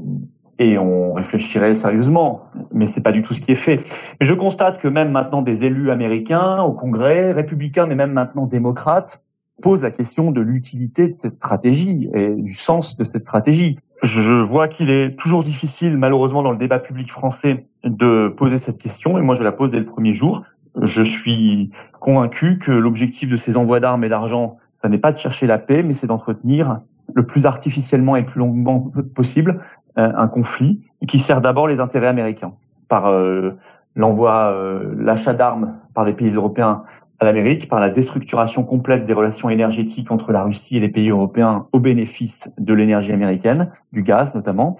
et 0.57 0.79
on 0.79 1.13
réfléchirait 1.13 1.75
sérieusement. 1.75 2.45
Mais 2.73 2.87
c'est 2.87 3.03
pas 3.03 3.11
du 3.11 3.21
tout 3.21 3.35
ce 3.35 3.41
qui 3.41 3.51
est 3.51 3.55
fait. 3.67 3.81
Mais 4.19 4.25
je 4.25 4.33
constate 4.33 4.79
que 4.79 4.87
même 4.87 5.11
maintenant 5.11 5.43
des 5.43 5.63
élus 5.63 5.91
américains 5.91 6.63
au 6.63 6.71
Congrès, 6.71 7.33
républicains, 7.33 7.85
mais 7.85 7.95
même 7.95 8.13
maintenant 8.13 8.47
démocrates, 8.47 9.21
posent 9.61 9.83
la 9.83 9.91
question 9.91 10.31
de 10.31 10.41
l'utilité 10.41 11.07
de 11.07 11.15
cette 11.15 11.33
stratégie 11.33 12.09
et 12.15 12.29
du 12.33 12.53
sens 12.53 12.97
de 12.97 13.03
cette 13.03 13.23
stratégie. 13.23 13.77
Je 14.01 14.31
vois 14.31 14.67
qu'il 14.67 14.89
est 14.89 15.15
toujours 15.17 15.43
difficile, 15.43 15.97
malheureusement, 15.97 16.41
dans 16.41 16.51
le 16.51 16.57
débat 16.57 16.79
public 16.79 17.11
français, 17.11 17.67
de 17.83 18.29
poser 18.29 18.57
cette 18.57 18.79
question, 18.79 19.17
et 19.17 19.21
moi 19.21 19.35
je 19.35 19.43
la 19.43 19.51
pose 19.51 19.71
dès 19.71 19.79
le 19.79 19.85
premier 19.85 20.13
jour. 20.13 20.43
Je 20.81 21.03
suis 21.03 21.69
convaincu 21.99 22.57
que 22.57 22.71
l'objectif 22.71 23.29
de 23.29 23.37
ces 23.37 23.57
envois 23.57 23.79
d'armes 23.79 24.03
et 24.03 24.09
d'argent, 24.09 24.57
ça 24.73 24.89
n'est 24.89 24.97
pas 24.97 25.11
de 25.11 25.17
chercher 25.17 25.45
la 25.45 25.59
paix, 25.59 25.83
mais 25.83 25.93
c'est 25.93 26.07
d'entretenir 26.07 26.79
le 27.13 27.25
plus 27.25 27.45
artificiellement 27.45 28.15
et 28.15 28.21
le 28.21 28.25
plus 28.25 28.39
longuement 28.39 28.91
possible 29.13 29.59
euh, 29.97 30.11
un 30.15 30.27
conflit 30.27 30.81
qui 31.07 31.19
sert 31.19 31.41
d'abord 31.41 31.67
les 31.67 31.79
intérêts 31.79 32.07
américains 32.07 32.53
par 32.87 33.07
euh, 33.07 33.51
l'envoi, 33.95 34.51
euh, 34.53 34.95
l'achat 34.97 35.33
d'armes 35.33 35.75
par 35.93 36.05
des 36.05 36.13
pays 36.13 36.29
européens 36.29 36.83
à 37.21 37.25
l'Amérique 37.25 37.69
par 37.69 37.79
la 37.79 37.91
déstructuration 37.91 38.63
complète 38.63 39.05
des 39.05 39.13
relations 39.13 39.49
énergétiques 39.49 40.09
entre 40.09 40.31
la 40.31 40.43
Russie 40.43 40.77
et 40.77 40.79
les 40.79 40.89
pays 40.89 41.09
européens 41.09 41.67
au 41.71 41.79
bénéfice 41.79 42.49
de 42.57 42.73
l'énergie 42.73 43.13
américaine, 43.13 43.71
du 43.93 44.01
gaz 44.01 44.33
notamment, 44.33 44.77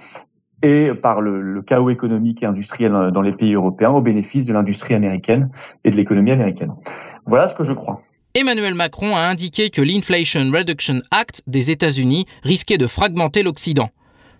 et 0.63 0.89
par 0.91 1.21
le, 1.21 1.61
chaos 1.61 1.91
économique 1.91 2.41
et 2.41 2.47
industriel 2.47 3.11
dans 3.13 3.21
les 3.21 3.31
pays 3.31 3.53
européens 3.53 3.91
au 3.91 4.01
bénéfice 4.01 4.45
de 4.45 4.53
l'industrie 4.53 4.95
américaine 4.95 5.51
et 5.83 5.91
de 5.91 5.95
l'économie 5.95 6.31
américaine. 6.31 6.73
Voilà 7.25 7.45
ce 7.45 7.53
que 7.53 7.63
je 7.63 7.73
crois. 7.73 8.01
Emmanuel 8.33 8.73
Macron 8.73 9.15
a 9.15 9.21
indiqué 9.21 9.69
que 9.69 9.81
l'Inflation 9.81 10.49
Reduction 10.51 11.01
Act 11.11 11.43
des 11.45 11.69
États-Unis 11.69 12.25
risquait 12.43 12.77
de 12.79 12.87
fragmenter 12.87 13.43
l'Occident. 13.43 13.89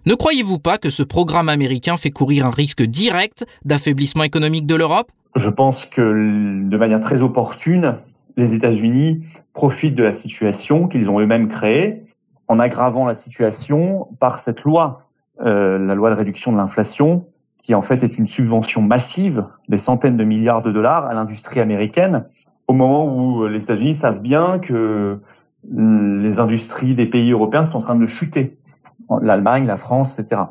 Ne 0.08 0.16
croyez-vous 0.16 0.58
pas 0.58 0.80
que 0.80 0.90
ce 0.90 1.04
programme 1.04 1.50
américain 1.50 1.98
fait 1.98 2.10
courir 2.10 2.48
un 2.48 2.52
risque 2.52 2.82
direct 2.82 3.46
d'affaiblissement 3.64 4.24
économique 4.24 4.66
de 4.66 4.76
l'Europe? 4.76 5.12
Je 5.36 5.50
pense 5.50 5.86
que 5.86 6.02
de 6.02 6.78
manière 6.78 7.00
très 7.00 7.22
opportune, 7.22 7.96
les 8.38 8.56
États-Unis 8.56 9.24
profitent 9.54 9.96
de 9.96 10.04
la 10.04 10.14
situation 10.14 10.88
qu'ils 10.88 11.10
ont 11.10 11.20
eux-mêmes 11.20 11.48
créée 11.48 12.04
en 12.48 12.60
aggravant 12.60 13.06
la 13.06 13.14
situation 13.14 14.08
par 14.20 14.40
cette 14.40 14.64
loi, 14.64 15.08
euh, 15.42 15.80
la 15.80 15.96
loi 15.96 16.10
de 16.10 16.16
réduction 16.16 16.52
de 16.52 16.58
l'inflation, 16.58 17.26
qui 17.58 17.76
en 17.76 17.82
fait 17.82 18.04
est 18.04 18.18
une 18.18 18.28
subvention 18.28 18.82
massive, 18.82 19.46
des 19.70 19.78
centaines 19.78 20.18
de 20.18 20.24
milliards 20.24 20.64
de 20.64 20.72
dollars 20.72 21.06
à 21.06 21.14
l'industrie 21.14 21.60
américaine, 21.60 22.26
au 22.68 22.74
moment 22.74 23.06
où 23.06 23.48
les 23.48 23.64
États-Unis 23.64 23.94
savent 23.94 24.20
bien 24.20 24.60
que 24.60 25.20
les 25.70 26.40
industries 26.40 26.96
des 26.96 27.06
pays 27.06 27.32
européens 27.32 27.66
sont 27.66 27.78
en 27.78 27.82
train 27.82 27.96
de 27.96 28.06
chuter, 28.06 28.58
l'Allemagne, 29.22 29.66
la 29.66 29.78
France, 29.78 30.20
etc. 30.20 30.42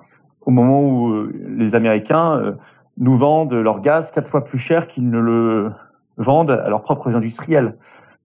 Au 0.43 0.51
moment 0.51 0.83
où 0.83 1.13
euh, 1.13 1.33
les 1.57 1.75
Américains 1.75 2.37
euh, 2.37 2.53
nous 2.99 3.17
vendent 3.17 3.55
leur 3.55 3.81
gaz 3.81 4.11
quatre 4.11 4.29
fois 4.29 4.45
plus 4.45 4.59
cher 4.59 4.87
qu'ils 4.87 5.09
ne 5.09 5.19
le 5.19 5.73
vendent 6.17 6.51
à 6.51 6.69
leurs 6.69 6.83
propres 6.83 7.17
industriels. 7.17 7.77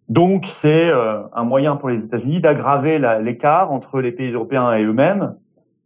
Donc 0.09 0.45
c'est 0.47 0.89
euh, 0.89 1.21
un 1.33 1.43
moyen 1.43 1.75
pour 1.75 1.89
les 1.89 2.03
États-Unis 2.03 2.39
d'aggraver 2.39 2.99
l'écart 3.21 3.71
entre 3.71 4.01
les 4.01 4.11
pays 4.11 4.31
européens 4.31 4.73
et 4.73 4.83
eux-mêmes 4.83 5.35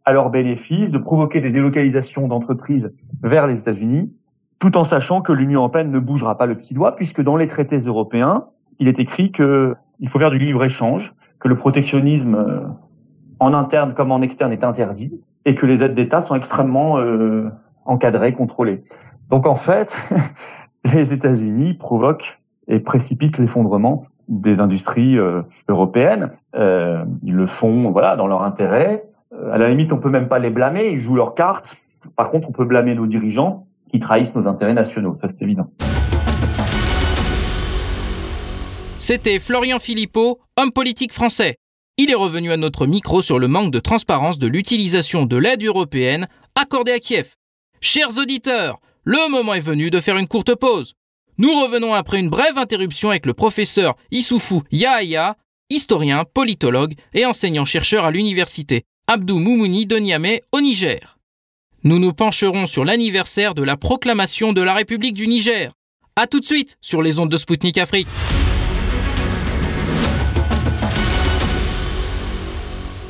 à 0.04 0.12
leur 0.12 0.30
bénéfice, 0.30 0.90
de 0.90 0.98
provoquer 0.98 1.40
des 1.40 1.50
délocalisations 1.50 2.26
d'entreprises 2.26 2.92
vers 3.22 3.46
les 3.46 3.60
États-Unis 3.60 4.10
tout 4.60 4.76
en 4.76 4.84
sachant 4.84 5.22
que 5.22 5.32
l'Union 5.32 5.60
européenne 5.60 5.90
ne 5.90 5.98
bougera 5.98 6.38
pas 6.38 6.46
le 6.46 6.54
petit 6.54 6.74
doigt, 6.74 6.94
puisque 6.94 7.22
dans 7.22 7.36
les 7.36 7.48
traités 7.48 7.78
européens, 7.78 8.44
il 8.78 8.86
est 8.86 8.98
écrit 9.00 9.32
qu'il 9.32 10.08
faut 10.08 10.18
faire 10.18 10.30
du 10.30 10.38
libre-échange, 10.38 11.14
que 11.40 11.48
le 11.48 11.56
protectionnisme 11.56 12.34
euh, 12.34 12.60
en 13.38 13.54
interne 13.54 13.94
comme 13.94 14.12
en 14.12 14.20
externe 14.20 14.52
est 14.52 14.62
interdit, 14.62 15.18
et 15.46 15.54
que 15.54 15.64
les 15.64 15.82
aides 15.82 15.94
d'État 15.94 16.20
sont 16.20 16.34
extrêmement 16.34 16.98
euh, 16.98 17.48
encadrées, 17.84 18.32
contrôlées. 18.32 18.82
Donc 19.30 19.46
en 19.46 19.56
fait, 19.56 19.96
les 20.92 21.12
États-Unis 21.12 21.74
provoquent 21.74 22.40
et 22.68 22.80
précipitent 22.80 23.38
l'effondrement 23.38 24.04
des 24.28 24.60
industries 24.60 25.18
euh, 25.18 25.42
européennes. 25.68 26.30
ils 26.54 27.34
le 27.34 27.46
font 27.46 27.90
voilà 27.90 28.16
dans 28.16 28.26
leur 28.26 28.42
intérêt. 28.42 29.04
À 29.52 29.58
la 29.58 29.68
limite, 29.68 29.92
on 29.92 29.98
peut 29.98 30.10
même 30.10 30.28
pas 30.28 30.38
les 30.38 30.50
blâmer, 30.50 30.90
ils 30.90 31.00
jouent 31.00 31.16
leurs 31.16 31.34
cartes. 31.34 31.76
Par 32.16 32.30
contre, 32.30 32.48
on 32.48 32.52
peut 32.52 32.64
blâmer 32.64 32.94
nos 32.94 33.06
dirigeants 33.06 33.66
qui 33.88 33.98
trahissent 33.98 34.34
nos 34.34 34.46
intérêts 34.46 34.74
nationaux, 34.74 35.16
ça 35.16 35.26
c'est 35.28 35.42
évident. 35.42 35.68
C'était 38.98 39.38
Florian 39.38 39.78
Philippot, 39.78 40.38
homme 40.56 40.72
politique 40.72 41.12
français. 41.12 41.56
Il 41.96 42.10
est 42.10 42.14
revenu 42.14 42.52
à 42.52 42.56
notre 42.56 42.86
micro 42.86 43.22
sur 43.22 43.38
le 43.38 43.48
manque 43.48 43.72
de 43.72 43.80
transparence 43.80 44.38
de 44.38 44.46
l'utilisation 44.46 45.26
de 45.26 45.36
l'aide 45.36 45.64
européenne 45.64 46.28
accordée 46.54 46.92
à 46.92 46.98
Kiev. 46.98 47.34
Chers 47.80 48.18
auditeurs, 48.18 48.78
le 49.04 49.30
moment 49.30 49.54
est 49.54 49.60
venu 49.60 49.90
de 49.90 50.00
faire 50.00 50.16
une 50.18 50.28
courte 50.28 50.54
pause. 50.54 50.94
Nous 51.38 51.52
revenons 51.62 51.94
après 51.94 52.20
une 52.20 52.28
brève 52.28 52.58
interruption 52.58 53.10
avec 53.10 53.24
le 53.26 53.34
professeur 53.34 53.96
Issoufou 54.10 54.62
Yahya, 54.70 55.36
historien, 55.70 56.24
politologue 56.24 56.94
et 57.14 57.24
enseignant-chercheur 57.24 58.04
à 58.04 58.10
l'université 58.10 58.84
Abdou 59.06 59.38
Moumouni 59.38 59.86
de 59.86 59.96
Niamey 59.96 60.42
au 60.52 60.60
Niger 60.60 61.16
nous 61.82 61.98
nous 61.98 62.12
pencherons 62.12 62.66
sur 62.66 62.84
l'anniversaire 62.84 63.54
de 63.54 63.62
la 63.62 63.76
proclamation 63.76 64.52
de 64.52 64.60
la 64.60 64.74
République 64.74 65.14
du 65.14 65.26
Niger. 65.26 65.72
A 66.16 66.26
tout 66.26 66.40
de 66.40 66.44
suite 66.44 66.76
sur 66.82 67.00
les 67.00 67.18
ondes 67.18 67.30
de 67.30 67.36
Spoutnik 67.38 67.78
Afrique. 67.78 68.08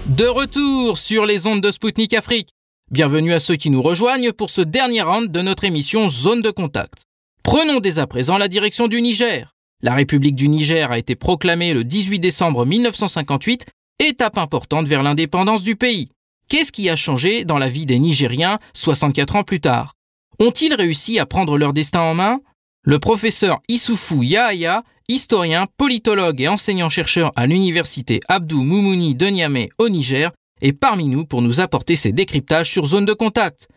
De 0.07 0.27
retour 0.27 0.99
sur 0.99 1.27
les 1.27 1.47
ondes 1.47 1.61
de 1.63 1.71
Spoutnik 1.73 2.15
Afrique. 2.15 2.51
Bienvenue 2.93 3.33
à 3.33 3.39
ceux 3.39 3.55
qui 3.55 3.71
nous 3.71 3.83
rejoignent 3.83 4.33
pour 4.33 4.51
ce 4.51 4.63
dernier 4.63 5.03
round 5.03 5.31
de 5.31 5.43
notre 5.43 5.63
émission 5.63 6.09
Zone 6.09 6.43
de 6.43 6.51
contact. 6.51 7.05
Prenons 7.45 7.79
dès 7.79 8.01
à 8.01 8.09
présent 8.09 8.37
la 8.37 8.49
direction 8.49 8.89
du 8.89 9.01
Niger. 9.01 9.55
La 9.81 9.95
République 9.95 10.35
du 10.35 10.49
Niger 10.49 10.91
a 10.91 10.99
été 10.99 11.15
proclamée 11.15 11.73
le 11.73 11.85
18 11.85 12.19
décembre 12.19 12.67
1958, 12.67 13.67
étape 14.01 14.39
importante 14.39 14.89
vers 14.89 15.05
l'indépendance 15.05 15.63
du 15.63 15.77
pays. 15.77 16.09
Qu'est-ce 16.49 16.73
qui 16.73 16.91
a 16.91 16.97
changé 16.97 17.45
dans 17.45 17.59
la 17.59 17.69
vie 17.69 17.87
des 17.87 18.01
Nigériens 18.01 18.59
64 18.75 19.37
ans 19.37 19.45
plus 19.45 19.61
tard? 19.61 19.95
Ont-ils 20.41 20.75
réussi 20.75 21.21
à 21.21 21.27
prendre 21.27 21.57
leur 21.59 21.73
destin 21.73 22.01
en 22.01 22.15
main? 22.15 22.41
Le 22.83 22.99
professeur 22.99 23.61
Issoufou 23.69 24.25
Yahya, 24.25 24.83
historien, 25.07 25.67
politologue 25.77 26.41
et 26.41 26.49
enseignant-chercheur 26.49 27.31
à 27.37 27.47
l'université 27.47 28.19
Abdou 28.27 28.65
Moumouni 28.65 29.15
de 29.15 29.27
Niamey 29.27 29.69
au 29.79 29.89
Niger, 29.89 30.33
est 30.61 30.73
parmi 30.73 31.09
nous 31.09 31.25
pour 31.25 31.43
nous 31.43 31.61
apporter 31.61 31.97
ses 31.97 32.13
décryptages 32.13 32.71
sur 32.71 32.87
zone 32.87 33.07
de 33.07 33.13
contact. 33.13 33.69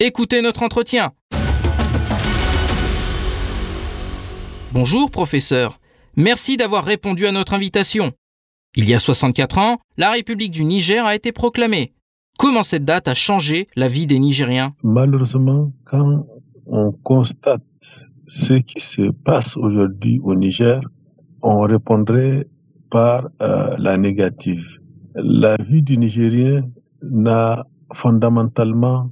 Écoutez 0.00 0.42
notre 0.42 0.62
entretien. 0.62 1.12
Bonjour 4.72 5.10
professeur, 5.10 5.78
merci 6.16 6.56
d'avoir 6.56 6.84
répondu 6.84 7.26
à 7.26 7.32
notre 7.32 7.52
invitation. 7.54 8.12
Il 8.74 8.88
y 8.88 8.94
a 8.94 8.98
64 8.98 9.58
ans, 9.58 9.78
la 9.98 10.10
République 10.10 10.50
du 10.50 10.64
Niger 10.64 11.04
a 11.04 11.14
été 11.14 11.30
proclamée. 11.30 11.92
Comment 12.38 12.62
cette 12.62 12.84
date 12.84 13.06
a 13.06 13.14
changé 13.14 13.68
la 13.76 13.86
vie 13.88 14.06
des 14.06 14.18
Nigériens? 14.18 14.74
Malheureusement, 14.82 15.72
quand 15.84 16.26
on 16.66 16.90
constate 16.90 17.62
ce 18.26 18.54
qui 18.54 18.80
se 18.80 19.10
passe 19.10 19.56
aujourd'hui 19.58 20.20
au 20.24 20.34
Niger, 20.34 20.80
on 21.42 21.60
répondrait 21.60 22.46
par 22.90 23.28
euh, 23.42 23.76
la 23.78 23.96
négative. 23.98 24.80
La 25.14 25.56
vie 25.56 25.82
du 25.82 25.98
Nigérien 25.98 26.62
n'a 27.02 27.66
fondamentalement 27.92 29.10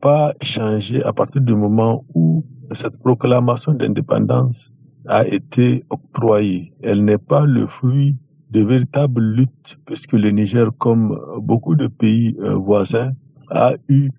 pas 0.00 0.32
changé 0.42 1.02
à 1.02 1.12
partir 1.12 1.40
du 1.42 1.54
moment 1.54 2.04
où 2.14 2.44
cette 2.72 2.96
proclamation 2.98 3.72
d'indépendance 3.74 4.72
a 5.06 5.26
été 5.26 5.84
octroyée. 5.90 6.72
Elle 6.82 7.04
n'est 7.04 7.18
pas 7.18 7.44
le 7.46 7.66
fruit 7.66 8.16
de 8.50 8.60
véritables 8.60 9.22
luttes, 9.22 9.78
puisque 9.86 10.12
le 10.12 10.30
Niger, 10.30 10.70
comme 10.78 11.18
beaucoup 11.38 11.74
de 11.74 11.88
pays 11.88 12.36
euh, 12.40 12.54
voisins, 12.54 13.12
a 13.50 13.74
eu 13.88 14.10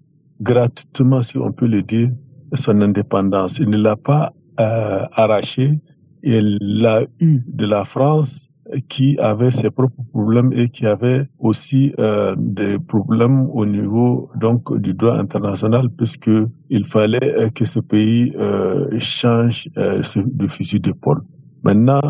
gratuitement, 0.42 1.22
si 1.22 1.38
on 1.38 1.52
peut 1.54 1.68
le 1.68 1.82
dire, 1.82 2.10
son 2.54 2.82
indépendance. 2.82 3.60
Il 3.60 3.70
ne 3.70 3.78
l'a 3.78 3.96
pas 3.96 4.34
euh, 4.60 5.06
arraché, 5.14 5.80
il 6.24 6.58
l'a 6.62 7.04
eu 7.20 7.42
de 7.48 7.66
la 7.66 7.86
France 7.86 8.51
qui 8.88 9.18
avait 9.20 9.52
ses 9.52 9.70
propres 9.70 10.04
problèmes 10.12 10.52
et 10.54 10.70
qui 10.70 10.86
avait 10.86 11.28
aussi 11.40 11.94
euh, 12.00 12.36
des 12.38 12.80
problèmes 12.80 13.48
au 13.52 13.66
niveau 13.66 14.30
donc 14.36 14.76
du 14.78 14.94
droit 14.94 15.16
international 15.18 15.90
puisque 15.90 16.30
il 16.70 16.86
fallait 16.86 17.36
euh, 17.38 17.50
que 17.50 17.66
ce 17.66 17.80
pays 17.80 18.34
euh, 18.38 18.88
change 19.00 19.70
euh, 19.78 20.02
de 20.16 20.48
fusil 20.48 20.80
d'épaule. 20.80 21.22
Maintenant, 21.64 22.02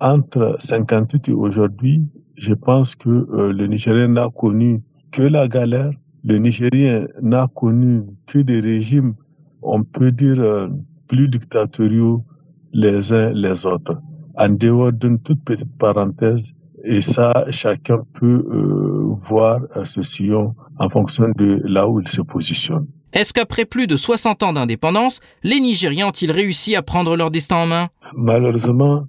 entre 0.00 0.56
58 0.58 1.28
et 1.28 1.32
aujourd'hui, 1.32 2.02
je 2.36 2.54
pense 2.54 2.94
que 2.94 3.08
euh, 3.08 3.52
le 3.52 3.66
Nigérien 3.66 4.08
n'a 4.08 4.28
connu 4.30 4.82
que 5.10 5.22
la 5.22 5.48
galère. 5.48 5.90
Le 6.24 6.38
Nigérien 6.38 7.06
n'a 7.22 7.48
connu 7.54 8.02
que 8.26 8.38
des 8.38 8.60
régimes, 8.60 9.14
on 9.62 9.82
peut 9.82 10.10
dire, 10.10 10.68
plus 11.06 11.28
dictatoriaux 11.28 12.24
les 12.72 13.12
uns 13.12 13.30
les 13.30 13.66
autres. 13.66 14.00
En 14.36 14.48
dehors 14.48 14.92
d'une 14.92 15.18
toute 15.20 15.44
petite 15.44 15.76
parenthèse, 15.78 16.52
et 16.84 17.00
ça, 17.00 17.46
chacun 17.50 18.02
peut 18.14 18.44
euh, 18.52 19.14
voir 19.28 19.60
ce 19.84 20.02
sillon 20.02 20.54
en 20.78 20.88
fonction 20.90 21.28
de 21.36 21.60
là 21.64 21.88
où 21.88 22.00
il 22.00 22.08
se 22.08 22.20
positionne. 22.20 22.86
Est-ce 23.14 23.32
qu'après 23.32 23.64
plus 23.64 23.86
de 23.86 23.96
60 23.96 24.42
ans 24.42 24.52
d'indépendance, 24.52 25.20
les 25.44 25.60
Nigériens 25.60 26.08
ont-ils 26.08 26.32
réussi 26.32 26.74
à 26.76 26.82
prendre 26.82 27.16
leur 27.16 27.30
destin 27.30 27.56
en 27.56 27.66
main? 27.66 27.88
Malheureusement, 28.16 29.06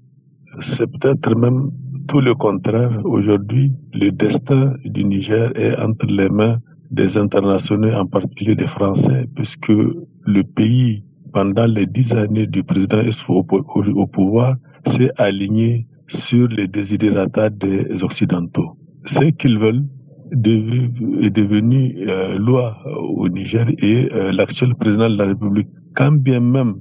c'est 0.60 0.88
peut-être 0.88 1.36
même 1.36 1.72
tout 2.08 2.22
le 2.22 2.36
contraire. 2.36 3.02
Aujourd'hui, 3.04 3.74
le 3.94 4.12
destin 4.12 4.74
du 4.86 5.04
Niger 5.04 5.52
est 5.58 5.76
entre 5.80 6.06
les 6.06 6.30
mains 6.30 6.60
des 6.92 7.18
internationaux, 7.18 7.94
en 7.94 8.06
particulier 8.06 8.56
des 8.56 8.68
Français, 8.68 9.28
puisque 9.36 9.70
le 9.70 10.44
pays, 10.44 11.04
pendant 11.34 11.66
les 11.66 11.88
dix 11.88 12.14
années 12.14 12.48
du 12.48 12.64
président 12.64 13.00
Esfo 13.00 13.44
au, 13.50 14.08
pouvoir, 14.08 14.56
s'est 14.86 15.12
aligné 15.18 15.88
sur 16.08 16.48
les 16.48 16.68
désidératas 16.68 17.50
des 17.50 18.04
Occidentaux. 18.04 18.78
Ce 19.06 19.24
qu'ils 19.26 19.58
veulent 19.60 19.86
est 20.32 21.30
devenu 21.30 21.96
euh, 22.08 22.38
loi 22.38 22.78
au 22.98 23.30
Niger 23.30 23.68
et 23.80 24.10
euh, 24.14 24.32
l'actuel 24.32 24.76
président 24.76 25.10
de 25.10 25.18
la 25.18 25.26
République, 25.26 25.68
quand 25.94 26.12
bien 26.12 26.40
même 26.40 26.76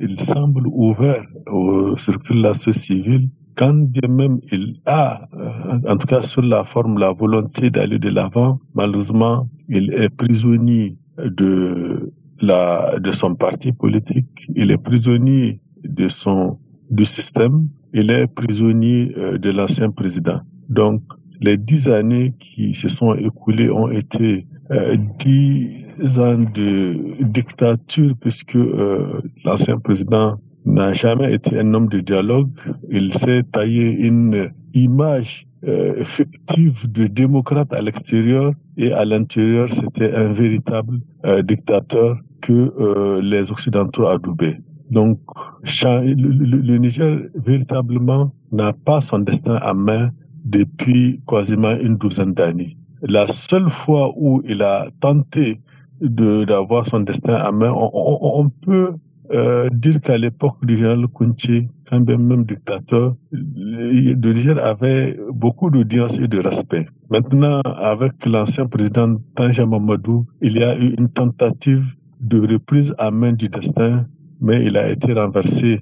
il 0.00 0.18
semble 0.20 0.66
ouvert 0.66 1.24
aux 1.50 1.96
structures 1.96 2.36
de 2.36 2.42
la 2.42 2.54
société 2.54 3.02
civile, 3.02 3.28
quand 3.56 3.74
bien 3.74 4.08
même 4.08 4.38
il 4.52 4.74
a, 4.86 5.28
euh, 5.34 5.80
en 5.88 5.96
tout 5.96 6.06
cas 6.06 6.22
sur 6.22 6.42
la 6.42 6.64
forme, 6.64 6.98
la 6.98 7.12
volonté 7.12 7.70
d'aller 7.70 7.98
de 7.98 8.08
l'avant, 8.08 8.60
malheureusement, 8.74 9.48
il 9.68 9.92
est 9.94 10.08
prisonnier 10.08 10.96
de 11.18 12.12
la, 12.40 12.98
de 13.00 13.10
son 13.12 13.34
parti 13.34 13.72
politique, 13.72 14.48
il 14.54 14.70
est 14.70 14.78
prisonnier 14.78 15.60
de 15.84 16.08
son, 16.08 16.58
du 16.90 17.04
système, 17.04 17.68
il 17.92 18.10
est 18.10 18.26
prisonnier 18.26 19.12
euh, 19.16 19.38
de 19.38 19.50
l'ancien 19.50 19.90
président. 19.90 20.40
Donc, 20.68 21.02
les 21.40 21.56
dix 21.56 21.88
années 21.88 22.34
qui 22.38 22.74
se 22.74 22.88
sont 22.88 23.14
écoulées 23.14 23.70
ont 23.70 23.90
été 23.90 24.46
euh, 24.70 24.96
dix 25.18 26.18
ans 26.18 26.38
de 26.38 26.96
dictature 27.20 28.14
puisque 28.20 28.56
euh, 28.56 29.20
l'ancien 29.44 29.78
président 29.78 30.38
n'a 30.64 30.92
jamais 30.92 31.32
été 31.32 31.58
un 31.58 31.72
homme 31.74 31.88
de 31.88 32.00
dialogue. 32.00 32.50
Il 32.90 33.14
s'est 33.14 33.42
taillé 33.44 34.06
une 34.06 34.50
image 34.74 35.46
euh, 35.66 36.04
fictive 36.04 36.90
de 36.90 37.06
démocrate 37.06 37.72
à 37.72 37.80
l'extérieur 37.80 38.52
et 38.76 38.92
à 38.92 39.04
l'intérieur, 39.04 39.68
c'était 39.68 40.14
un 40.14 40.32
véritable 40.32 41.00
euh, 41.24 41.42
dictateur 41.42 42.16
que 42.40 42.52
euh, 42.78 43.20
les 43.22 43.50
Occidentaux 43.50 44.06
adoubaient. 44.06 44.60
Donc, 44.90 45.20
le, 45.62 46.76
Niger 46.78 47.20
véritablement 47.34 48.32
n'a 48.52 48.72
pas 48.72 49.00
son 49.00 49.18
destin 49.20 49.56
à 49.56 49.74
main 49.74 50.10
depuis 50.44 51.20
quasiment 51.26 51.72
une 51.76 51.96
douzaine 51.96 52.32
d'années. 52.32 52.76
La 53.02 53.26
seule 53.28 53.68
fois 53.68 54.12
où 54.16 54.42
il 54.46 54.62
a 54.62 54.88
tenté 55.00 55.60
d'avoir 56.00 56.86
son 56.86 57.00
destin 57.00 57.34
à 57.34 57.52
main, 57.52 57.72
on, 57.74 58.48
peut 58.48 58.94
euh, 59.32 59.68
dire 59.70 60.00
qu'à 60.00 60.16
l'époque 60.16 60.64
du 60.64 60.76
général 60.76 61.06
Kunti, 61.16 61.68
quand 61.88 62.00
même, 62.06 62.22
même 62.26 62.44
dictateur, 62.44 63.14
le 63.32 64.14
Niger 64.32 64.58
avait 64.64 65.18
beaucoup 65.32 65.70
d'audience 65.70 66.18
et 66.18 66.28
de 66.28 66.38
respect. 66.38 66.86
Maintenant, 67.10 67.60
avec 67.62 68.24
l'ancien 68.26 68.66
président 68.66 69.16
Tanja 69.34 69.66
Mamadou, 69.66 70.26
il 70.40 70.54
y 70.58 70.62
a 70.64 70.78
eu 70.78 70.94
une 70.98 71.08
tentative 71.08 71.94
de 72.20 72.40
reprise 72.40 72.94
à 72.98 73.10
main 73.10 73.32
du 73.32 73.48
destin, 73.48 74.06
mais 74.40 74.64
il 74.64 74.76
a 74.76 74.90
été 74.90 75.12
renversé 75.12 75.80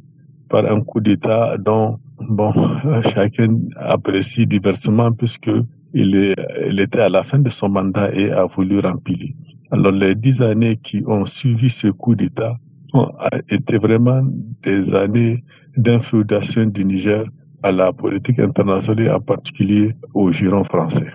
par 0.49 0.71
un 0.71 0.81
coup 0.81 1.01
d'État 1.01 1.57
dont 1.59 1.99
bon, 2.29 2.53
chacun 3.15 3.59
apprécie 3.77 4.47
diversement 4.47 5.13
puisque 5.13 5.51
il, 5.95 6.15
est, 6.17 6.35
il 6.69 6.81
était 6.81 7.01
à 7.01 7.09
la 7.09 7.23
fin 7.23 7.39
de 7.39 7.49
son 7.51 7.69
mandat 7.69 8.15
et 8.15 8.31
a 8.31 8.45
voulu 8.45 8.81
remplir. 8.81 9.31
Alors 9.71 9.93
les 9.93 10.15
dix 10.15 10.43
années 10.43 10.77
qui 10.77 11.03
ont 11.07 11.25
suivi 11.25 11.71
ce 11.71 11.89
coup 11.89 12.15
d'État 12.15 12.57
a 12.95 13.31
été 13.51 13.79
vraiment 13.79 14.23
des 14.63 14.95
années 14.95 15.45
d'infiltration 15.77 16.67
du 16.67 16.85
Niger 16.85 17.25
à 17.63 17.73
la 17.73 17.93
politique 17.93 18.39
internationale 18.39 19.07
et 19.07 19.11
en 19.11 19.21
particulier 19.21 19.93
au 20.15 20.31
giron 20.31 20.65
français. 20.65 21.11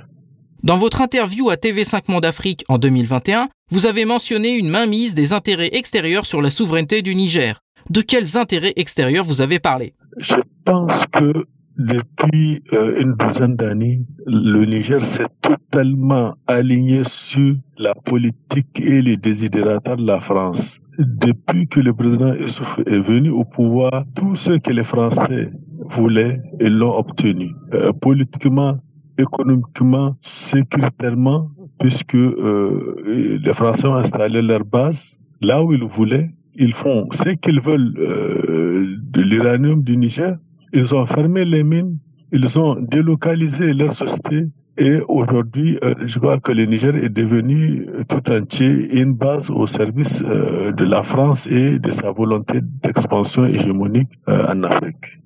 Dans 0.64 0.78
votre 0.78 1.02
interview 1.02 1.50
à 1.50 1.56
TV5 1.56 2.04
Monde 2.12 2.26
Afrique 2.26 2.64
en 2.68 2.78
2021, 2.78 3.50
vous 3.72 3.86
avez 3.86 4.04
mentionné 4.04 4.50
une 4.58 4.70
mainmise 4.70 5.16
des 5.16 5.32
intérêts 5.32 5.70
extérieurs 5.72 6.26
sur 6.26 6.42
la 6.42 6.50
souveraineté 6.50 7.02
du 7.02 7.16
Niger. 7.16 7.62
De 7.90 8.02
quels 8.02 8.38
intérêts 8.38 8.74
extérieurs 8.76 9.24
vous 9.24 9.42
avez 9.42 9.60
parlé? 9.60 9.94
Je 10.18 10.36
pense 10.66 11.06
que 11.08 11.46
depuis 11.78 12.62
euh, 12.74 13.02
une 13.02 13.14
douzaine 13.14 13.56
d'années, 13.56 14.06
le 14.28 14.66
Niger 14.66 15.04
s'est 15.06 15.26
totalement 15.42 16.36
aligné 16.48 17.04
sur 17.06 17.56
la 17.78 17.96
politique 17.96 18.82
et 18.82 19.02
les 19.02 19.16
désidérateurs 19.16 19.96
de 19.96 20.06
la 20.06 20.20
France. 20.20 20.82
Depuis 21.00 21.68
que 21.68 21.80
le 21.80 21.94
président 21.94 22.34
Issouf 22.36 22.78
est 22.86 23.00
venu 23.00 23.30
au 23.30 23.46
pouvoir, 23.46 24.04
tout 24.16 24.36
ce 24.36 24.52
que 24.52 24.72
les 24.74 24.84
Français 24.84 25.50
voulaient, 25.90 26.42
ils 26.60 26.78
l'ont 26.78 26.98
obtenu. 26.98 27.52
Euh, 27.74 27.94
politiquement, 27.94 28.78
économiquement, 29.18 30.16
sécuritairement, 30.22 31.50
puisque 31.80 32.16
euh, 32.16 33.40
les 33.44 33.54
Français 33.54 33.88
ont 33.88 33.96
installé 33.96 34.42
leur 34.42 34.64
base 34.66 35.20
là 35.42 35.64
où 35.64 35.74
ils 35.74 35.84
voulaient. 35.84 36.30
Ils 36.56 36.74
font 36.74 37.08
ce 37.12 37.30
qu'ils 37.30 37.62
veulent 37.62 37.94
de 37.94 39.22
l'uranium 39.22 39.82
du 39.84 39.96
Niger 39.98 40.36
ils 40.74 40.96
ont 40.96 41.06
fermé 41.06 41.46
les 41.46 41.64
mines, 41.64 41.98
ils 42.32 42.60
ont 42.60 42.76
délocalisé 42.80 43.74
leur 43.74 43.94
société 43.94 44.48
et 44.78 45.00
aujourd'hui, 45.10 45.78
euh, 45.84 45.94
je 46.06 46.18
crois 46.18 46.40
que 46.40 46.54
le 46.54 46.66
Niger 46.66 46.96
est 46.96 47.10
devenu 47.10 47.86
tout 48.08 48.32
entier 48.32 49.00
une 49.02 49.14
base 49.14 49.50
au 49.50 49.68
service 49.68 50.24
euh, 50.26 50.72
de 50.72 50.86
la 50.86 51.04
France 51.04 51.46
et 51.48 51.78
de 51.78 51.92
sa 51.92 52.12
volonté 52.12 52.60
d'expansion 52.62 53.46
hégémonique 53.46 54.12
euh, 54.30 54.46
en 54.48 54.64
Afrique. 54.64 55.20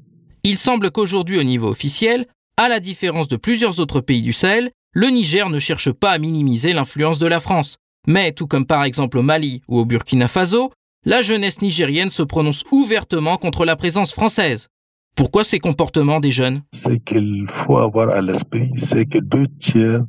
Il 0.44 0.58
semble 0.58 0.90
qu'aujourd'hui, 0.92 1.40
au 1.40 1.44
niveau 1.44 1.70
officiel, 1.70 2.26
à 2.58 2.70
la 2.70 2.80
différence 2.80 3.28
de 3.28 3.36
plusieurs 3.36 3.80
autres 3.80 4.02
pays 4.02 4.22
du 4.22 4.34
Sahel, 4.34 4.72
le 4.94 5.08
Niger 5.08 5.50
ne 5.50 5.60
cherche 5.60 5.92
pas 5.92 6.12
à 6.12 6.18
minimiser 6.18 6.72
l'influence 6.74 7.20
de 7.20 7.28
la 7.28 7.40
France. 7.42 7.78
Mais, 8.08 8.32
tout 8.32 8.48
comme 8.48 8.66
par 8.66 8.84
exemple 8.84 9.18
au 9.18 9.24
Mali 9.24 9.62
ou 9.68 9.80
au 9.80 9.86
Burkina 9.86 10.28
Faso, 10.28 10.72
la 11.04 11.22
jeunesse 11.22 11.62
nigérienne 11.62 12.10
se 12.10 12.24
prononce 12.24 12.64
ouvertement 12.72 13.38
contre 13.38 13.66
la 13.66 13.76
présence 13.76 14.14
française. 14.14 14.70
Pourquoi 15.16 15.44
ces 15.44 15.60
comportements 15.60 16.20
des 16.20 16.32
jeunes? 16.32 16.62
Ce 16.74 16.92
qu'il 16.92 17.46
faut 17.50 17.78
avoir 17.78 18.10
à 18.10 18.22
l'esprit, 18.22 18.70
c'est 18.78 19.06
que 19.06 19.20
deux 19.20 19.48
tiers 19.60 20.04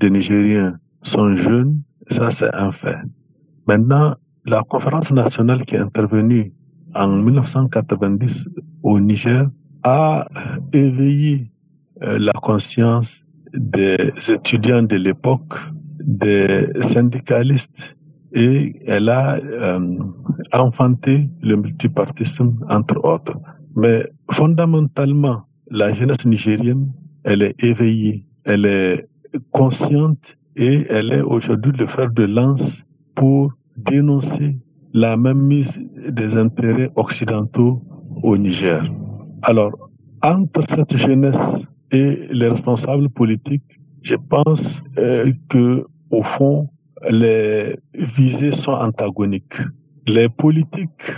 des 0.00 0.10
Nigériens 0.10 0.78
sont 1.02 1.36
jeunes, 1.36 1.82
ça 2.08 2.30
c'est 2.30 2.54
un 2.54 2.72
fait. 2.72 2.98
Maintenant, 3.66 4.16
la 4.44 4.62
conférence 4.62 5.10
nationale 5.12 5.64
qui 5.64 5.76
est 5.76 5.78
intervenue 5.78 6.52
en 6.94 7.08
1990 7.08 8.48
au 8.82 8.98
Niger 9.00 9.46
a 9.84 10.26
éveillé 10.72 11.51
la 12.02 12.32
conscience 12.32 13.24
des 13.54 14.12
étudiants 14.28 14.82
de 14.82 14.96
l'époque, 14.96 15.54
des 16.00 16.68
syndicalistes, 16.80 17.96
et 18.34 18.74
elle 18.86 19.08
a 19.08 19.36
euh, 19.36 19.98
enfanté 20.52 21.28
le 21.42 21.56
multipartisme, 21.56 22.56
entre 22.68 23.04
autres. 23.04 23.36
Mais 23.76 24.06
fondamentalement, 24.30 25.42
la 25.70 25.92
jeunesse 25.92 26.24
nigérienne, 26.26 26.92
elle 27.24 27.42
est 27.42 27.62
éveillée, 27.62 28.24
elle 28.44 28.64
est 28.66 29.06
consciente 29.50 30.36
et 30.56 30.86
elle 30.90 31.12
est 31.12 31.20
aujourd'hui 31.22 31.72
le 31.72 31.86
fer 31.86 32.10
de 32.10 32.24
lance 32.24 32.84
pour 33.14 33.52
dénoncer 33.76 34.58
la 34.92 35.16
même 35.16 35.40
mise 35.40 35.80
des 36.08 36.36
intérêts 36.36 36.90
occidentaux 36.96 37.82
au 38.22 38.36
Niger. 38.36 38.82
Alors, 39.42 39.72
entre 40.22 40.62
cette 40.68 40.96
jeunesse 40.96 41.66
et 41.92 42.26
les 42.30 42.48
responsables 42.48 43.08
politiques, 43.10 43.78
je 44.02 44.16
pense 44.16 44.82
euh, 44.98 45.30
que 45.48 45.86
au 46.10 46.22
fond, 46.22 46.68
les 47.10 47.76
visées 47.94 48.52
sont 48.52 48.72
antagoniques. 48.72 49.58
Les 50.06 50.28
politiques 50.28 51.10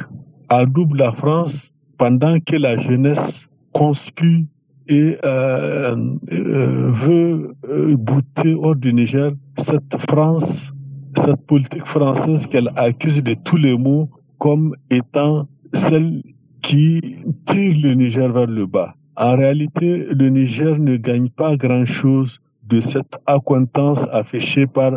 adoubent 0.49 0.95
la 0.97 1.13
France 1.13 1.73
pendant 1.99 2.39
que 2.41 2.57
la 2.57 2.79
jeunesse 2.79 3.49
conspire 3.73 4.45
et 4.89 5.17
euh, 5.25 5.97
euh, 6.33 6.91
veut 6.93 7.55
euh, 7.69 7.97
bouter 7.97 8.55
hors 8.55 8.77
du 8.77 8.93
Niger 8.93 9.33
cette 9.57 9.97
France, 10.11 10.73
cette 11.17 11.41
politique 11.47 11.87
française 11.87 12.47
qu'elle 12.47 12.71
accuse 12.77 13.23
de 13.23 13.35
tous 13.35 13.57
les 13.57 13.79
maux 13.79 14.11
comme 14.39 14.75
étant 14.91 15.49
celle 15.73 16.23
qui 16.61 17.01
tire 17.47 17.77
le 17.83 17.95
Niger 17.95 18.31
vers 18.33 18.47
le 18.47 18.67
bas. 18.67 18.95
En 19.17 19.37
réalité, 19.37 20.07
le 20.11 20.29
Niger 20.29 20.79
ne 20.79 20.97
gagne 20.97 21.29
pas 21.29 21.57
grand-chose 21.57 22.41
de 22.67 22.81
cette 22.81 23.17
acquaintance 23.27 24.07
affichée 24.11 24.67
par 24.67 24.93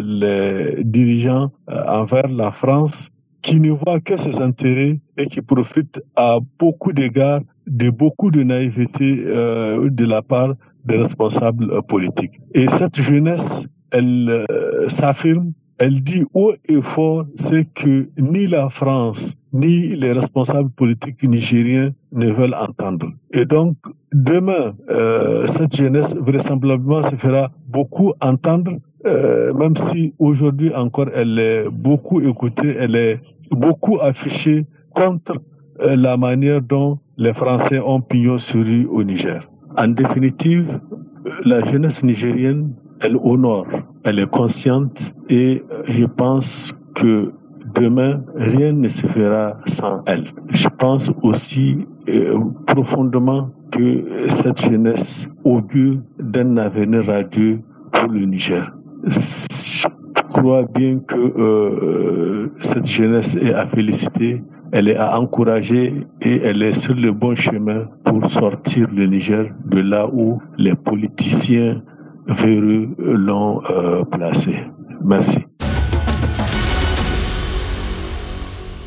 les 0.00 0.82
dirigeants 0.84 1.52
envers 1.68 2.28
la 2.28 2.50
France 2.50 3.10
qui 3.44 3.60
ne 3.60 3.70
voit 3.72 4.00
que 4.00 4.16
ses 4.16 4.40
intérêts 4.40 4.98
et 5.18 5.26
qui 5.26 5.42
profite 5.42 6.02
à 6.16 6.38
beaucoup 6.58 6.92
d'égards 6.92 7.42
de 7.66 7.90
beaucoup 7.90 8.30
de 8.30 8.42
naïveté 8.42 9.22
euh, 9.26 9.90
de 9.90 10.04
la 10.06 10.22
part 10.22 10.54
des 10.84 10.96
responsables 10.96 11.70
euh, 11.70 11.82
politiques. 11.82 12.40
Et 12.54 12.68
cette 12.68 13.00
jeunesse, 13.00 13.66
elle 13.90 14.44
euh, 14.50 14.88
s'affirme, 14.88 15.52
elle 15.78 16.02
dit 16.02 16.24
haut 16.32 16.54
et 16.66 16.80
fort, 16.80 17.26
c'est 17.36 17.66
que 17.72 18.08
ni 18.18 18.46
la 18.46 18.70
France, 18.70 19.34
ni 19.52 19.94
les 19.94 20.12
responsables 20.12 20.70
politiques 20.70 21.22
nigériens 21.24 21.92
ne 22.14 22.30
veulent 22.32 22.54
entendre. 22.54 23.08
Et 23.32 23.44
donc, 23.44 23.76
demain, 24.12 24.74
euh, 24.90 25.46
cette 25.46 25.76
jeunesse 25.76 26.16
vraisemblablement 26.16 27.02
se 27.02 27.16
fera 27.16 27.50
beaucoup 27.68 28.12
entendre 28.20 28.72
euh, 29.06 29.52
même 29.52 29.76
si 29.76 30.14
aujourd'hui 30.18 30.74
encore 30.74 31.08
elle 31.14 31.38
est 31.38 31.68
beaucoup 31.68 32.22
écoutée, 32.22 32.74
elle 32.78 32.96
est 32.96 33.20
beaucoup 33.50 33.98
affichée 34.00 34.64
contre 34.94 35.34
euh, 35.82 35.94
la 35.94 36.16
manière 36.16 36.62
dont 36.62 36.98
les 37.18 37.34
Français 37.34 37.80
ont 37.80 38.00
pignon 38.00 38.38
sur 38.38 38.64
rue 38.64 38.86
au 38.86 39.02
Niger. 39.04 39.46
En 39.76 39.88
définitive, 39.88 40.80
la 41.44 41.62
jeunesse 41.64 42.02
nigérienne, 42.02 42.72
elle 43.02 43.16
honore, 43.22 43.66
elle 44.04 44.20
est 44.20 44.30
consciente 44.30 45.14
et 45.28 45.62
je 45.84 46.04
pense 46.06 46.72
que 46.94 47.32
demain, 47.74 48.22
rien 48.36 48.72
ne 48.72 48.88
se 48.88 49.06
fera 49.06 49.56
sans 49.66 50.02
elle. 50.06 50.24
Je 50.48 50.68
pense 50.68 51.10
aussi 51.22 51.86
euh, 52.08 52.38
profondément 52.66 53.50
que 53.70 54.04
cette 54.28 54.62
jeunesse 54.62 55.28
augure 55.44 55.98
d'un 56.18 56.56
avenir 56.56 57.04
radieux 57.06 57.60
pour 57.92 58.08
le 58.10 58.24
Niger. 58.26 58.72
Je 59.06 59.86
crois 60.28 60.64
bien 60.64 60.98
que 61.00 61.16
euh, 61.18 62.48
cette 62.60 62.86
jeunesse 62.86 63.36
est 63.36 63.52
à 63.54 63.66
féliciter, 63.66 64.42
elle 64.72 64.88
est 64.88 64.96
à 64.96 65.18
encourager 65.20 66.06
et 66.22 66.40
elle 66.42 66.62
est 66.62 66.72
sur 66.72 66.94
le 66.94 67.12
bon 67.12 67.34
chemin 67.34 67.86
pour 68.04 68.24
sortir 68.26 68.88
le 68.94 69.06
Niger 69.06 69.46
de 69.66 69.80
là 69.80 70.08
où 70.12 70.40
les 70.58 70.74
politiciens 70.74 71.82
véreux 72.26 72.88
l'ont 72.98 73.60
euh, 73.70 74.04
placé. 74.04 74.56
Merci. 75.04 75.44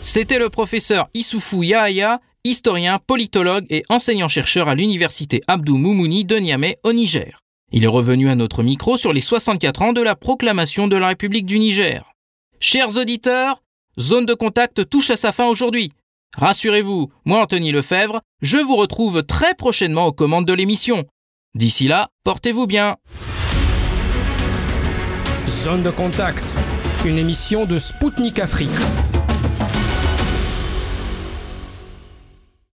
C'était 0.09 0.39
le 0.39 0.49
professeur 0.49 1.09
Issoufou 1.13 1.63
Yahaya, 1.63 2.21
historien, 2.45 2.97
politologue 2.97 3.65
et 3.69 3.83
enseignant-chercheur 3.89 4.69
à 4.69 4.73
l'université 4.73 5.41
Abdou 5.49 5.75
Moumouni 5.75 6.23
de 6.23 6.37
Niamey 6.37 6.79
au 6.85 6.93
Niger. 6.93 7.41
Il 7.73 7.83
est 7.83 7.87
revenu 7.87 8.29
à 8.29 8.35
notre 8.35 8.63
micro 8.63 8.95
sur 8.95 9.11
les 9.11 9.19
64 9.19 9.81
ans 9.81 9.91
de 9.91 9.99
la 9.99 10.15
proclamation 10.15 10.87
de 10.87 10.95
la 10.95 11.09
République 11.09 11.45
du 11.45 11.59
Niger. 11.59 12.09
Chers 12.61 12.95
auditeurs, 12.97 13.61
Zone 13.99 14.25
de 14.25 14.33
contact 14.33 14.89
touche 14.89 15.09
à 15.09 15.17
sa 15.17 15.33
fin 15.33 15.47
aujourd'hui. 15.47 15.91
Rassurez-vous, 16.37 17.11
moi 17.25 17.41
Anthony 17.41 17.73
Lefebvre, 17.73 18.21
je 18.41 18.59
vous 18.59 18.77
retrouve 18.77 19.23
très 19.23 19.55
prochainement 19.55 20.05
aux 20.05 20.13
commandes 20.13 20.45
de 20.47 20.53
l'émission. 20.53 21.03
D'ici 21.53 21.89
là, 21.89 22.07
portez-vous 22.23 22.65
bien. 22.65 22.95
Zone 25.65 25.83
de 25.83 25.91
contact, 25.91 26.45
une 27.05 27.17
émission 27.17 27.65
de 27.65 27.77
Spoutnik 27.77 28.39
Afrique. 28.39 28.69